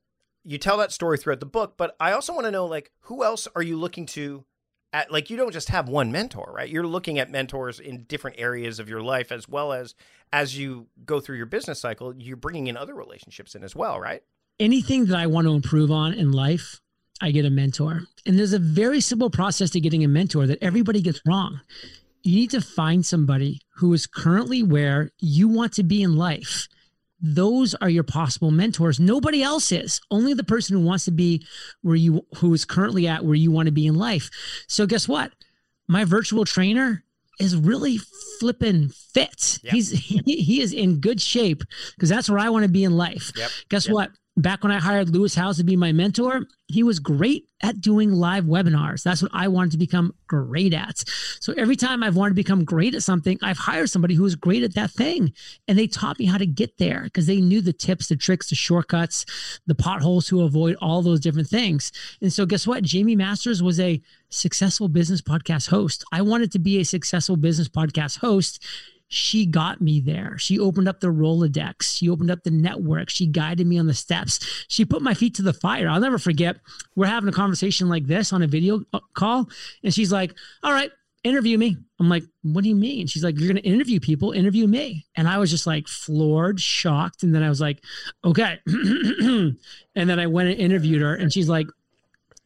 you 0.43 0.57
tell 0.57 0.77
that 0.77 0.91
story 0.91 1.17
throughout 1.17 1.39
the 1.41 1.45
book. 1.45 1.75
But 1.77 1.95
I 1.99 2.13
also 2.13 2.33
want 2.33 2.45
to 2.45 2.51
know, 2.51 2.65
like, 2.65 2.91
who 3.01 3.23
else 3.23 3.47
are 3.55 3.61
you 3.61 3.77
looking 3.77 4.05
to? 4.07 4.45
At 4.93 5.11
like, 5.11 5.29
you 5.29 5.35
don't 5.35 5.51
just 5.51 5.67
have 5.67 5.89
one 5.89 6.13
mentor, 6.13 6.49
right? 6.55 6.69
You're 6.69 6.87
looking 6.87 7.19
at 7.19 7.29
mentors 7.29 7.81
in 7.81 8.05
different 8.05 8.39
areas 8.39 8.79
of 8.79 8.87
your 8.87 9.01
life, 9.01 9.31
as 9.31 9.47
well 9.47 9.73
as 9.73 9.93
as 10.33 10.57
you 10.57 10.87
go 11.05 11.19
through 11.19 11.37
your 11.37 11.45
business 11.45 11.79
cycle, 11.79 12.13
you're 12.17 12.35
bringing 12.37 12.67
in 12.67 12.75
other 12.77 12.95
relationships 12.95 13.53
in 13.55 13.63
as 13.63 13.75
well, 13.75 13.99
right? 13.99 14.23
Anything 14.59 15.05
that 15.05 15.17
I 15.17 15.27
want 15.27 15.45
to 15.47 15.53
improve 15.53 15.91
on 15.91 16.13
in 16.13 16.31
life, 16.31 16.81
I 17.21 17.31
get 17.31 17.45
a 17.45 17.49
mentor. 17.49 18.01
And 18.25 18.37
there's 18.37 18.53
a 18.53 18.59
very 18.59 19.01
simple 19.01 19.29
process 19.29 19.69
to 19.71 19.79
getting 19.79 20.03
a 20.03 20.07
mentor 20.07 20.47
that 20.47 20.57
everybody 20.61 21.01
gets 21.01 21.19
wrong. 21.25 21.59
You 22.23 22.35
need 22.35 22.51
to 22.51 22.61
find 22.61 23.05
somebody 23.05 23.61
who 23.75 23.93
is 23.93 24.05
currently 24.07 24.63
where 24.63 25.11
you 25.19 25.47
want 25.47 25.73
to 25.73 25.83
be 25.83 26.03
in 26.03 26.15
life. 26.15 26.67
Those 27.21 27.73
are 27.75 27.89
your 27.89 28.03
possible 28.03 28.51
mentors. 28.51 28.99
Nobody 28.99 29.41
else 29.41 29.71
is. 29.71 29.99
Only 30.11 30.33
the 30.33 30.43
person 30.43 30.77
who 30.77 30.83
wants 30.85 31.05
to 31.05 31.11
be 31.11 31.43
where 31.81 31.95
you 31.95 32.25
who 32.35 32.53
is 32.53 32.63
currently 32.65 33.07
at 33.07 33.25
where 33.25 33.33
you 33.33 33.49
want 33.49 33.65
to 33.65 33.71
be 33.71 33.87
in 33.87 33.95
life. 33.95 34.29
So 34.67 34.85
guess 34.85 35.07
what? 35.07 35.31
My 35.87 36.05
virtual 36.05 36.45
trainer 36.45 37.03
is 37.39 37.55
really 37.55 37.99
flipping 38.39 38.89
fit. 39.13 39.59
Yep. 39.63 39.73
He's 39.73 39.91
he, 39.91 40.17
he, 40.25 40.61
is 40.61 40.73
in 40.73 40.99
good 40.99 41.19
shape 41.19 41.63
because 41.95 42.09
that's 42.09 42.29
where 42.29 42.39
I 42.39 42.49
want 42.49 42.65
to 42.65 42.71
be 42.71 42.83
in 42.83 42.95
life. 42.95 43.31
Yep. 43.35 43.51
Guess 43.69 43.87
yep. 43.87 43.93
what? 43.95 44.09
back 44.37 44.61
when 44.63 44.71
I 44.71 44.77
hired 44.79 45.09
Lewis 45.09 45.33
Howes 45.35 45.57
to 45.57 45.63
be 45.63 45.75
my 45.75 45.91
mentor, 45.91 46.41
he 46.67 46.83
was 46.83 46.99
great 46.99 47.49
at 47.63 47.81
doing 47.81 48.11
live 48.11 48.43
webinars. 48.45 49.01
That's 49.03 49.21
what 49.23 49.31
I 49.33 49.47
wanted 49.47 49.71
to 49.71 49.77
become 49.79 50.13
great 50.27 50.73
at. 50.75 51.03
So 51.39 51.53
every 51.57 51.75
time 51.75 52.03
I've 52.03 52.15
wanted 52.15 52.31
to 52.31 52.35
become 52.35 52.63
great 52.63 52.93
at 52.93 53.01
something, 53.03 53.39
I've 53.41 53.57
hired 53.57 53.89
somebody 53.89 54.13
who 54.13 54.21
was 54.23 54.35
great 54.35 54.61
at 54.63 54.75
that 54.75 54.91
thing. 54.91 55.33
And 55.67 55.77
they 55.77 55.87
taught 55.87 56.19
me 56.19 56.25
how 56.25 56.37
to 56.37 56.45
get 56.45 56.77
there 56.77 57.03
because 57.05 57.25
they 57.25 57.41
knew 57.41 57.61
the 57.61 57.73
tips, 57.73 58.07
the 58.09 58.15
tricks, 58.15 58.49
the 58.49 58.55
shortcuts, 58.55 59.25
the 59.65 59.75
potholes 59.75 60.27
to 60.27 60.43
avoid, 60.43 60.77
all 60.81 61.01
those 61.01 61.19
different 61.19 61.47
things. 61.47 61.91
And 62.21 62.31
so 62.31 62.45
guess 62.45 62.67
what? 62.67 62.89
Jaime 62.89 63.15
Masters 63.15 63.63
was 63.63 63.79
a 63.79 63.99
successful 64.29 64.87
business 64.87 65.21
podcast 65.21 65.69
host. 65.69 66.03
I 66.11 66.21
wanted 66.21 66.51
to 66.51 66.59
be 66.59 66.79
a 66.79 66.85
successful 66.85 67.37
business 67.37 67.67
podcast 67.69 68.19
host 68.19 68.63
she 69.09 69.45
got 69.45 69.79
me 69.81 69.99
there. 70.01 70.37
She 70.37 70.59
opened 70.59 70.87
up 70.87 70.99
the 70.99 71.07
Rolodex. 71.07 71.83
She 71.97 72.09
opened 72.09 72.29
up 72.31 72.43
the 72.43 72.51
network. 72.51 73.09
She 73.09 73.25
guided 73.25 73.65
me 73.67 73.77
on 73.79 73.87
the 73.87 73.93
steps. 73.93 74.65
She 74.67 74.83
put 74.85 75.01
my 75.01 75.13
feet 75.13 75.35
to 75.35 75.41
the 75.41 75.53
fire. 75.53 75.87
I'll 75.87 75.99
never 76.01 76.17
forget. 76.19 76.57
We're 76.95 77.05
having 77.07 77.29
a 77.29 77.33
conversation 77.33 77.87
like 77.89 78.07
this 78.07 78.33
on 78.33 78.41
a 78.43 78.47
video 78.47 78.83
uh, 78.93 78.99
call. 79.13 79.49
And 79.83 79.93
she's 79.93 80.11
like, 80.11 80.35
All 80.61 80.73
right, 80.73 80.91
interview 81.23 81.57
me. 81.57 81.77
I'm 82.01 82.09
like, 82.09 82.23
What 82.43 82.63
do 82.63 82.69
you 82.69 82.75
mean? 82.75 83.07
She's 83.07 83.23
like, 83.23 83.39
You're 83.39 83.47
going 83.53 83.61
to 83.63 83.67
interview 83.69 83.99
people, 84.01 84.31
interview 84.33 84.67
me. 84.67 85.05
And 85.15 85.27
I 85.29 85.37
was 85.37 85.49
just 85.49 85.65
like 85.67 85.87
floored, 85.87 86.59
shocked. 86.59 87.23
And 87.23 87.33
then 87.33 87.43
I 87.43 87.49
was 87.49 87.61
like, 87.61 87.81
Okay. 88.25 88.59
and 88.67 89.55
then 89.95 90.19
I 90.19 90.27
went 90.27 90.49
and 90.49 90.59
interviewed 90.59 91.01
her. 91.01 91.15
And 91.15 91.31
she's 91.31 91.47
like, 91.47 91.67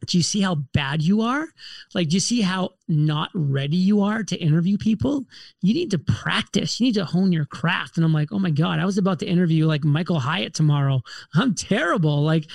do 0.06 0.18
you 0.18 0.22
see 0.22 0.40
how 0.40 0.56
bad 0.56 1.02
you 1.02 1.22
are? 1.22 1.46
Like, 1.94 2.08
do 2.08 2.16
you 2.16 2.20
see 2.20 2.40
how 2.40 2.70
not 2.88 3.30
ready 3.34 3.76
you 3.76 4.02
are 4.02 4.22
to 4.24 4.36
interview 4.36 4.76
people? 4.76 5.24
You 5.62 5.74
need 5.74 5.90
to 5.92 5.98
practice. 5.98 6.80
You 6.80 6.86
need 6.86 6.94
to 6.94 7.04
hone 7.04 7.32
your 7.32 7.44
craft. 7.44 7.96
And 7.96 8.04
I'm 8.04 8.12
like, 8.12 8.32
oh 8.32 8.38
my 8.38 8.50
God, 8.50 8.78
I 8.80 8.84
was 8.84 8.98
about 8.98 9.18
to 9.20 9.26
interview 9.26 9.66
like 9.66 9.84
Michael 9.84 10.20
Hyatt 10.20 10.54
tomorrow. 10.54 11.02
I'm 11.34 11.54
terrible. 11.54 12.22
Like, 12.22 12.46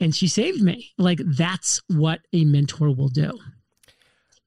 and 0.00 0.14
she 0.14 0.28
saved 0.28 0.62
me. 0.62 0.92
Like, 0.98 1.20
that's 1.24 1.80
what 1.88 2.20
a 2.32 2.44
mentor 2.44 2.94
will 2.94 3.08
do. 3.08 3.30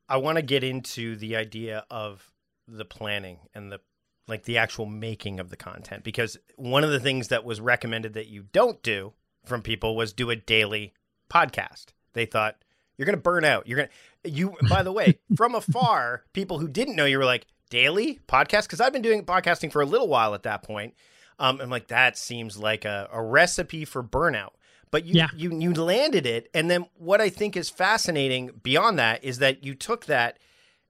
I 0.07 0.17
want 0.17 0.37
to 0.37 0.41
get 0.41 0.63
into 0.63 1.15
the 1.15 1.35
idea 1.35 1.85
of 1.89 2.31
the 2.67 2.85
planning 2.85 3.39
and 3.53 3.71
the 3.71 3.79
like 4.27 4.43
the 4.43 4.59
actual 4.59 4.85
making 4.85 5.39
of 5.39 5.49
the 5.49 5.57
content 5.57 6.03
because 6.03 6.37
one 6.55 6.83
of 6.83 6.91
the 6.91 6.99
things 6.99 7.29
that 7.29 7.43
was 7.43 7.59
recommended 7.59 8.13
that 8.13 8.27
you 8.27 8.43
don't 8.51 8.83
do 8.83 9.13
from 9.43 9.63
people 9.63 9.95
was 9.95 10.13
do 10.13 10.29
a 10.29 10.35
daily 10.35 10.93
podcast 11.33 11.85
they 12.13 12.25
thought 12.25 12.55
you're 12.97 13.05
going 13.05 13.17
to 13.17 13.21
burn 13.21 13.45
out. 13.45 13.67
You're 13.67 13.77
going 13.77 13.89
to 14.23 14.29
you. 14.29 14.55
By 14.69 14.83
the 14.83 14.91
way, 14.91 15.19
from 15.35 15.55
afar, 15.55 16.23
people 16.33 16.59
who 16.59 16.67
didn't 16.67 16.95
know 16.95 17.05
you 17.05 17.17
were 17.17 17.25
like 17.25 17.47
daily 17.69 18.19
podcast 18.27 18.63
because 18.63 18.81
I've 18.81 18.93
been 18.93 19.01
doing 19.01 19.25
podcasting 19.25 19.71
for 19.71 19.81
a 19.81 19.85
little 19.85 20.07
while 20.07 20.33
at 20.33 20.43
that 20.43 20.63
point. 20.63 20.95
Um, 21.37 21.61
I'm 21.61 21.69
like 21.69 21.87
that 21.87 22.17
seems 22.17 22.57
like 22.57 22.85
a, 22.85 23.07
a 23.11 23.21
recipe 23.23 23.85
for 23.85 24.03
burnout. 24.03 24.51
But 24.91 25.05
you, 25.05 25.13
yeah. 25.15 25.27
you 25.35 25.57
you 25.59 25.71
landed 25.75 26.25
it, 26.25 26.49
and 26.53 26.69
then 26.69 26.87
what 26.95 27.21
I 27.21 27.29
think 27.29 27.55
is 27.55 27.69
fascinating 27.69 28.49
beyond 28.63 28.97
that 28.97 29.23
is 29.23 29.37
that 29.37 29.63
you 29.63 29.75
took 29.75 30.05
that 30.07 30.39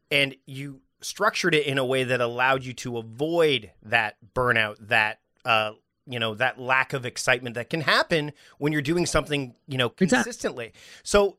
and 0.09 0.35
you 0.45 0.79
structured 1.01 1.53
it 1.53 1.65
in 1.67 1.77
a 1.77 1.85
way 1.85 2.05
that 2.05 2.21
allowed 2.21 2.63
you 2.63 2.73
to 2.73 2.97
avoid 2.97 3.71
that 3.83 4.15
burnout, 4.33 4.75
that 4.87 5.19
uh, 5.43 5.71
you 6.09 6.19
know 6.19 6.33
that 6.33 6.59
lack 6.59 6.91
of 6.93 7.05
excitement 7.05 7.55
that 7.55 7.69
can 7.69 7.81
happen 7.81 8.33
when 8.57 8.73
you're 8.73 8.81
doing 8.81 9.05
something 9.05 9.53
you 9.67 9.77
know 9.77 9.87
consistently 9.89 10.65
exactly. 10.65 10.73
so 11.03 11.37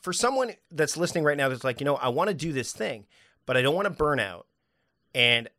for 0.00 0.12
someone 0.12 0.52
that's 0.70 0.96
listening 0.96 1.24
right 1.24 1.36
now 1.36 1.48
that's 1.48 1.64
like 1.64 1.80
you 1.80 1.84
know 1.84 1.96
i 1.96 2.08
want 2.08 2.28
to 2.28 2.34
do 2.34 2.52
this 2.52 2.72
thing 2.72 3.04
but 3.44 3.56
i 3.56 3.60
don't 3.62 3.74
want 3.74 3.86
to 3.86 3.90
burn 3.90 4.18
out 4.20 4.46
and 5.14 5.50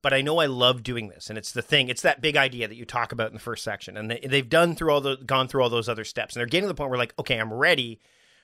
but 0.00 0.12
I 0.12 0.22
know 0.22 0.38
I 0.38 0.46
love 0.46 0.84
doing 0.84 1.08
this, 1.08 1.28
and 1.28 1.36
it's 1.36 1.50
the 1.50 1.60
thing. 1.60 1.88
It's 1.88 2.02
that 2.02 2.20
big 2.20 2.36
idea 2.36 2.68
that 2.68 2.76
you 2.76 2.84
talk 2.84 3.10
about 3.10 3.26
in 3.28 3.34
the 3.34 3.40
first 3.40 3.64
section, 3.64 3.96
and 3.96 4.08
they, 4.08 4.20
they've 4.20 4.48
done 4.48 4.76
through 4.76 4.92
all 4.92 5.00
the 5.00 5.16
gone 5.16 5.48
through 5.48 5.64
all 5.64 5.68
those 5.68 5.88
other 5.88 6.04
steps, 6.04 6.34
and 6.36 6.40
they're 6.40 6.46
getting 6.46 6.66
to 6.68 6.68
the 6.68 6.74
point 6.74 6.88
where 6.90 6.98
like, 6.98 7.14
okay, 7.18 7.36
I'm 7.36 7.52
ready, 7.52 7.98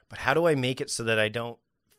but 0.08 0.18
how 0.18 0.34
do 0.34 0.48
I 0.48 0.56
make 0.56 0.80
it 0.80 0.90
so 0.90 1.04
that 1.04 1.20
I 1.20 1.28
don't 1.28 1.56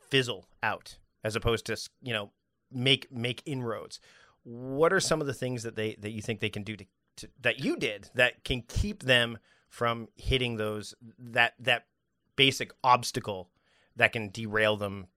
fizzle 0.10 0.46
out, 0.62 0.98
as 1.24 1.38
opposed 1.38 1.66
to 1.68 1.78
you 2.02 2.12
know 2.12 2.32
make 2.70 3.10
make 3.14 3.42
inroads? 3.46 4.02
What 4.44 4.92
are 4.92 5.00
some 5.00 5.22
of 5.22 5.26
the 5.26 5.34
things 5.34 5.64
that 5.64 5.78
they 5.78 5.96
that 6.02 6.12
you 6.12 6.22
think 6.22 6.42
they 6.42 6.50
can 6.50 6.64
do 6.64 6.76
to 6.76 6.86
to, 7.18 7.28
that 7.42 7.60
you 7.60 7.76
did 7.78 8.10
that 8.16 8.44
can 8.44 8.64
keep 8.68 9.04
them 9.04 9.38
from 9.70 10.08
hitting 10.16 10.58
those 10.58 10.94
that 11.20 11.54
that 11.60 11.86
basic 12.36 12.72
obstacle 12.84 13.50
that 13.96 14.12
can 14.14 14.30
derail 14.30 14.78
them 14.78 15.08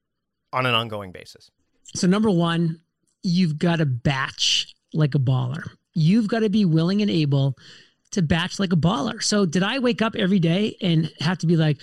on 0.52 0.66
an 0.66 0.74
ongoing 0.74 1.12
basis? 1.12 1.50
So 1.94 2.06
number 2.06 2.30
1, 2.30 2.78
you've 3.22 3.58
got 3.58 3.76
to 3.76 3.86
batch 3.86 4.74
like 4.92 5.14
a 5.14 5.18
baller. 5.18 5.64
You've 5.94 6.28
got 6.28 6.40
to 6.40 6.50
be 6.50 6.64
willing 6.64 7.02
and 7.02 7.10
able 7.10 7.56
to 8.12 8.22
batch 8.22 8.58
like 8.58 8.72
a 8.72 8.76
baller. 8.76 9.22
So 9.22 9.44
did 9.46 9.62
I 9.62 9.78
wake 9.80 10.00
up 10.00 10.14
every 10.14 10.38
day 10.38 10.76
and 10.80 11.10
have 11.20 11.38
to 11.38 11.46
be 11.46 11.56
like, 11.56 11.80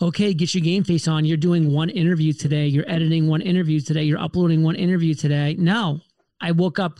okay, 0.00 0.32
get 0.34 0.54
your 0.54 0.62
game 0.64 0.82
face 0.82 1.06
on. 1.06 1.24
You're 1.24 1.36
doing 1.36 1.72
one 1.72 1.90
interview 1.90 2.32
today. 2.32 2.66
You're 2.66 2.90
editing 2.90 3.28
one 3.28 3.40
interview 3.42 3.80
today. 3.80 4.02
You're 4.04 4.18
uploading 4.20 4.62
one 4.62 4.76
interview 4.76 5.14
today. 5.14 5.54
No, 5.58 6.00
I 6.40 6.52
woke 6.52 6.78
up 6.78 6.98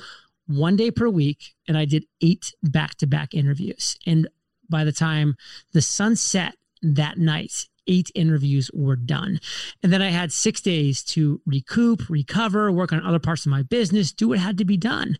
one 0.50 0.76
day 0.76 0.90
per 0.90 1.08
week 1.08 1.54
and 1.68 1.78
I 1.78 1.84
did 1.84 2.04
eight 2.20 2.52
back 2.62 2.96
to 2.96 3.06
back 3.06 3.34
interviews. 3.34 3.96
And 4.06 4.28
by 4.68 4.84
the 4.84 4.92
time 4.92 5.34
the 5.72 5.80
sun 5.82 6.16
set 6.16 6.56
that 6.82 7.18
night, 7.18 7.66
eight 7.86 8.10
interviews 8.14 8.70
were 8.74 8.96
done. 8.96 9.40
And 9.82 9.92
then 9.92 10.02
I 10.02 10.10
had 10.10 10.32
six 10.32 10.60
days 10.60 11.02
to 11.04 11.40
recoup, 11.46 12.08
recover, 12.08 12.70
work 12.72 12.92
on 12.92 13.04
other 13.04 13.18
parts 13.18 13.46
of 13.46 13.50
my 13.50 13.62
business, 13.62 14.12
do 14.12 14.28
what 14.28 14.38
had 14.38 14.58
to 14.58 14.64
be 14.64 14.76
done 14.76 15.16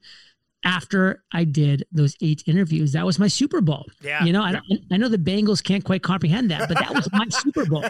after 0.62 1.23
I 1.33 1.45
did 1.45 1.85
those 1.90 2.16
eight 2.21 2.43
interviews. 2.47 2.93
That 2.93 3.07
was 3.07 3.19
my 3.19 3.29
Super 3.29 3.61
Bowl. 3.61 3.87
Yeah. 4.03 4.25
You 4.25 4.33
know, 4.33 4.43
I, 4.43 4.61
I 4.93 4.97
know 4.99 5.09
the 5.09 5.16
Bengals 5.16 5.64
can't 5.64 5.85
quite 5.85 6.03
comprehend 6.03 6.51
that, 6.51 6.69
but 6.69 6.79
that 6.79 6.95
was 6.95 7.09
my 7.12 7.27
Super 7.31 7.64
Bowl. 7.64 7.85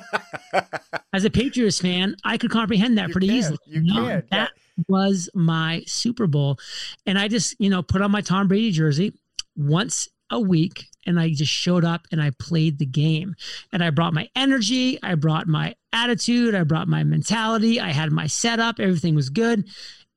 As 1.12 1.24
a 1.24 1.31
Patriots 1.31 1.81
fan, 1.81 2.14
I 2.24 2.37
could 2.38 2.50
comprehend 2.50 2.96
that 2.98 3.09
you 3.09 3.12
pretty 3.12 3.26
can. 3.26 3.37
easily. 3.37 3.59
You, 3.66 3.81
you 3.81 3.92
know, 3.94 4.00
can. 4.07 4.22
That, 4.31 4.31
yeah 4.31 4.46
was 4.88 5.28
my 5.34 5.82
Super 5.86 6.26
Bowl. 6.26 6.58
And 7.06 7.18
I 7.18 7.28
just, 7.28 7.56
you 7.58 7.70
know, 7.70 7.82
put 7.82 8.02
on 8.02 8.10
my 8.10 8.20
Tom 8.20 8.48
Brady 8.48 8.72
jersey 8.72 9.12
once 9.56 10.08
a 10.30 10.38
week 10.40 10.86
and 11.06 11.18
I 11.18 11.30
just 11.32 11.52
showed 11.52 11.84
up 11.84 12.02
and 12.12 12.22
I 12.22 12.30
played 12.38 12.78
the 12.78 12.86
game. 12.86 13.34
And 13.72 13.82
I 13.82 13.90
brought 13.90 14.14
my 14.14 14.28
energy, 14.36 14.98
I 15.02 15.14
brought 15.14 15.46
my 15.48 15.74
attitude, 15.92 16.54
I 16.54 16.64
brought 16.64 16.88
my 16.88 17.04
mentality, 17.04 17.80
I 17.80 17.90
had 17.90 18.12
my 18.12 18.26
setup, 18.26 18.76
everything 18.78 19.14
was 19.14 19.30
good, 19.30 19.64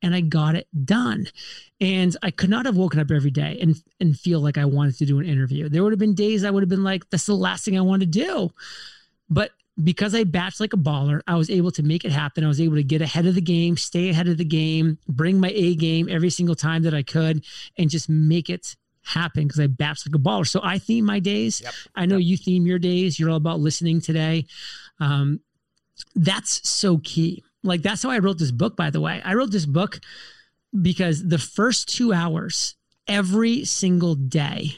and 0.01 0.13
I 0.13 0.21
got 0.21 0.55
it 0.55 0.67
done. 0.85 1.27
And 1.79 2.15
I 2.21 2.31
could 2.31 2.49
not 2.49 2.65
have 2.65 2.75
woken 2.77 2.99
up 2.99 3.11
every 3.11 3.31
day 3.31 3.57
and 3.61 3.75
and 3.99 4.17
feel 4.17 4.39
like 4.39 4.57
I 4.57 4.65
wanted 4.65 4.97
to 4.99 5.05
do 5.05 5.19
an 5.19 5.25
interview. 5.25 5.67
There 5.69 5.83
would 5.83 5.91
have 5.93 5.99
been 5.99 6.15
days 6.15 6.43
I 6.43 6.49
would 6.51 6.63
have 6.63 6.69
been 6.69 6.83
like, 6.83 7.09
that's 7.09 7.25
the 7.25 7.35
last 7.35 7.65
thing 7.65 7.77
I 7.77 7.81
want 7.81 8.01
to 8.01 8.05
do. 8.05 8.51
But 9.29 9.51
because 9.81 10.13
I 10.13 10.23
batched 10.23 10.59
like 10.59 10.73
a 10.73 10.77
baller, 10.77 11.21
I 11.25 11.35
was 11.35 11.49
able 11.49 11.71
to 11.71 11.81
make 11.83 12.05
it 12.05 12.11
happen. 12.11 12.43
I 12.43 12.47
was 12.47 12.61
able 12.61 12.75
to 12.75 12.83
get 12.83 13.01
ahead 13.01 13.25
of 13.25 13.33
the 13.35 13.41
game, 13.41 13.75
stay 13.77 14.09
ahead 14.09 14.27
of 14.27 14.37
the 14.37 14.45
game, 14.45 14.99
bring 15.07 15.39
my 15.39 15.49
A 15.53 15.75
game 15.75 16.07
every 16.09 16.29
single 16.29 16.55
time 16.55 16.83
that 16.83 16.93
I 16.93 17.01
could, 17.01 17.43
and 17.77 17.89
just 17.89 18.07
make 18.09 18.49
it 18.51 18.75
happen 19.05 19.47
because 19.47 19.59
I 19.59 19.65
batched 19.67 20.07
like 20.07 20.15
a 20.15 20.19
baller. 20.19 20.47
So 20.47 20.59
I 20.63 20.77
theme 20.77 21.05
my 21.05 21.19
days. 21.19 21.61
Yep. 21.61 21.73
I 21.95 22.05
know 22.05 22.17
yep. 22.17 22.27
you 22.27 22.37
theme 22.37 22.67
your 22.67 22.77
days. 22.79 23.19
You're 23.19 23.31
all 23.31 23.37
about 23.37 23.59
listening 23.61 23.99
today. 23.99 24.45
Um, 24.99 25.39
that's 26.15 26.67
so 26.69 26.99
key. 27.03 27.43
Like 27.63 27.81
that's 27.81 28.03
how 28.03 28.09
I 28.11 28.19
wrote 28.19 28.37
this 28.37 28.51
book, 28.51 28.75
by 28.75 28.89
the 28.91 29.01
way. 29.01 29.21
I 29.25 29.33
wrote 29.33 29.51
this 29.51 29.65
book 29.65 29.99
because 30.79 31.27
the 31.27 31.37
first 31.39 31.87
two 31.87 32.13
hours 32.13 32.75
every 33.07 33.65
single 33.65 34.13
day, 34.15 34.77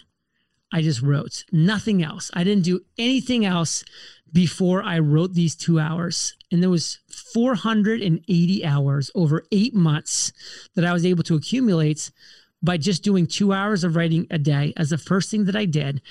I 0.72 0.82
just 0.82 1.02
wrote 1.02 1.44
nothing 1.52 2.02
else. 2.02 2.32
I 2.34 2.44
didn't 2.46 2.64
do 2.64 2.82
anything 2.98 3.46
else 3.46 3.84
before 4.34 4.84
I 4.84 5.00
wrote 5.00 5.34
these 5.34 5.56
two 5.56 5.80
hours. 5.80 6.36
And 6.52 6.62
there 6.62 6.70
was 6.70 7.00
480 7.34 8.66
hours 8.66 9.12
over 9.16 9.44
eight 9.52 9.74
months 9.76 10.32
that 10.76 10.86
I 10.86 10.94
was 10.94 11.06
able 11.06 11.24
to 11.24 11.36
accumulate 11.36 12.12
by 12.62 12.78
just 12.78 13.04
doing 13.04 13.28
two 13.28 13.54
hours 13.54 13.84
of 13.84 13.96
writing 13.96 14.28
a 14.32 14.38
day 14.38 14.74
as 14.78 14.90
the 14.90 14.98
first 14.98 15.30
thing 15.30 15.46
that 15.46 15.56
I 15.56 15.66
did. 15.66 16.02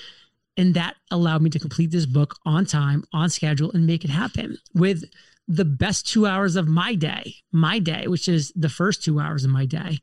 And 0.57 0.74
that 0.74 0.94
allowed 1.11 1.42
me 1.42 1.50
to 1.50 1.59
complete 1.59 1.90
this 1.90 2.07
book 2.07 2.35
on 2.46 2.64
time, 2.64 3.03
on 3.12 3.29
schedule, 3.31 3.72
and 3.72 3.87
make 3.87 4.05
it 4.05 4.11
happen 4.11 4.57
with 4.74 5.03
the 5.48 5.64
best 5.64 6.07
two 6.07 6.27
hours 6.27 6.57
of 6.57 6.68
my 6.68 6.94
day, 6.94 7.35
my 7.53 7.79
day, 7.79 8.07
which 8.07 8.29
is 8.29 8.53
the 8.55 8.68
first 8.68 9.03
two 9.03 9.18
hours 9.18 9.44
of 9.44 9.50
my 9.50 9.66
day. 9.66 9.98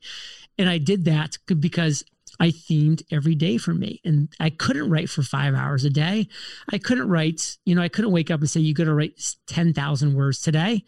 And 0.58 0.70
I 0.70 0.78
did 0.78 1.06
that 1.06 1.38
because 1.60 2.04
I 2.42 2.50
themed 2.50 3.04
every 3.12 3.36
day 3.36 3.58
for 3.60 3.72
me. 3.72 4.02
And 4.04 4.28
I 4.40 4.50
couldn't 4.50 4.90
write 4.90 5.12
for 5.12 5.22
five 5.22 5.54
hours 5.54 5.86
a 5.86 5.92
day. 5.92 6.28
I 6.72 6.80
couldn't 6.80 7.08
write, 7.08 7.58
you 7.66 7.76
know, 7.76 7.84
I 7.84 7.88
couldn't 7.88 8.10
wake 8.12 8.32
up 8.32 8.40
and 8.40 8.50
say, 8.50 8.60
you 8.60 8.74
got 8.74 8.86
to 8.86 8.96
write 8.96 9.34
10,000 9.46 10.16
words 10.16 10.42
today. 10.42 10.84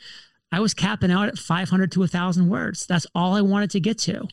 I 0.52 0.60
was 0.60 0.74
capping 0.74 1.12
out 1.12 1.28
at 1.30 1.38
500 1.38 1.92
to 1.92 2.00
1,000 2.00 2.50
words. 2.50 2.88
That's 2.88 3.06
all 3.14 3.36
I 3.36 3.42
wanted 3.42 3.70
to 3.72 3.80
get 3.80 4.00
to. 4.00 4.28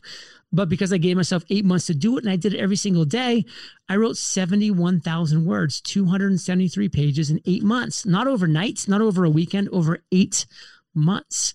But 0.51 0.67
because 0.67 0.91
I 0.91 0.97
gave 0.97 1.15
myself 1.15 1.43
eight 1.51 1.63
months 1.63 1.85
to 1.85 1.93
do 1.93 2.17
it 2.17 2.23
and 2.23 2.33
I 2.33 2.37
did 2.37 2.55
it 2.55 2.59
every 2.59 2.75
single 2.75 3.05
day, 3.05 3.45
I 3.87 3.97
wrote 3.97 4.17
71,000 4.17 5.45
words, 5.45 5.79
273 5.81 6.89
pages 6.89 7.29
in 7.29 7.39
eight 7.45 7.63
months, 7.63 8.03
not 8.03 8.27
overnight, 8.27 8.87
not 8.87 8.99
over 9.01 9.23
a 9.25 9.29
weekend, 9.29 9.69
over 9.69 10.03
eight 10.11 10.47
months. 10.95 11.53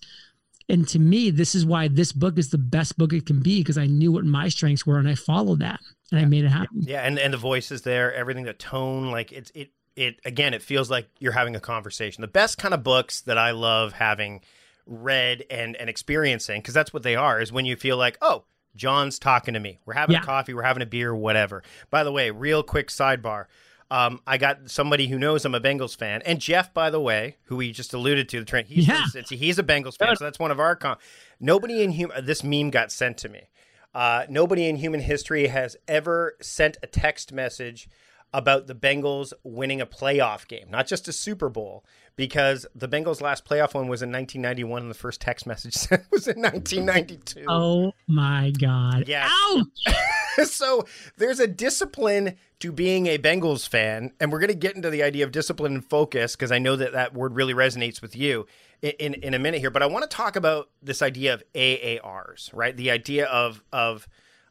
And 0.69 0.87
to 0.89 0.99
me, 0.99 1.29
this 1.29 1.55
is 1.55 1.65
why 1.65 1.87
this 1.87 2.11
book 2.11 2.37
is 2.37 2.49
the 2.49 2.57
best 2.57 2.97
book 2.97 3.13
it 3.13 3.25
can 3.25 3.41
be 3.41 3.61
because 3.61 3.77
I 3.77 3.85
knew 3.85 4.11
what 4.11 4.25
my 4.25 4.49
strengths 4.49 4.85
were 4.85 4.97
and 4.99 5.07
I 5.07 5.15
followed 5.15 5.59
that 5.59 5.79
and 6.11 6.19
yeah. 6.19 6.25
I 6.25 6.29
made 6.29 6.43
it 6.43 6.49
happen. 6.49 6.81
Yeah, 6.81 7.01
and 7.01 7.17
and 7.17 7.31
the 7.33 7.37
voice 7.37 7.71
is 7.71 7.83
there, 7.83 8.13
everything, 8.13 8.43
the 8.45 8.53
tone, 8.53 9.09
like 9.11 9.31
it's 9.31 9.49
it 9.55 9.71
it 9.95 10.19
again, 10.25 10.53
it 10.53 10.61
feels 10.61 10.89
like 10.89 11.07
you're 11.19 11.31
having 11.31 11.55
a 11.55 11.61
conversation. 11.61 12.21
The 12.21 12.27
best 12.27 12.57
kind 12.57 12.73
of 12.73 12.83
books 12.83 13.21
that 13.21 13.37
I 13.37 13.51
love 13.51 13.93
having 13.93 14.41
read 14.85 15.45
and 15.49 15.75
and 15.77 15.89
experiencing 15.89 16.59
because 16.61 16.73
that's 16.73 16.93
what 16.93 17.03
they 17.03 17.15
are 17.15 17.39
is 17.39 17.51
when 17.51 17.65
you 17.65 17.75
feel 17.77 17.95
like 17.97 18.17
oh 18.21 18.43
John's 18.75 19.19
talking 19.19 19.53
to 19.53 19.59
me. 19.61 19.79
We're 19.85 19.93
having 19.95 20.15
yeah. 20.15 20.21
coffee, 20.21 20.53
we're 20.53 20.63
having 20.63 20.83
a 20.83 20.85
beer, 20.85 21.15
whatever. 21.15 21.63
By 21.89 22.03
the 22.03 22.11
way, 22.11 22.29
real 22.31 22.61
quick 22.61 22.89
sidebar. 22.89 23.45
Um, 23.89 24.19
I 24.27 24.37
got 24.37 24.69
somebody 24.69 25.07
who 25.07 25.17
knows 25.17 25.45
I'm 25.45 25.55
a 25.55 25.61
Bengals 25.61 25.97
fan, 25.97 26.21
and 26.25 26.39
Jeff, 26.41 26.73
by 26.73 26.89
the 26.89 26.99
way, 26.99 27.37
who 27.43 27.55
we 27.57 27.71
just 27.71 27.93
alluded 27.93 28.27
to, 28.29 28.39
the 28.39 28.45
Trent, 28.45 28.67
he's, 28.67 28.87
yeah. 28.87 29.05
he's 29.29 29.59
a 29.59 29.63
Bengals 29.63 29.97
fan, 29.97 30.15
so 30.15 30.25
that's 30.25 30.39
one 30.39 30.51
of 30.51 30.59
our 30.59 30.75
con. 30.75 30.97
Nobody 31.39 31.81
in 31.81 31.91
human. 31.91 32.25
This 32.25 32.43
meme 32.43 32.69
got 32.69 32.91
sent 32.91 33.17
to 33.19 33.29
me. 33.29 33.49
Uh, 33.93 34.25
nobody 34.29 34.67
in 34.67 34.75
human 34.75 34.99
history 34.99 35.47
has 35.47 35.77
ever 35.87 36.35
sent 36.41 36.77
a 36.83 36.87
text 36.87 37.31
message 37.31 37.87
about 38.33 38.67
the 38.67 38.75
Bengals 38.75 39.31
winning 39.43 39.79
a 39.79 39.85
playoff 39.85 40.45
game, 40.49 40.65
not 40.69 40.85
just 40.85 41.07
a 41.07 41.13
Super 41.13 41.47
Bowl, 41.47 41.85
because 42.17 42.67
the 42.75 42.89
Bengals' 42.89 43.21
last 43.21 43.45
playoff 43.45 43.73
one 43.73 43.87
was 43.87 44.01
in 44.01 44.11
1991, 44.11 44.81
and 44.81 44.91
the 44.91 44.95
first 44.95 45.21
text 45.21 45.47
message 45.47 45.73
sent 45.73 46.01
was 46.11 46.27
in 46.27 46.41
1992. 46.41 47.45
Oh 47.47 47.93
my 48.05 48.51
God! 48.59 49.07
Yeah. 49.07 49.29
Ouch! 49.31 49.95
so 50.45 50.85
there's 51.17 51.39
a 51.39 51.47
discipline 51.47 52.35
to 52.59 52.71
being 52.71 53.07
a 53.07 53.17
Bengals 53.17 53.67
fan, 53.67 54.11
and 54.19 54.31
we're 54.31 54.39
going 54.39 54.49
to 54.51 54.55
get 54.55 54.75
into 54.75 54.89
the 54.89 55.03
idea 55.03 55.25
of 55.25 55.31
discipline 55.31 55.73
and 55.75 55.85
focus 55.89 56.35
because 56.35 56.51
I 56.51 56.59
know 56.59 56.75
that 56.75 56.93
that 56.93 57.13
word 57.13 57.35
really 57.35 57.53
resonates 57.53 58.01
with 58.01 58.15
you 58.15 58.45
in 58.81 59.15
in 59.15 59.33
a 59.33 59.39
minute 59.39 59.59
here. 59.59 59.69
But 59.71 59.83
I 59.83 59.87
want 59.87 60.03
to 60.03 60.09
talk 60.09 60.35
about 60.35 60.69
this 60.81 61.01
idea 61.01 61.33
of 61.33 61.43
AARs, 61.55 62.51
right? 62.53 62.75
The 62.75 62.91
idea 62.91 63.25
of 63.27 63.63
of 63.71 64.07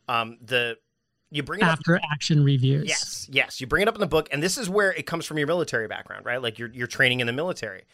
um, 0.09 0.38
the 0.42 0.77
you 1.31 1.42
bring 1.42 1.61
it 1.61 1.64
after 1.66 1.96
up, 1.96 2.03
action 2.11 2.44
reviews. 2.44 2.88
Yes, 2.88 3.29
yes, 3.31 3.61
you 3.61 3.66
bring 3.66 3.83
it 3.83 3.88
up 3.88 3.94
in 3.94 4.01
the 4.01 4.07
book, 4.07 4.29
and 4.33 4.42
this 4.42 4.59
is 4.59 4.68
where 4.68 4.92
it 4.92 5.05
comes 5.07 5.27
from 5.27 5.38
your 5.38 5.46
military 5.46 5.88
background, 5.88 6.25
right? 6.25 6.40
Like 6.42 6.59
you're 6.59 6.70
you're 6.72 6.87
training 6.87 7.20
in 7.20 7.27
the 7.27 7.33
military. 7.33 7.85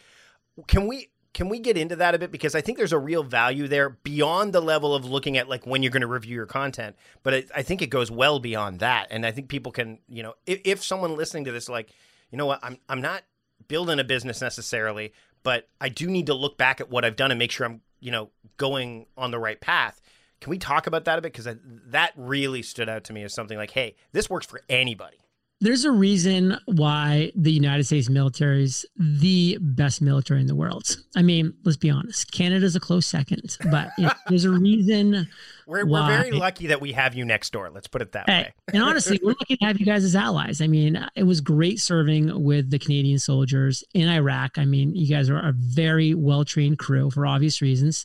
Can 0.67 0.87
we 0.87 1.09
can 1.35 1.49
we 1.49 1.59
get 1.59 1.77
into 1.77 1.97
that 1.97 2.15
a 2.15 2.19
bit 2.19 2.31
because 2.31 2.55
I 2.55 2.61
think 2.61 2.77
there's 2.79 2.93
a 2.93 2.99
real 2.99 3.23
value 3.25 3.67
there 3.69 3.91
beyond 3.91 4.53
the 4.53 4.61
level 4.61 4.95
of 4.95 5.05
looking 5.05 5.37
at 5.39 5.49
like 5.49 5.67
when 5.67 5.83
you're 5.83 5.91
going 5.93 6.01
to 6.03 6.07
review 6.07 6.35
your 6.35 6.47
content, 6.47 6.97
but 7.23 7.33
it, 7.33 7.51
I 7.55 7.63
think 7.63 7.81
it 7.81 7.89
goes 7.89 8.11
well 8.11 8.39
beyond 8.39 8.81
that, 8.81 9.09
and 9.11 9.25
I 9.25 9.31
think 9.33 9.49
people 9.49 9.73
can 9.73 9.99
you 10.09 10.23
know 10.23 10.35
if, 10.47 10.61
if 10.65 10.85
someone 10.85 11.17
listening 11.17 11.45
to 11.45 11.53
this 11.53 11.69
like 11.69 11.93
you 12.31 12.39
know 12.39 12.47
what 12.47 12.61
I'm 12.63 12.79
I'm 12.89 13.01
not 13.01 13.23
building 13.69 13.99
a 13.99 14.05
business 14.05 14.41
necessarily, 14.43 15.13
but 15.43 15.69
I 15.81 15.89
do 15.89 16.07
need 16.09 16.27
to 16.27 16.35
look 16.35 16.59
back 16.59 16.81
at 16.81 16.91
what 16.91 17.05
I've 17.05 17.17
done 17.17 17.31
and 17.31 17.39
make 17.39 17.51
sure 17.51 17.67
I'm 17.67 17.81
you 18.01 18.11
know 18.11 18.31
going 18.57 19.07
on 19.17 19.31
the 19.31 19.39
right 19.39 19.61
path. 19.61 20.01
Can 20.41 20.51
we 20.51 20.59
talk 20.59 20.87
about 20.87 21.05
that 21.05 21.19
a 21.19 21.23
bit 21.23 21.33
because 21.33 21.49
that 21.87 22.13
really 22.17 22.63
stood 22.63 22.89
out 22.89 23.05
to 23.05 23.13
me 23.13 23.23
as 23.23 23.33
something 23.33 23.57
like 23.57 23.71
hey 23.71 23.97
this 24.13 24.29
works 24.29 24.47
for 24.47 24.61
anybody 24.69 25.17
there's 25.63 25.85
a 25.85 25.93
reason 25.93 26.59
why 26.67 27.31
the 27.37 27.53
United 27.53 27.85
States 27.85 28.11
military 28.11 28.65
is 28.65 28.85
the 28.97 29.57
best 29.61 30.03
military 30.03 30.41
in 30.41 30.49
the 30.49 30.57
world. 30.57 30.97
I 31.15 31.23
mean, 31.23 31.55
let's 31.65 31.77
be 31.77 31.89
honest. 31.89 32.33
Canada's 32.33 32.75
a 32.75 32.81
close 32.81 33.07
second, 33.07 33.57
but 33.71 33.91
you 33.97 34.07
know, 34.07 34.13
there's 34.27 34.45
a 34.45 34.51
reason. 34.51 35.25
We're, 35.69 35.87
why... 35.87 36.09
we're, 36.09 36.17
very 36.23 36.31
lucky 36.33 36.67
that 36.67 36.81
we 36.81 36.91
have 36.95 37.15
you 37.15 37.25
next 37.25 37.53
door. 37.53 37.71
Let's 37.71 37.87
put 37.87 38.03
it 38.03 38.11
that 38.13 38.29
hey, 38.29 38.37
way. 38.43 38.53
and 38.75 38.83
honestly, 38.83 39.21
we're 39.23 39.31
lucky 39.39 39.57
to 39.57 39.65
have 39.65 39.79
you 39.79 39.87
guys 39.87 40.03
as 40.03 40.17
allies. 40.17 40.61
I 40.61 40.67
mean, 40.67 40.99
it 41.15 41.23
was 41.23 41.41
great 41.41 41.79
serving 41.81 42.43
with 42.43 42.69
the 42.69 42.81
Canadian 42.81 43.21
soldiers 43.21 43.85
in 43.95 44.09
Iraq. 44.09 44.59
I 44.59 44.65
mean, 44.65 44.93
you 44.97 45.07
guys 45.07 45.31
are 45.31 45.39
a 45.39 45.53
very 45.53 46.15
well 46.15 46.45
trained 46.45 46.81
crew 46.81 47.11
for 47.13 47.25
obvious 47.25 47.63
reasons. 47.63 48.05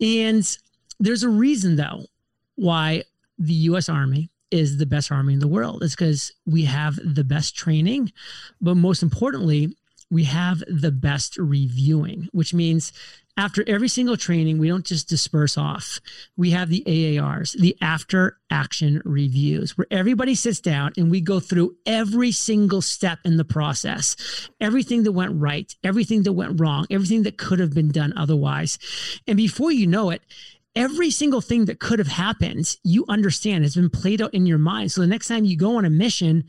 And 0.00 0.46
there's 1.00 1.24
a 1.24 1.28
reason, 1.28 1.74
though, 1.74 2.04
why 2.54 3.02
the 3.40 3.54
U.S. 3.74 3.88
Army 3.88 4.30
is 4.50 4.78
the 4.78 4.86
best 4.86 5.12
army 5.12 5.34
in 5.34 5.40
the 5.40 5.48
world. 5.48 5.82
It's 5.82 5.94
because 5.94 6.32
we 6.46 6.64
have 6.64 6.98
the 7.04 7.24
best 7.24 7.56
training, 7.56 8.12
but 8.60 8.76
most 8.76 9.02
importantly, 9.02 9.76
we 10.10 10.24
have 10.24 10.60
the 10.68 10.90
best 10.92 11.36
reviewing, 11.36 12.28
which 12.32 12.54
means 12.54 12.92
after 13.36 13.62
every 13.68 13.88
single 13.88 14.16
training, 14.16 14.58
we 14.58 14.66
don't 14.66 14.86
just 14.86 15.08
disperse 15.08 15.58
off. 15.58 16.00
We 16.36 16.50
have 16.52 16.70
the 16.70 16.82
AARs, 16.86 17.52
the 17.60 17.76
after 17.82 18.38
action 18.50 19.02
reviews, 19.04 19.76
where 19.76 19.86
everybody 19.90 20.34
sits 20.34 20.60
down 20.60 20.94
and 20.96 21.10
we 21.10 21.20
go 21.20 21.38
through 21.40 21.76
every 21.84 22.32
single 22.32 22.80
step 22.80 23.18
in 23.24 23.36
the 23.36 23.44
process, 23.44 24.48
everything 24.60 25.02
that 25.02 25.12
went 25.12 25.38
right, 25.38 25.72
everything 25.84 26.22
that 26.22 26.32
went 26.32 26.58
wrong, 26.58 26.86
everything 26.90 27.24
that 27.24 27.36
could 27.36 27.60
have 27.60 27.74
been 27.74 27.92
done 27.92 28.14
otherwise. 28.16 28.78
And 29.28 29.36
before 29.36 29.70
you 29.70 29.86
know 29.86 30.08
it, 30.08 30.22
every 30.78 31.10
single 31.10 31.40
thing 31.40 31.64
that 31.64 31.80
could 31.80 31.98
have 31.98 32.06
happened, 32.08 32.76
you 32.84 33.04
understand 33.08 33.64
has 33.64 33.74
been 33.74 33.90
played 33.90 34.22
out 34.22 34.32
in 34.32 34.46
your 34.46 34.58
mind. 34.58 34.92
So 34.92 35.00
the 35.00 35.08
next 35.08 35.26
time 35.26 35.44
you 35.44 35.56
go 35.58 35.76
on 35.76 35.84
a 35.84 35.90
mission, 35.90 36.44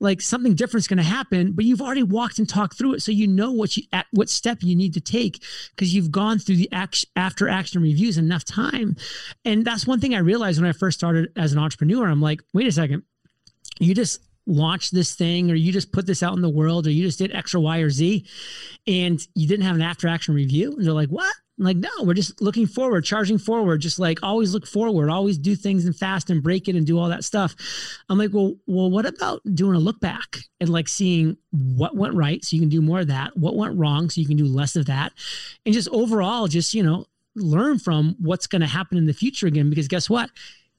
like 0.00 0.20
something 0.20 0.54
different 0.54 0.82
is 0.82 0.88
going 0.88 0.98
to 0.98 1.02
happen, 1.02 1.52
but 1.52 1.64
you've 1.64 1.80
already 1.80 2.02
walked 2.02 2.38
and 2.38 2.46
talked 2.46 2.76
through 2.76 2.92
it. 2.92 3.00
So 3.00 3.10
you 3.10 3.26
know 3.26 3.50
what 3.52 3.78
you 3.78 3.84
at 3.94 4.04
what 4.10 4.28
step 4.28 4.58
you 4.60 4.76
need 4.76 4.92
to 4.94 5.00
take 5.00 5.42
because 5.70 5.94
you've 5.94 6.10
gone 6.10 6.38
through 6.38 6.56
the 6.56 6.70
after 7.14 7.48
action 7.48 7.80
reviews 7.80 8.18
enough 8.18 8.44
time. 8.44 8.96
And 9.46 9.64
that's 9.64 9.86
one 9.86 9.98
thing 9.98 10.14
I 10.14 10.18
realized 10.18 10.60
when 10.60 10.68
I 10.68 10.72
first 10.74 10.98
started 10.98 11.32
as 11.36 11.54
an 11.54 11.58
entrepreneur. 11.58 12.06
I'm 12.06 12.20
like, 12.20 12.42
wait 12.52 12.66
a 12.66 12.72
second, 12.72 13.02
you 13.78 13.94
just 13.94 14.20
launched 14.46 14.92
this 14.92 15.14
thing 15.14 15.50
or 15.50 15.54
you 15.54 15.72
just 15.72 15.90
put 15.90 16.04
this 16.06 16.22
out 16.22 16.34
in 16.36 16.42
the 16.42 16.48
world 16.50 16.86
or 16.86 16.90
you 16.90 17.04
just 17.06 17.18
did 17.18 17.34
X 17.34 17.54
or 17.54 17.60
Y 17.60 17.78
or 17.78 17.88
Z 17.88 18.26
and 18.86 19.26
you 19.34 19.48
didn't 19.48 19.64
have 19.64 19.76
an 19.76 19.82
after 19.82 20.06
action 20.06 20.34
review. 20.34 20.72
And 20.72 20.84
they're 20.84 20.92
like, 20.92 21.08
what? 21.08 21.34
I'm 21.60 21.66
like, 21.66 21.76
no, 21.76 21.90
we're 22.02 22.14
just 22.14 22.40
looking 22.40 22.66
forward, 22.66 23.04
charging 23.04 23.36
forward, 23.36 23.82
just 23.82 23.98
like 23.98 24.20
always 24.22 24.54
look 24.54 24.66
forward, 24.66 25.10
always 25.10 25.36
do 25.36 25.54
things 25.54 25.84
and 25.84 25.94
fast 25.94 26.30
and 26.30 26.42
break 26.42 26.68
it 26.68 26.74
and 26.74 26.86
do 26.86 26.98
all 26.98 27.10
that 27.10 27.22
stuff. 27.22 27.54
I'm 28.08 28.16
like, 28.16 28.32
well, 28.32 28.56
well, 28.66 28.90
what 28.90 29.04
about 29.04 29.42
doing 29.54 29.76
a 29.76 29.78
look 29.78 30.00
back 30.00 30.38
and 30.58 30.70
like 30.70 30.88
seeing 30.88 31.36
what 31.50 31.94
went 31.94 32.14
right 32.14 32.42
so 32.42 32.56
you 32.56 32.62
can 32.62 32.70
do 32.70 32.80
more 32.80 33.00
of 33.00 33.08
that, 33.08 33.36
what 33.36 33.56
went 33.56 33.76
wrong 33.78 34.08
so 34.08 34.22
you 34.22 34.26
can 34.26 34.38
do 34.38 34.46
less 34.46 34.74
of 34.74 34.86
that, 34.86 35.12
and 35.66 35.74
just 35.74 35.88
overall, 35.90 36.48
just 36.48 36.72
you 36.72 36.82
know, 36.82 37.04
learn 37.34 37.78
from 37.78 38.16
what's 38.18 38.46
going 38.46 38.60
to 38.62 38.66
happen 38.66 38.96
in 38.96 39.04
the 39.04 39.12
future 39.12 39.46
again 39.46 39.68
because 39.68 39.86
guess 39.86 40.08
what, 40.08 40.30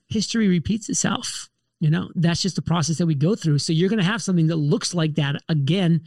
history 0.07 0.47
repeats 0.47 0.89
itself. 0.89 1.47
You 1.81 1.89
know, 1.89 2.11
that's 2.13 2.43
just 2.43 2.55
the 2.55 2.61
process 2.61 2.99
that 2.99 3.07
we 3.07 3.15
go 3.15 3.33
through. 3.35 3.57
So 3.57 3.73
you're 3.73 3.89
going 3.89 3.97
to 3.99 4.05
have 4.05 4.21
something 4.21 4.45
that 4.47 4.55
looks 4.57 4.93
like 4.93 5.15
that 5.15 5.41
again, 5.49 6.01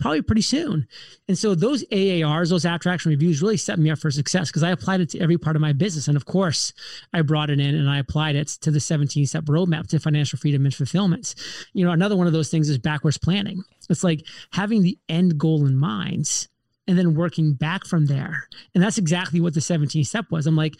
probably 0.00 0.22
pretty 0.22 0.40
soon. 0.40 0.86
And 1.28 1.36
so 1.36 1.54
those 1.54 1.84
AARs, 1.92 2.48
those 2.48 2.64
after 2.64 2.88
action 2.88 3.10
reviews 3.10 3.42
really 3.42 3.58
set 3.58 3.78
me 3.78 3.90
up 3.90 3.98
for 3.98 4.10
success 4.10 4.48
because 4.48 4.62
I 4.62 4.70
applied 4.70 5.00
it 5.02 5.10
to 5.10 5.20
every 5.20 5.36
part 5.36 5.54
of 5.54 5.60
my 5.60 5.74
business. 5.74 6.08
And 6.08 6.16
of 6.16 6.24
course, 6.24 6.72
I 7.12 7.20
brought 7.20 7.50
it 7.50 7.60
in 7.60 7.74
and 7.74 7.90
I 7.90 7.98
applied 7.98 8.36
it 8.36 8.48
to 8.62 8.70
the 8.70 8.80
17 8.80 9.26
step 9.26 9.44
roadmap 9.44 9.86
to 9.88 9.98
financial 10.00 10.38
freedom 10.38 10.64
and 10.64 10.74
fulfillment. 10.74 11.34
You 11.74 11.84
know, 11.84 11.90
another 11.92 12.16
one 12.16 12.26
of 12.26 12.32
those 12.32 12.48
things 12.50 12.70
is 12.70 12.78
backwards 12.78 13.18
planning. 13.18 13.62
It's 13.90 14.02
like 14.02 14.26
having 14.54 14.80
the 14.80 14.96
end 15.10 15.36
goal 15.36 15.66
in 15.66 15.76
mind 15.76 16.48
and 16.86 16.96
then 16.98 17.14
working 17.14 17.52
back 17.52 17.84
from 17.84 18.06
there. 18.06 18.48
And 18.74 18.82
that's 18.82 18.96
exactly 18.96 19.42
what 19.42 19.52
the 19.52 19.60
17 19.60 20.04
step 20.04 20.24
was. 20.30 20.46
I'm 20.46 20.56
like, 20.56 20.76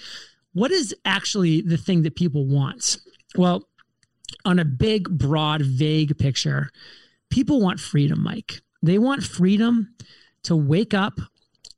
what 0.54 0.70
is 0.70 0.94
actually 1.04 1.60
the 1.60 1.76
thing 1.76 2.02
that 2.04 2.16
people 2.16 2.46
want? 2.46 2.96
Well, 3.36 3.67
on 4.44 4.58
a 4.58 4.64
big, 4.64 5.08
broad, 5.08 5.62
vague 5.62 6.16
picture, 6.18 6.70
people 7.30 7.60
want 7.60 7.80
freedom, 7.80 8.22
Mike. 8.22 8.60
They 8.82 8.98
want 8.98 9.22
freedom 9.22 9.94
to 10.44 10.56
wake 10.56 10.94
up 10.94 11.18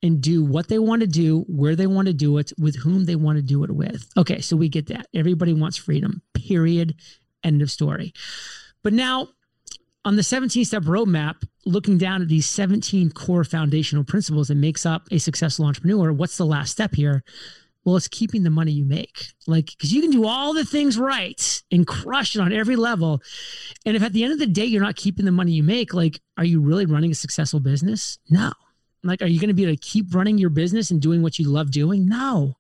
and 0.02 0.20
do 0.20 0.44
what 0.44 0.68
they 0.68 0.78
want 0.78 1.00
to 1.02 1.06
do, 1.06 1.40
where 1.46 1.76
they 1.76 1.86
want 1.86 2.06
to 2.08 2.14
do 2.14 2.38
it, 2.38 2.52
with 2.58 2.76
whom 2.76 3.04
they 3.04 3.16
want 3.16 3.36
to 3.36 3.42
do 3.42 3.64
it 3.64 3.70
with. 3.70 4.08
Okay, 4.16 4.40
so 4.40 4.56
we 4.56 4.68
get 4.68 4.86
that. 4.88 5.06
Everybody 5.14 5.52
wants 5.52 5.76
freedom, 5.76 6.22
period. 6.34 6.94
End 7.44 7.60
of 7.60 7.70
story. 7.70 8.12
But 8.82 8.92
now, 8.94 9.28
on 10.04 10.16
the 10.16 10.22
17 10.22 10.64
step 10.64 10.84
roadmap, 10.84 11.44
looking 11.66 11.98
down 11.98 12.22
at 12.22 12.28
these 12.28 12.46
17 12.46 13.10
core 13.10 13.44
foundational 13.44 14.04
principles 14.04 14.48
that 14.48 14.54
makes 14.54 14.86
up 14.86 15.06
a 15.10 15.18
successful 15.18 15.66
entrepreneur, 15.66 16.12
what's 16.12 16.38
the 16.38 16.46
last 16.46 16.70
step 16.70 16.94
here? 16.94 17.22
well, 17.84 17.96
it's 17.96 18.08
keeping 18.08 18.42
the 18.42 18.50
money 18.50 18.72
you 18.72 18.84
make. 18.84 19.26
Like, 19.46 19.66
because 19.66 19.92
you 19.92 20.02
can 20.02 20.10
do 20.10 20.26
all 20.26 20.52
the 20.52 20.64
things 20.64 20.98
right 20.98 21.62
and 21.70 21.86
crush 21.86 22.36
it 22.36 22.40
on 22.40 22.52
every 22.52 22.76
level. 22.76 23.22
And 23.86 23.96
if 23.96 24.02
at 24.02 24.12
the 24.12 24.22
end 24.22 24.32
of 24.32 24.38
the 24.38 24.46
day 24.46 24.64
you're 24.66 24.82
not 24.82 24.96
keeping 24.96 25.24
the 25.24 25.32
money 25.32 25.52
you 25.52 25.62
make, 25.62 25.94
like, 25.94 26.20
are 26.36 26.44
you 26.44 26.60
really 26.60 26.86
running 26.86 27.10
a 27.10 27.14
successful 27.14 27.58
business? 27.60 28.18
No. 28.28 28.52
Like, 29.02 29.22
are 29.22 29.26
you 29.26 29.40
going 29.40 29.48
to 29.48 29.54
be 29.54 29.62
able 29.62 29.72
to 29.72 29.80
keep 29.80 30.14
running 30.14 30.36
your 30.36 30.50
business 30.50 30.90
and 30.90 31.00
doing 31.00 31.22
what 31.22 31.38
you 31.38 31.48
love 31.48 31.70
doing? 31.70 32.06
No. 32.06 32.58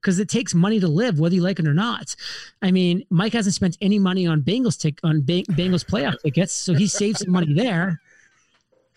Because 0.00 0.20
it 0.20 0.28
takes 0.28 0.54
money 0.54 0.78
to 0.78 0.88
live, 0.88 1.18
whether 1.18 1.34
you 1.34 1.42
like 1.42 1.58
it 1.58 1.66
or 1.66 1.74
not. 1.74 2.14
I 2.62 2.70
mean, 2.70 3.04
Mike 3.10 3.32
hasn't 3.32 3.54
spent 3.56 3.76
any 3.82 3.98
money 3.98 4.26
on 4.26 4.40
Bengals 4.40 4.78
tick 4.78 5.00
on 5.02 5.20
Bengals 5.20 5.84
playoff 5.84 6.18
tickets, 6.22 6.54
so 6.54 6.72
he 6.74 6.86
saved 6.86 7.18
some 7.18 7.30
money 7.32 7.52
there. 7.52 8.00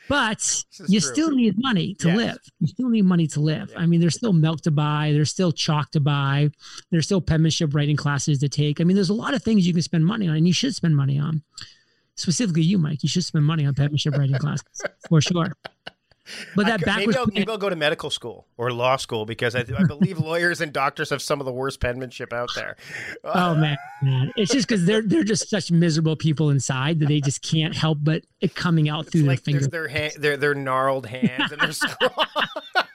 But 0.10 0.64
you 0.88 1.00
true. 1.00 1.10
still 1.12 1.32
need 1.32 1.56
money 1.58 1.94
to 1.96 2.10
yes. 2.10 2.18
live. 2.18 2.38
You 2.60 2.68
still 2.68 2.90
need 2.90 3.04
money 3.04 3.26
to 3.28 3.40
live. 3.40 3.70
Yeah. 3.72 3.80
I 3.80 3.86
mean, 3.86 4.02
there's 4.02 4.16
still 4.16 4.34
milk 4.34 4.62
to 4.62 4.72
buy. 4.72 5.12
There's 5.14 5.30
still 5.30 5.52
chalk 5.52 5.92
to 5.92 6.00
buy. 6.00 6.50
There's 6.92 7.06
still 7.06 7.22
penmanship 7.22 7.74
writing 7.74 7.96
classes 7.96 8.40
to 8.40 8.50
take. 8.50 8.82
I 8.82 8.84
mean, 8.84 8.96
there's 8.96 9.10
a 9.10 9.14
lot 9.14 9.34
of 9.34 9.44
things 9.44 9.66
you 9.66 9.74
can 9.74 9.82
spend 9.82 10.06
money 10.06 10.28
on, 10.28 10.36
and 10.36 10.48
you 10.48 10.54
should 10.54 10.76
spend 10.76 10.96
money 10.96 11.20
on. 11.20 11.42
Specifically, 12.16 12.62
you, 12.64 12.78
Mike, 12.78 13.02
you 13.02 13.10
should 13.10 13.24
spend 13.24 13.46
money 13.46 13.66
on 13.66 13.74
penmanship 13.76 14.16
writing 14.18 14.38
classes 14.38 14.66
for 15.08 15.22
sure. 15.22 15.54
But 16.56 16.68
that 16.68 16.88
I, 16.88 16.98
maybe, 17.00 17.18
I'll, 17.18 17.26
maybe 17.28 17.50
I'll, 17.52 17.58
go 17.58 17.70
to 17.70 17.76
medical 17.76 18.10
school 18.10 18.46
or 18.58 18.72
law 18.72 18.96
school 18.96 19.26
because 19.26 19.56
I, 19.56 19.60
I 19.78 19.84
believe 19.84 20.20
lawyers 20.20 20.62
and 20.62 20.72
doctors 20.72 21.10
have 21.10 21.22
some 21.22 21.40
of 21.42 21.46
the 21.46 21.52
worst 21.52 21.82
penmanship 21.82 22.32
out 22.32 22.50
there. 22.56 22.78
oh 23.26 23.56
man, 23.56 23.76
man, 24.02 24.32
it's 24.38 24.52
just 24.52 24.68
because 24.68 24.86
they're 24.86 25.02
they're 25.02 25.26
just 25.26 25.50
such 25.50 25.70
miserable 25.70 26.16
people 26.16 26.50
inside 26.50 27.00
that 27.00 27.08
they 27.08 27.20
just 27.20 27.42
can't 27.42 27.76
help 27.76 27.98
but 28.02 28.24
it 28.40 28.56
coming 28.56 28.88
out 28.88 29.02
it's 29.04 29.12
through 29.12 29.22
like 29.24 29.44
their 29.44 29.56
fingers. 29.60 29.68
Their, 29.68 30.12
their 30.18 30.38
their 30.38 30.56
gnarled 30.56 31.06
hands 31.08 31.52
and 31.52 31.60
their 31.60 31.70
um, 32.78 32.86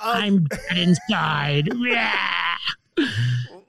I'm 0.00 0.44
dead 0.44 1.68
inside. 1.68 1.68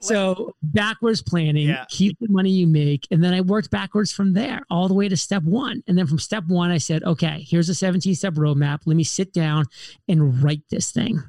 So 0.04 0.56
backwards 0.64 1.22
planning, 1.22 1.68
yeah. 1.70 1.86
keep 1.88 2.18
the 2.20 2.28
money 2.30 2.50
you 2.50 2.66
make. 2.66 3.08
And 3.12 3.24
then 3.24 3.34
I 3.36 3.42
worked 3.42 3.70
backwards 3.70 4.12
from 4.12 4.34
there 4.34 4.64
all 4.70 4.88
the 4.88 4.96
way 4.96 5.08
to 5.08 5.16
step 5.16 5.44
one. 5.44 5.84
And 5.88 5.96
then 5.98 6.08
from 6.08 6.18
step 6.18 6.44
one, 6.48 6.72
I 6.72 6.80
said, 6.80 7.04
okay, 7.04 7.46
here's 7.48 7.70
a 7.70 7.76
17 7.76 8.16
step 8.16 8.34
roadmap. 8.34 8.82
Let 8.86 8.98
me 8.98 9.04
sit 9.04 9.32
down 9.32 9.66
and 10.08 10.42
write 10.44 10.64
this 10.72 10.92
thing. 10.92 11.22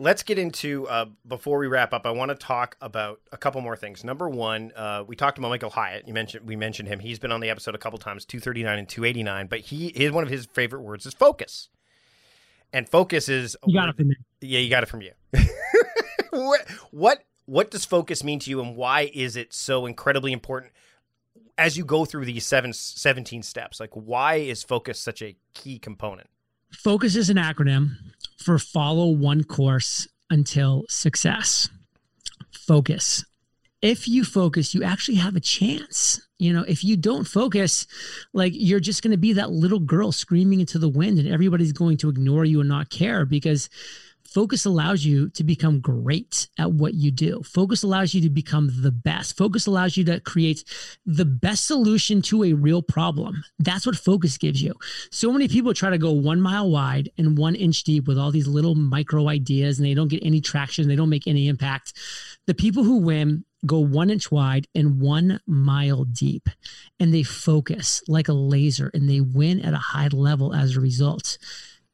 Let's 0.00 0.22
get 0.22 0.36
into, 0.38 0.88
uh, 0.88 1.06
before 1.28 1.58
we 1.58 1.66
wrap 1.68 1.92
up, 1.92 2.06
I 2.06 2.10
want 2.10 2.30
to 2.30 2.34
talk 2.34 2.76
about 2.80 3.20
a 3.30 3.36
couple 3.36 3.60
more 3.60 3.76
things. 3.76 4.02
Number 4.02 4.28
one, 4.28 4.72
uh, 4.74 5.04
we 5.06 5.14
talked 5.14 5.38
about 5.38 5.48
Michael 5.50 5.70
Hyatt. 5.70 6.08
You 6.08 6.14
mentioned, 6.14 6.48
we 6.48 6.56
mentioned 6.56 6.88
him. 6.88 6.98
He's 6.98 7.18
been 7.20 7.30
on 7.30 7.40
the 7.40 7.50
episode 7.50 7.74
a 7.74 7.78
couple 7.78 7.98
times, 8.00 8.24
239 8.24 8.78
and 8.80 8.88
289, 8.88 9.46
but 9.46 9.60
he 9.60 9.88
is 9.88 10.10
one 10.10 10.24
of 10.24 10.30
his 10.30 10.46
favorite 10.46 10.80
words 10.80 11.06
is 11.06 11.14
focus. 11.14 11.68
And 12.72 12.88
focus 12.88 13.28
is. 13.28 13.56
You 13.66 13.74
got 13.78 13.90
it 13.90 13.96
from 13.96 14.08
me. 14.08 14.16
Yeah, 14.40 14.58
you 14.58 14.70
got 14.70 14.82
it 14.82 14.86
from 14.88 15.02
you. 15.02 15.12
what, 16.30 16.68
what 16.92 17.22
what 17.50 17.72
does 17.72 17.84
focus 17.84 18.22
mean 18.22 18.38
to 18.38 18.48
you 18.48 18.60
and 18.62 18.76
why 18.76 19.10
is 19.12 19.34
it 19.36 19.52
so 19.52 19.84
incredibly 19.84 20.30
important 20.30 20.70
as 21.58 21.76
you 21.76 21.84
go 21.84 22.04
through 22.04 22.24
these 22.24 22.46
seven, 22.46 22.72
17 22.72 23.42
steps? 23.42 23.80
Like, 23.80 23.90
why 23.94 24.36
is 24.36 24.62
focus 24.62 25.00
such 25.00 25.20
a 25.20 25.34
key 25.52 25.80
component? 25.80 26.30
Focus 26.72 27.16
is 27.16 27.28
an 27.28 27.38
acronym 27.38 27.96
for 28.38 28.56
follow 28.60 29.08
one 29.08 29.42
course 29.42 30.06
until 30.30 30.84
success. 30.88 31.68
Focus. 32.52 33.24
If 33.82 34.06
you 34.06 34.22
focus, 34.22 34.72
you 34.72 34.84
actually 34.84 35.16
have 35.16 35.34
a 35.34 35.40
chance. 35.40 36.24
You 36.38 36.52
know, 36.52 36.64
if 36.68 36.84
you 36.84 36.96
don't 36.96 37.24
focus, 37.24 37.88
like 38.32 38.52
you're 38.54 38.78
just 38.78 39.02
going 39.02 39.10
to 39.10 39.16
be 39.16 39.32
that 39.32 39.50
little 39.50 39.80
girl 39.80 40.12
screaming 40.12 40.60
into 40.60 40.78
the 40.78 40.88
wind 40.88 41.18
and 41.18 41.26
everybody's 41.26 41.72
going 41.72 41.96
to 41.96 42.10
ignore 42.10 42.44
you 42.44 42.60
and 42.60 42.68
not 42.68 42.90
care 42.90 43.24
because 43.24 43.68
Focus 44.30 44.64
allows 44.64 45.04
you 45.04 45.28
to 45.30 45.42
become 45.42 45.80
great 45.80 46.46
at 46.56 46.70
what 46.70 46.94
you 46.94 47.10
do. 47.10 47.42
Focus 47.42 47.82
allows 47.82 48.14
you 48.14 48.20
to 48.20 48.30
become 48.30 48.70
the 48.80 48.92
best. 48.92 49.36
Focus 49.36 49.66
allows 49.66 49.96
you 49.96 50.04
to 50.04 50.20
create 50.20 50.62
the 51.04 51.24
best 51.24 51.66
solution 51.66 52.22
to 52.22 52.44
a 52.44 52.52
real 52.52 52.80
problem. 52.80 53.42
That's 53.58 53.86
what 53.86 53.96
focus 53.96 54.38
gives 54.38 54.62
you. 54.62 54.74
So 55.10 55.32
many 55.32 55.48
people 55.48 55.74
try 55.74 55.90
to 55.90 55.98
go 55.98 56.12
one 56.12 56.40
mile 56.40 56.70
wide 56.70 57.08
and 57.18 57.36
one 57.36 57.56
inch 57.56 57.82
deep 57.82 58.06
with 58.06 58.18
all 58.18 58.30
these 58.30 58.46
little 58.46 58.76
micro 58.76 59.28
ideas 59.28 59.80
and 59.80 59.86
they 59.88 59.94
don't 59.94 60.06
get 60.06 60.24
any 60.24 60.40
traction. 60.40 60.86
They 60.86 60.94
don't 60.96 61.08
make 61.10 61.26
any 61.26 61.48
impact. 61.48 61.94
The 62.46 62.54
people 62.54 62.84
who 62.84 62.98
win 62.98 63.44
go 63.66 63.80
one 63.80 64.10
inch 64.10 64.30
wide 64.30 64.68
and 64.76 65.00
one 65.00 65.40
mile 65.48 66.04
deep. 66.04 66.48
And 67.00 67.12
they 67.12 67.24
focus 67.24 68.00
like 68.06 68.28
a 68.28 68.32
laser 68.32 68.92
and 68.94 69.10
they 69.10 69.20
win 69.20 69.58
at 69.60 69.74
a 69.74 69.78
high 69.78 70.06
level 70.08 70.54
as 70.54 70.76
a 70.76 70.80
result. 70.80 71.36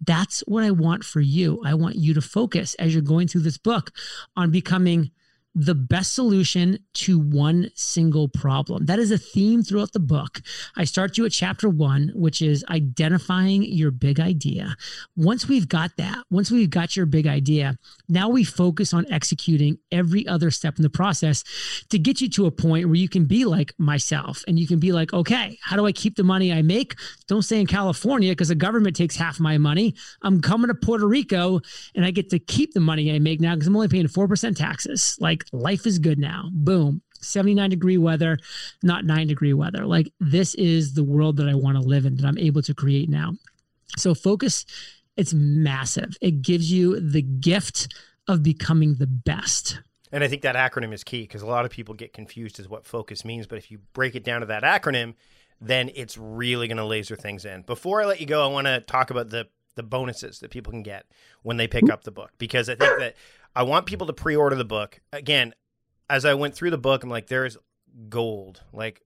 That's 0.05 0.41
what 0.41 0.65
I 0.65 0.71
want 0.71 1.05
for 1.05 1.21
you. 1.21 1.63
I 1.65 1.75
want 1.75 1.97
you 1.97 2.15
to 2.15 2.21
focus 2.21 2.75
as 2.75 2.93
you're 2.93 3.03
going 3.03 3.29
through 3.29 3.41
this 3.43 3.59
book 3.59 3.93
on 4.37 4.51
becoming 4.51 5.11
the 5.59 5.75
best 5.75 6.13
solution 6.13 6.79
to 6.93 7.19
one 7.19 7.71
single 7.75 8.29
problem. 8.29 8.85
That 8.87 8.99
is 8.99 9.11
a 9.11 9.17
theme 9.17 9.63
throughout 9.63 9.93
the 9.93 9.99
book. 10.01 10.43
I 10.77 10.85
start 10.85 11.17
you 11.17 11.25
at 11.25 11.33
chapter 11.33 11.67
one, 11.71 12.13
which 12.15 12.43
is 12.43 12.63
identifying 12.69 13.63
your 13.65 13.91
big 13.91 14.21
idea. 14.21 14.77
Once 15.17 15.49
we've 15.49 15.67
got 15.67 15.97
that, 15.97 16.19
once 16.31 16.51
we've 16.51 16.69
got 16.69 16.95
your 16.95 17.07
big 17.07 17.27
idea, 17.27 17.79
now 18.07 18.29
we 18.29 18.45
focus 18.45 18.93
on 18.93 19.11
executing 19.11 19.79
every 19.91 20.27
other 20.29 20.51
step 20.51 20.77
in 20.77 20.83
the 20.83 20.91
process 20.91 21.43
to 21.89 21.99
get 21.99 22.21
you 22.21 22.29
to 22.31 22.45
a 22.45 22.51
point 22.51 22.85
where 22.85 22.95
you 22.97 23.09
can 23.09 23.25
be 23.25 23.47
like 23.47 23.73
myself 23.79 24.45
and 24.47 24.59
you 24.59 24.67
can 24.67 24.79
be 24.79 24.93
like, 24.93 25.15
okay, 25.15 25.59
how 25.63 25.75
do 25.77 25.87
I 25.87 25.93
keep 25.93 26.17
the 26.17 26.23
money 26.23 26.53
I 26.53 26.61
make? 26.61 26.97
Don't 27.29 27.41
stay 27.43 27.59
in 27.61 27.67
California 27.67 28.33
because 28.33 28.49
the 28.49 28.55
government 28.55 28.95
takes 28.95 29.17
half 29.17 29.41
my 29.41 29.57
money. 29.57 29.95
I'm 30.21 30.43
coming 30.43 30.69
to 30.69 30.75
Puerto 30.75 31.09
Rico 31.09 31.61
and 31.95 32.05
I 32.05 32.11
get 32.11 32.29
to 32.31 32.39
keep 32.39 32.75
the 32.75 32.81
money 32.81 33.11
I 33.15 33.19
make 33.21 33.41
now 33.41 33.55
because 33.55 33.69
I'm 33.69 33.75
only 33.77 33.89
paying 33.89 34.07
4% 34.07 34.55
taxes. 34.55 35.17
Like, 35.19 35.45
life 35.53 35.87
is 35.87 35.99
good 35.99 36.19
now. 36.19 36.49
Boom. 36.53 37.03
79 37.21 37.71
degree 37.71 37.99
weather, 37.99 38.39
not 38.83 39.05
nine 39.05 39.27
degree 39.27 39.53
weather. 39.53 39.85
Like, 39.87 40.13
this 40.21 40.55
is 40.57 40.95
the 40.95 41.05
world 41.05 41.37
that 41.39 41.49
I 41.49 41.55
want 41.55 41.77
to 41.81 41.83
live 41.83 42.05
in 42.07 42.17
that 42.17 42.25
I'm 42.27 42.39
able 42.39 42.63
to 42.63 42.75
create 42.75 43.09
now. 43.09 43.33
So, 43.97 44.15
focus, 44.15 44.67
it's 45.17 45.33
massive. 45.35 46.15
It 46.21 46.43
gives 46.43 46.71
you 46.71 47.01
the 47.01 47.23
gift 47.23 47.95
of 48.29 48.43
becoming 48.43 48.97
the 48.99 49.07
best. 49.07 49.81
And 50.13 50.23
I 50.23 50.29
think 50.29 50.43
that 50.43 50.57
acronym 50.57 50.93
is 50.93 51.03
key 51.05 51.23
because 51.23 51.43
a 51.43 51.47
lot 51.47 51.65
of 51.65 51.71
people 51.71 51.95
get 51.95 52.13
confused 52.13 52.61
as 52.61 52.69
what 52.69 52.87
focus 52.87 53.25
means. 53.25 53.47
But 53.47 53.59
if 53.59 53.71
you 53.71 53.79
break 53.93 54.15
it 54.15 54.25
down 54.25 54.41
to 54.41 54.47
that 54.47 54.63
acronym, 54.63 55.15
then 55.61 55.91
it's 55.95 56.17
really 56.19 56.67
going 56.69 56.77
to 56.77 56.85
laser 56.85 57.17
things 57.17 57.45
in. 57.45 57.63
Before 57.63 58.03
I 58.03 58.07
let 58.07 58.21
you 58.21 58.27
go, 58.27 58.45
I 58.45 58.53
want 58.53 58.67
to 58.67 58.81
talk 58.83 59.11
about 59.11 59.31
the 59.31 59.49
the 59.77 59.83
bonuses 59.83 60.41
that 60.41 60.51
people 60.51 60.73
can 60.73 60.83
get 60.83 61.07
when 61.43 61.57
they 61.59 61.69
pick 61.69 61.89
up 61.89 62.03
the 62.03 62.11
book 62.11 62.33
because 62.39 62.69
I 62.69 62.75
think 62.75 62.99
that 62.99 63.15
I 63.55 63.63
want 63.63 63.87
people 63.87 64.07
to 64.09 64.13
pre-order 64.13 64.57
the 64.57 64.65
book. 64.65 65.01
Again, 65.13 65.55
as 66.11 66.25
I 66.25 66.35
went 66.35 66.55
through 66.55 66.71
the 66.71 66.79
book, 66.79 67.03
I'm 67.05 67.11
like, 67.11 67.29
there's 67.29 67.57
gold, 68.09 68.63
like 68.73 69.03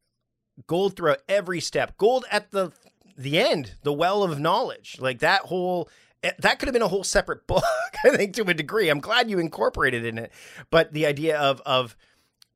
gold 0.66 0.96
throughout 0.96 1.20
every 1.28 1.60
step, 1.60 1.98
gold 1.98 2.24
at 2.30 2.52
the 2.52 2.72
the 3.18 3.38
end, 3.38 3.72
the 3.82 3.92
well 3.92 4.22
of 4.22 4.38
knowledge, 4.38 4.96
like 5.00 5.18
that 5.18 5.42
whole 5.42 5.88
eh, 6.22 6.30
that 6.38 6.58
could 6.58 6.68
have 6.68 6.72
been 6.72 6.80
a 6.82 6.88
whole 6.88 7.04
separate 7.04 7.46
book, 7.48 7.64
I 8.04 8.16
think, 8.16 8.34
to 8.34 8.42
a 8.48 8.54
degree. 8.54 8.88
I'm 8.88 9.00
glad 9.00 9.28
you 9.28 9.38
incorporated 9.40 10.04
in 10.04 10.18
it, 10.18 10.32
but 10.70 10.92
the 10.92 11.04
idea 11.06 11.36
of 11.36 11.60
of 11.66 11.96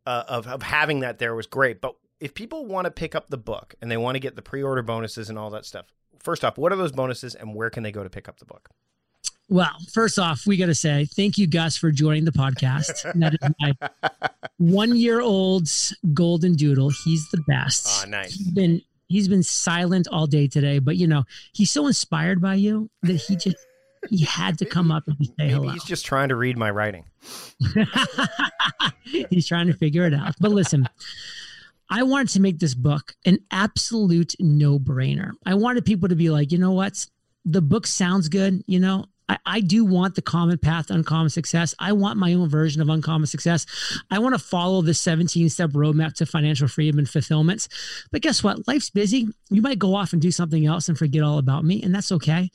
uh, 0.07 0.23
of 0.29 0.47
of 0.47 0.63
having 0.63 1.01
that 1.01 1.19
there 1.19 1.35
was 1.35 1.47
great. 1.49 1.81
But 1.81 1.97
if 2.21 2.33
people 2.33 2.65
want 2.65 2.85
to 2.85 2.91
pick 2.93 3.17
up 3.17 3.29
the 3.29 3.37
book 3.37 3.75
and 3.83 3.91
they 3.91 3.97
want 3.97 4.15
to 4.15 4.21
get 4.21 4.37
the 4.37 4.41
pre-order 4.43 4.83
bonuses 4.83 5.29
and 5.29 5.39
all 5.39 5.51
that 5.51 5.67
stuff, 5.67 5.87
First 6.25 6.43
off, 6.43 6.57
what 6.57 6.73
are 6.73 6.77
those 6.77 6.91
bonuses 6.93 7.35
and 7.35 7.55
where 7.55 7.69
can 7.69 7.83
they 7.83 7.93
go 7.93 8.03
to 8.03 8.09
pick 8.09 8.29
up 8.31 8.39
the 8.39 8.47
book? 8.47 8.71
Well, 9.51 9.77
first 9.93 10.19
off, 10.19 10.47
we 10.47 10.57
got 10.57 10.67
to 10.67 10.75
say 10.75 11.05
thank 11.05 11.37
you, 11.37 11.47
Gus, 11.47 11.77
for 11.77 11.93
joining 11.93 12.25
the 12.25 12.33
podcast. 12.33 13.03
that 13.21 13.35
is 13.35 13.51
my 13.61 13.75
one 14.57 14.97
year 14.97 15.21
old's 15.21 15.95
golden 16.15 16.55
doodle. 16.55 16.91
He's 17.05 17.29
the 17.29 17.43
best. 17.47 18.07
Oh, 18.07 18.09
nice. 18.09 18.35
He's 18.35 18.51
been, 18.51 18.81
he's 19.09 19.29
been 19.29 19.43
silent 19.43 20.09
all 20.11 20.27
day 20.27 20.49
today, 20.49 20.79
but 20.79 20.97
you 20.97 21.07
know, 21.07 21.25
he's 21.53 21.71
so 21.71 21.87
inspired 21.87 22.41
by 22.41 22.55
you 22.55 22.89
that 23.03 23.17
he 23.17 23.37
just. 23.37 23.57
He 24.11 24.23
had 24.27 24.59
to 24.59 24.67
come 24.67 24.93
up 24.93 25.05
and 25.07 25.17
say 25.19 25.33
Maybe 25.39 25.53
hello. 25.55 25.69
He's 25.73 25.83
just 25.83 26.05
trying 26.05 26.29
to 26.29 26.37
read 26.37 26.59
my 26.59 26.69
writing. 26.71 27.07
he's 29.05 29.47
trying 29.47 29.67
to 29.69 29.73
figure 29.73 30.05
it 30.07 30.13
out. 30.13 30.35
But 30.41 30.51
listen, 30.51 30.87
I 31.97 32.03
wanted 32.03 32.31
to 32.31 32.41
make 32.41 32.59
this 32.59 32.75
book 32.75 33.15
an 33.25 33.39
absolute 33.53 34.35
no 34.41 34.81
brainer. 34.81 35.31
I 35.47 35.55
wanted 35.55 35.85
people 35.85 36.09
to 36.09 36.17
be 36.17 36.29
like, 36.29 36.51
you 36.51 36.59
know 36.59 36.73
what? 36.73 37.07
The 37.45 37.63
book 37.63 37.87
sounds 37.87 38.29
good. 38.29 38.65
You 38.67 38.81
know, 38.81 39.05
I, 39.29 39.39
I, 39.47 39.61
do 39.61 39.85
want 39.85 40.17
the 40.17 40.21
common 40.23 40.59
path, 40.59 40.89
to 40.89 40.95
uncommon 40.95 41.31
success. 41.31 41.73
I 41.79 41.93
want 41.93 42.19
my 42.19 42.35
own 42.35 42.49
version 42.49 42.83
of 42.83 42.89
uncommon 42.89 43.29
success. 43.29 43.65
I 44.11 44.19
want 44.19 44.35
to 44.35 44.41
follow 44.41 44.83
the 44.83 44.93
17 44.93 45.49
step 45.51 45.71
roadmap 45.71 46.15
to 46.15 46.27
financial 46.27 46.67
freedom 46.67 46.99
and 46.99 47.09
fulfillment. 47.09 47.69
But 48.11 48.23
guess 48.23 48.43
what? 48.43 48.67
Life's 48.67 48.91
busy. 48.91 49.29
You 49.51 49.63
might 49.63 49.79
go 49.79 49.95
off 49.95 50.13
and 50.13 50.21
do 50.21 50.33
something 50.33 50.67
else 50.67 50.89
and 50.89 50.99
forget 50.99 51.23
all 51.23 51.39
about 51.39 51.65
me, 51.65 51.81
and 51.85 51.95
that's 51.95 52.11
okay. 52.11 52.51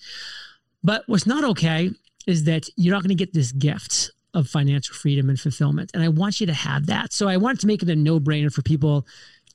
But 0.84 1.04
what's 1.08 1.26
not 1.26 1.46
okay 1.46 1.92
is 2.28 2.44
that 2.44 2.66
you're 2.76 2.94
not 2.94 3.04
going 3.04 3.16
to 3.16 3.16
get 3.16 3.34
this 3.34 3.54
gift 3.54 4.12
of 4.34 4.48
financial 4.48 4.96
freedom 4.96 5.30
and 5.30 5.40
fulfillment. 5.40 5.92
And 5.94 6.04
I 6.04 6.08
want 6.10 6.40
you 6.40 6.48
to 6.48 6.54
have 6.54 6.88
that. 6.88 7.14
So 7.14 7.28
I 7.28 7.38
wanted 7.38 7.60
to 7.62 7.68
make 7.68 7.82
it 7.84 7.90
a 7.90 7.96
no 7.96 8.20
brainer 8.20 8.52
for 8.52 8.62
people 8.62 9.06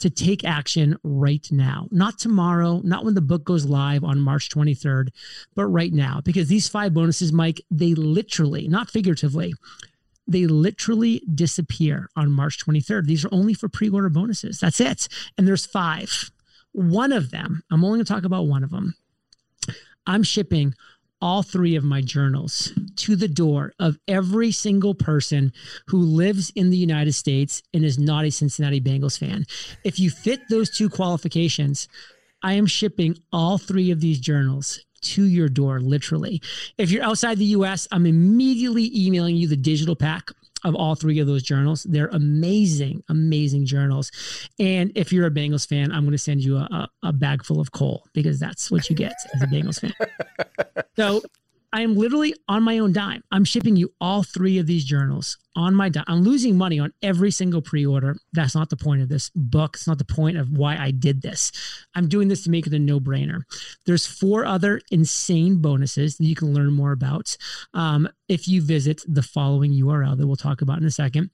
to 0.01 0.11
take 0.11 0.45
action 0.45 0.97
right 1.05 1.47
now, 1.53 1.89
not 1.93 2.19
tomorrow, 2.19 2.81
not 2.85 3.05
when 3.05 3.15
the 3.15 3.21
book 3.21 3.45
goes 3.45 3.65
live 3.65 4.03
on 4.03 4.19
March 4.21 4.49
23rd, 4.51 5.09
but 5.55 5.67
right 5.67 5.93
now, 5.93 6.21
because 6.25 6.49
these 6.49 6.69
five 6.69 6.93
bonuses, 6.93 7.33
Mike, 7.33 7.63
they 7.71 7.95
literally, 7.95 8.67
not 8.67 8.91
figuratively, 8.91 9.55
they 10.27 10.47
literally 10.47 11.23
disappear 11.33 12.11
on 12.17 12.33
March 12.33 12.59
23rd. 12.67 13.07
These 13.07 13.25
are 13.25 13.29
only 13.33 13.55
for 13.55 13.69
pre 13.69 13.89
order 13.89 14.09
bonuses. 14.09 14.59
That's 14.59 14.81
it. 14.81 15.09
And 15.39 15.47
there's 15.47 15.67
five. 15.67 16.31
One 16.73 17.13
of 17.13 17.31
them, 17.31 17.63
I'm 17.71 17.85
only 17.85 17.99
going 17.99 18.05
to 18.07 18.13
talk 18.13 18.25
about 18.25 18.47
one 18.47 18.65
of 18.65 18.71
them. 18.71 18.95
I'm 20.07 20.25
shipping 20.25 20.75
all 21.21 21.43
three 21.43 21.77
of 21.77 21.85
my 21.85 22.01
journals 22.01 22.73
to 22.97 23.17
the 23.17 23.29
door 23.29 23.73
of 23.79 23.97
every 24.09 24.53
single 24.53 24.95
person 24.95 25.53
who 25.87 25.99
lives 25.99 26.51
in 26.55 26.71
the 26.71 26.77
United 26.77 27.13
States 27.13 27.63
and 27.73 27.85
is 27.85 27.99
not 27.99 28.25
a 28.25 28.31
Cincinnati 28.31 28.81
Bengals 28.81 29.19
fan. 29.19 29.45
If 29.85 29.99
you 29.99 30.11
fit 30.11 30.41
those 30.51 30.77
two 30.77 30.89
qualifications, 30.89 31.89
I 32.43 32.55
am 32.55 32.67
shipping 32.67 33.17
all 33.33 33.59
three 33.59 33.91
of 33.91 34.01
these 34.01 34.19
journals 34.21 34.81
to 35.03 35.25
your 35.25 35.49
door, 35.49 35.81
literally. 35.81 36.41
If 36.79 36.91
you're 36.91 37.03
outside 37.05 37.39
the 37.39 37.45
US, 37.47 37.87
I'm 37.93 38.07
immediately 38.07 38.91
emailing 38.99 39.37
you 39.37 39.49
the 39.49 39.57
digital 39.57 39.97
pack 39.97 40.31
of 40.65 40.75
all 40.75 40.95
three 40.95 41.19
of 41.19 41.27
those 41.27 41.43
journals. 41.43 41.85
They're 41.85 42.09
amazing, 42.09 43.03
amazing 43.09 43.67
journals. 43.67 44.11
And 44.59 44.91
if 44.95 45.13
you're 45.13 45.27
a 45.27 45.31
Bengals 45.31 45.69
fan, 45.69 45.93
I'm 45.93 46.01
going 46.03 46.13
to 46.13 46.19
send 46.19 46.43
you 46.43 46.57
a, 46.57 46.89
a, 47.03 47.13
bag 47.13 47.45
full 47.45 47.61
of 47.61 47.71
coal 47.73 48.05
because 48.13 48.41
that's 48.41 48.71
what 48.71 48.89
you 48.91 48.97
get 48.97 49.15
as 49.35 49.43
a 49.43 49.47
Bengals 49.47 49.81
fan. 49.81 49.95
So 50.97 51.23
I 51.75 51.81
am 51.81 51.97
literally 51.97 52.35
on 52.47 52.63
my 52.63 52.79
own 52.79 52.93
dime. 52.93 53.25
I'm 53.33 53.45
shipping 53.45 53.75
you 53.75 53.93
all 54.01 54.23
three 54.23 54.59
of 54.59 54.67
these 54.69 54.85
journals 54.85 55.37
on 55.57 55.75
my 55.75 55.89
dime. 55.89 56.05
I'm 56.07 56.23
losing 56.23 56.57
money 56.57 56.79
on 56.79 56.93
every 57.03 57.33
single 57.33 57.61
pre 57.63 57.85
order. 57.85 58.17
That's 58.33 58.55
not 58.55 58.71
the 58.71 58.77
point 58.77 59.03
of 59.03 59.09
this 59.09 59.31
book. 59.35 59.75
It's 59.75 59.89
not 59.89 59.99
the 59.99 60.05
point 60.05 60.37
of 60.37 60.51
why 60.53 60.77
I 60.77 60.93
did 60.93 61.23
this. 61.23 61.51
I'm 61.97 62.07
doing 62.09 62.29
this 62.29 62.45
to 62.45 62.51
make 62.51 62.69
it 62.69 62.75
a 62.75 62.79
no 62.79 63.01
brainer. 63.01 63.41
There's 63.87 64.07
four 64.07 64.45
other 64.45 64.81
insane 64.93 65.57
bonuses 65.57 66.17
that 66.19 66.25
you 66.25 66.37
can 66.37 66.55
learn 66.55 66.73
more 66.73 66.93
about 66.93 67.37
um, 67.75 68.09
if 68.29 68.47
you 68.47 68.63
visit 68.63 69.03
the 69.09 69.23
following 69.23 69.73
URL 69.73 70.17
that 70.17 70.29
we'll 70.29 70.37
talk 70.37 70.63
about 70.63 70.79
in 70.79 70.85
a 70.85 70.93
second. 70.93 71.31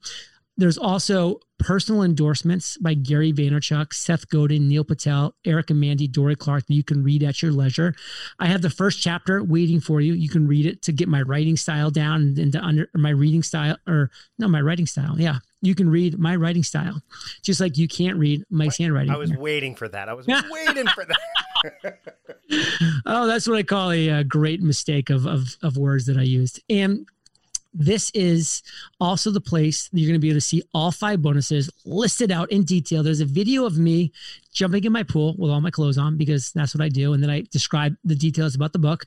There's 0.61 0.77
also 0.77 1.41
personal 1.59 2.03
endorsements 2.03 2.77
by 2.77 2.93
Gary 2.93 3.33
Vaynerchuk, 3.33 3.95
Seth 3.95 4.29
Godin, 4.29 4.69
Neil 4.69 4.85
Patel, 4.85 5.35
Eric 5.47 5.71
and 5.71 5.81
Mandy, 5.81 6.07
Dorie 6.07 6.37
Clark 6.37 6.67
that 6.67 6.75
you 6.75 6.85
can 6.85 7.03
read 7.03 7.23
at 7.23 7.41
your 7.41 7.51
leisure. 7.51 7.95
I 8.39 8.45
have 8.49 8.61
the 8.61 8.69
first 8.69 9.01
chapter 9.01 9.43
waiting 9.43 9.81
for 9.81 10.03
you. 10.03 10.13
You 10.13 10.29
can 10.29 10.47
read 10.47 10.67
it 10.67 10.83
to 10.83 10.93
get 10.93 11.09
my 11.09 11.23
writing 11.23 11.57
style 11.57 11.91
down 11.91 12.21
and, 12.21 12.39
and 12.39 12.53
to 12.53 12.61
under 12.63 12.91
my 12.93 13.09
reading 13.09 13.43
style 13.43 13.79
or 13.89 14.11
no, 14.39 14.49
my 14.49 14.61
writing 14.61 14.85
style. 14.85 15.19
Yeah. 15.19 15.39
You 15.63 15.75
can 15.75 15.89
read 15.89 16.19
my 16.19 16.37
writing 16.37 16.63
style, 16.63 17.01
just 17.43 17.59
like 17.59 17.79
you 17.79 17.89
can't 17.89 18.19
read 18.19 18.45
Mike's 18.51 18.79
Wait, 18.79 18.85
handwriting. 18.85 19.13
I 19.13 19.17
was 19.17 19.31
here. 19.31 19.41
waiting 19.41 19.75
for 19.75 19.89
that. 19.89 20.11
I 20.11 20.13
was 20.13 20.27
waiting 20.27 20.87
for 20.89 21.07
that. 21.07 21.99
oh, 23.07 23.27
that's 23.27 23.49
what 23.49 23.57
I 23.57 23.63
call 23.63 23.93
a, 23.93 24.09
a 24.09 24.25
great 24.25 24.61
mistake 24.61 25.09
of, 25.09 25.25
of, 25.27 25.57
of 25.63 25.79
words 25.79 26.05
that 26.05 26.19
I 26.19 26.23
used. 26.23 26.63
And 26.69 27.07
this 27.73 28.11
is 28.15 28.63
also 29.01 29.31
the 29.31 29.41
place 29.41 29.89
you're 29.93 30.09
going 30.09 30.19
to 30.21 30.21
be 30.21 30.29
able 30.31 30.37
to 30.39 30.41
see 30.41 30.61
all 30.75 30.91
five 30.91 31.23
bonuses 31.23 31.71
listed 31.85 32.33
out 32.33 32.51
in 32.51 32.65
detail. 32.65 33.03
There's 33.05 33.21
a 33.21 33.25
video 33.27 33.65
of 33.65 33.79
me 33.79 34.13
jumping 34.53 34.83
in 34.85 34.93
my 34.93 35.03
pool 35.05 35.35
with 35.39 35.51
all 35.53 35.61
my 35.61 35.71
clothes 35.71 35.97
on 35.99 36.17
because 36.17 36.51
that's 36.53 36.75
what 36.75 36.83
I 36.83 36.89
do. 36.89 37.13
And 37.13 37.23
then 37.23 37.29
I 37.31 37.43
describe 37.53 37.95
the 38.05 38.15
details 38.17 38.55
about 38.57 38.73
the 38.73 38.79
book. 38.81 39.05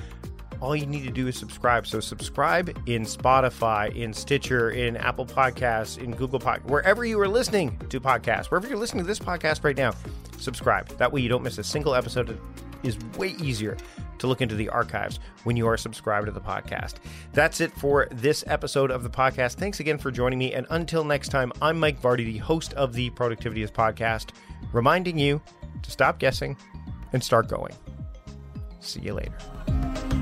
all 0.62 0.76
you 0.76 0.86
need 0.86 1.04
to 1.04 1.12
do 1.12 1.28
is 1.28 1.38
subscribe. 1.38 1.88
So 1.88 2.00
subscribe 2.00 2.70
in 2.88 3.04
Spotify, 3.04 3.96
in 3.96 4.14
Stitcher, 4.14 4.72
in 4.72 4.98
Apple 4.98 5.26
Podcasts, 5.26 5.98
in 5.98 6.12
Google 6.12 6.40
Podcast, 6.40 6.66
wherever 6.66 7.06
you 7.06 7.20
are 7.20 7.28
listening 7.28 7.78
to 7.90 8.00
podcasts, 8.00 8.46
wherever 8.48 8.68
you're 8.68 8.78
listening 8.78 9.04
to 9.04 9.08
this 9.08 9.20
podcast 9.20 9.64
right 9.64 9.78
now, 9.78 9.94
subscribe. 10.38 10.88
That 10.98 11.12
way 11.12 11.22
you 11.22 11.30
don't 11.30 11.44
miss 11.44 11.58
a 11.58 11.64
single 11.64 11.96
episode. 11.96 12.30
It 12.30 12.38
is 12.84 12.98
way 13.18 13.36
easier 13.42 13.78
to 14.20 14.28
look 14.28 14.42
into 14.42 14.56
the 14.56 14.68
archives 14.70 15.20
when 15.46 15.56
you 15.56 15.66
are 15.68 15.78
subscribed 15.78 16.26
to 16.26 16.32
the 16.34 16.42
podcast. 16.42 16.96
That's 17.32 17.62
it 17.62 17.74
for 17.78 18.08
this 18.12 18.44
episode 18.48 18.92
of 18.92 19.04
the 19.04 19.10
podcast. 19.10 19.56
Thanks 19.56 19.80
again 19.80 19.98
for 19.98 20.12
joining 20.12 20.40
me. 20.40 20.54
And 20.54 20.68
until 20.72 21.06
next 21.06 21.30
time, 21.30 21.54
I'm 21.62 21.80
Mike 21.80 22.02
Vardy, 22.02 22.26
the 22.26 22.38
host 22.38 22.74
of 22.74 22.94
the 22.94 23.10
Productivityist 23.12 23.72
Podcast, 23.72 24.32
reminding 24.74 25.18
you 25.18 25.42
to 25.84 25.92
stop 25.92 26.20
guessing 26.20 26.58
and 27.14 27.24
start 27.24 27.48
going. 27.48 27.72
See 28.82 29.00
you 29.00 29.14
later. 29.14 30.19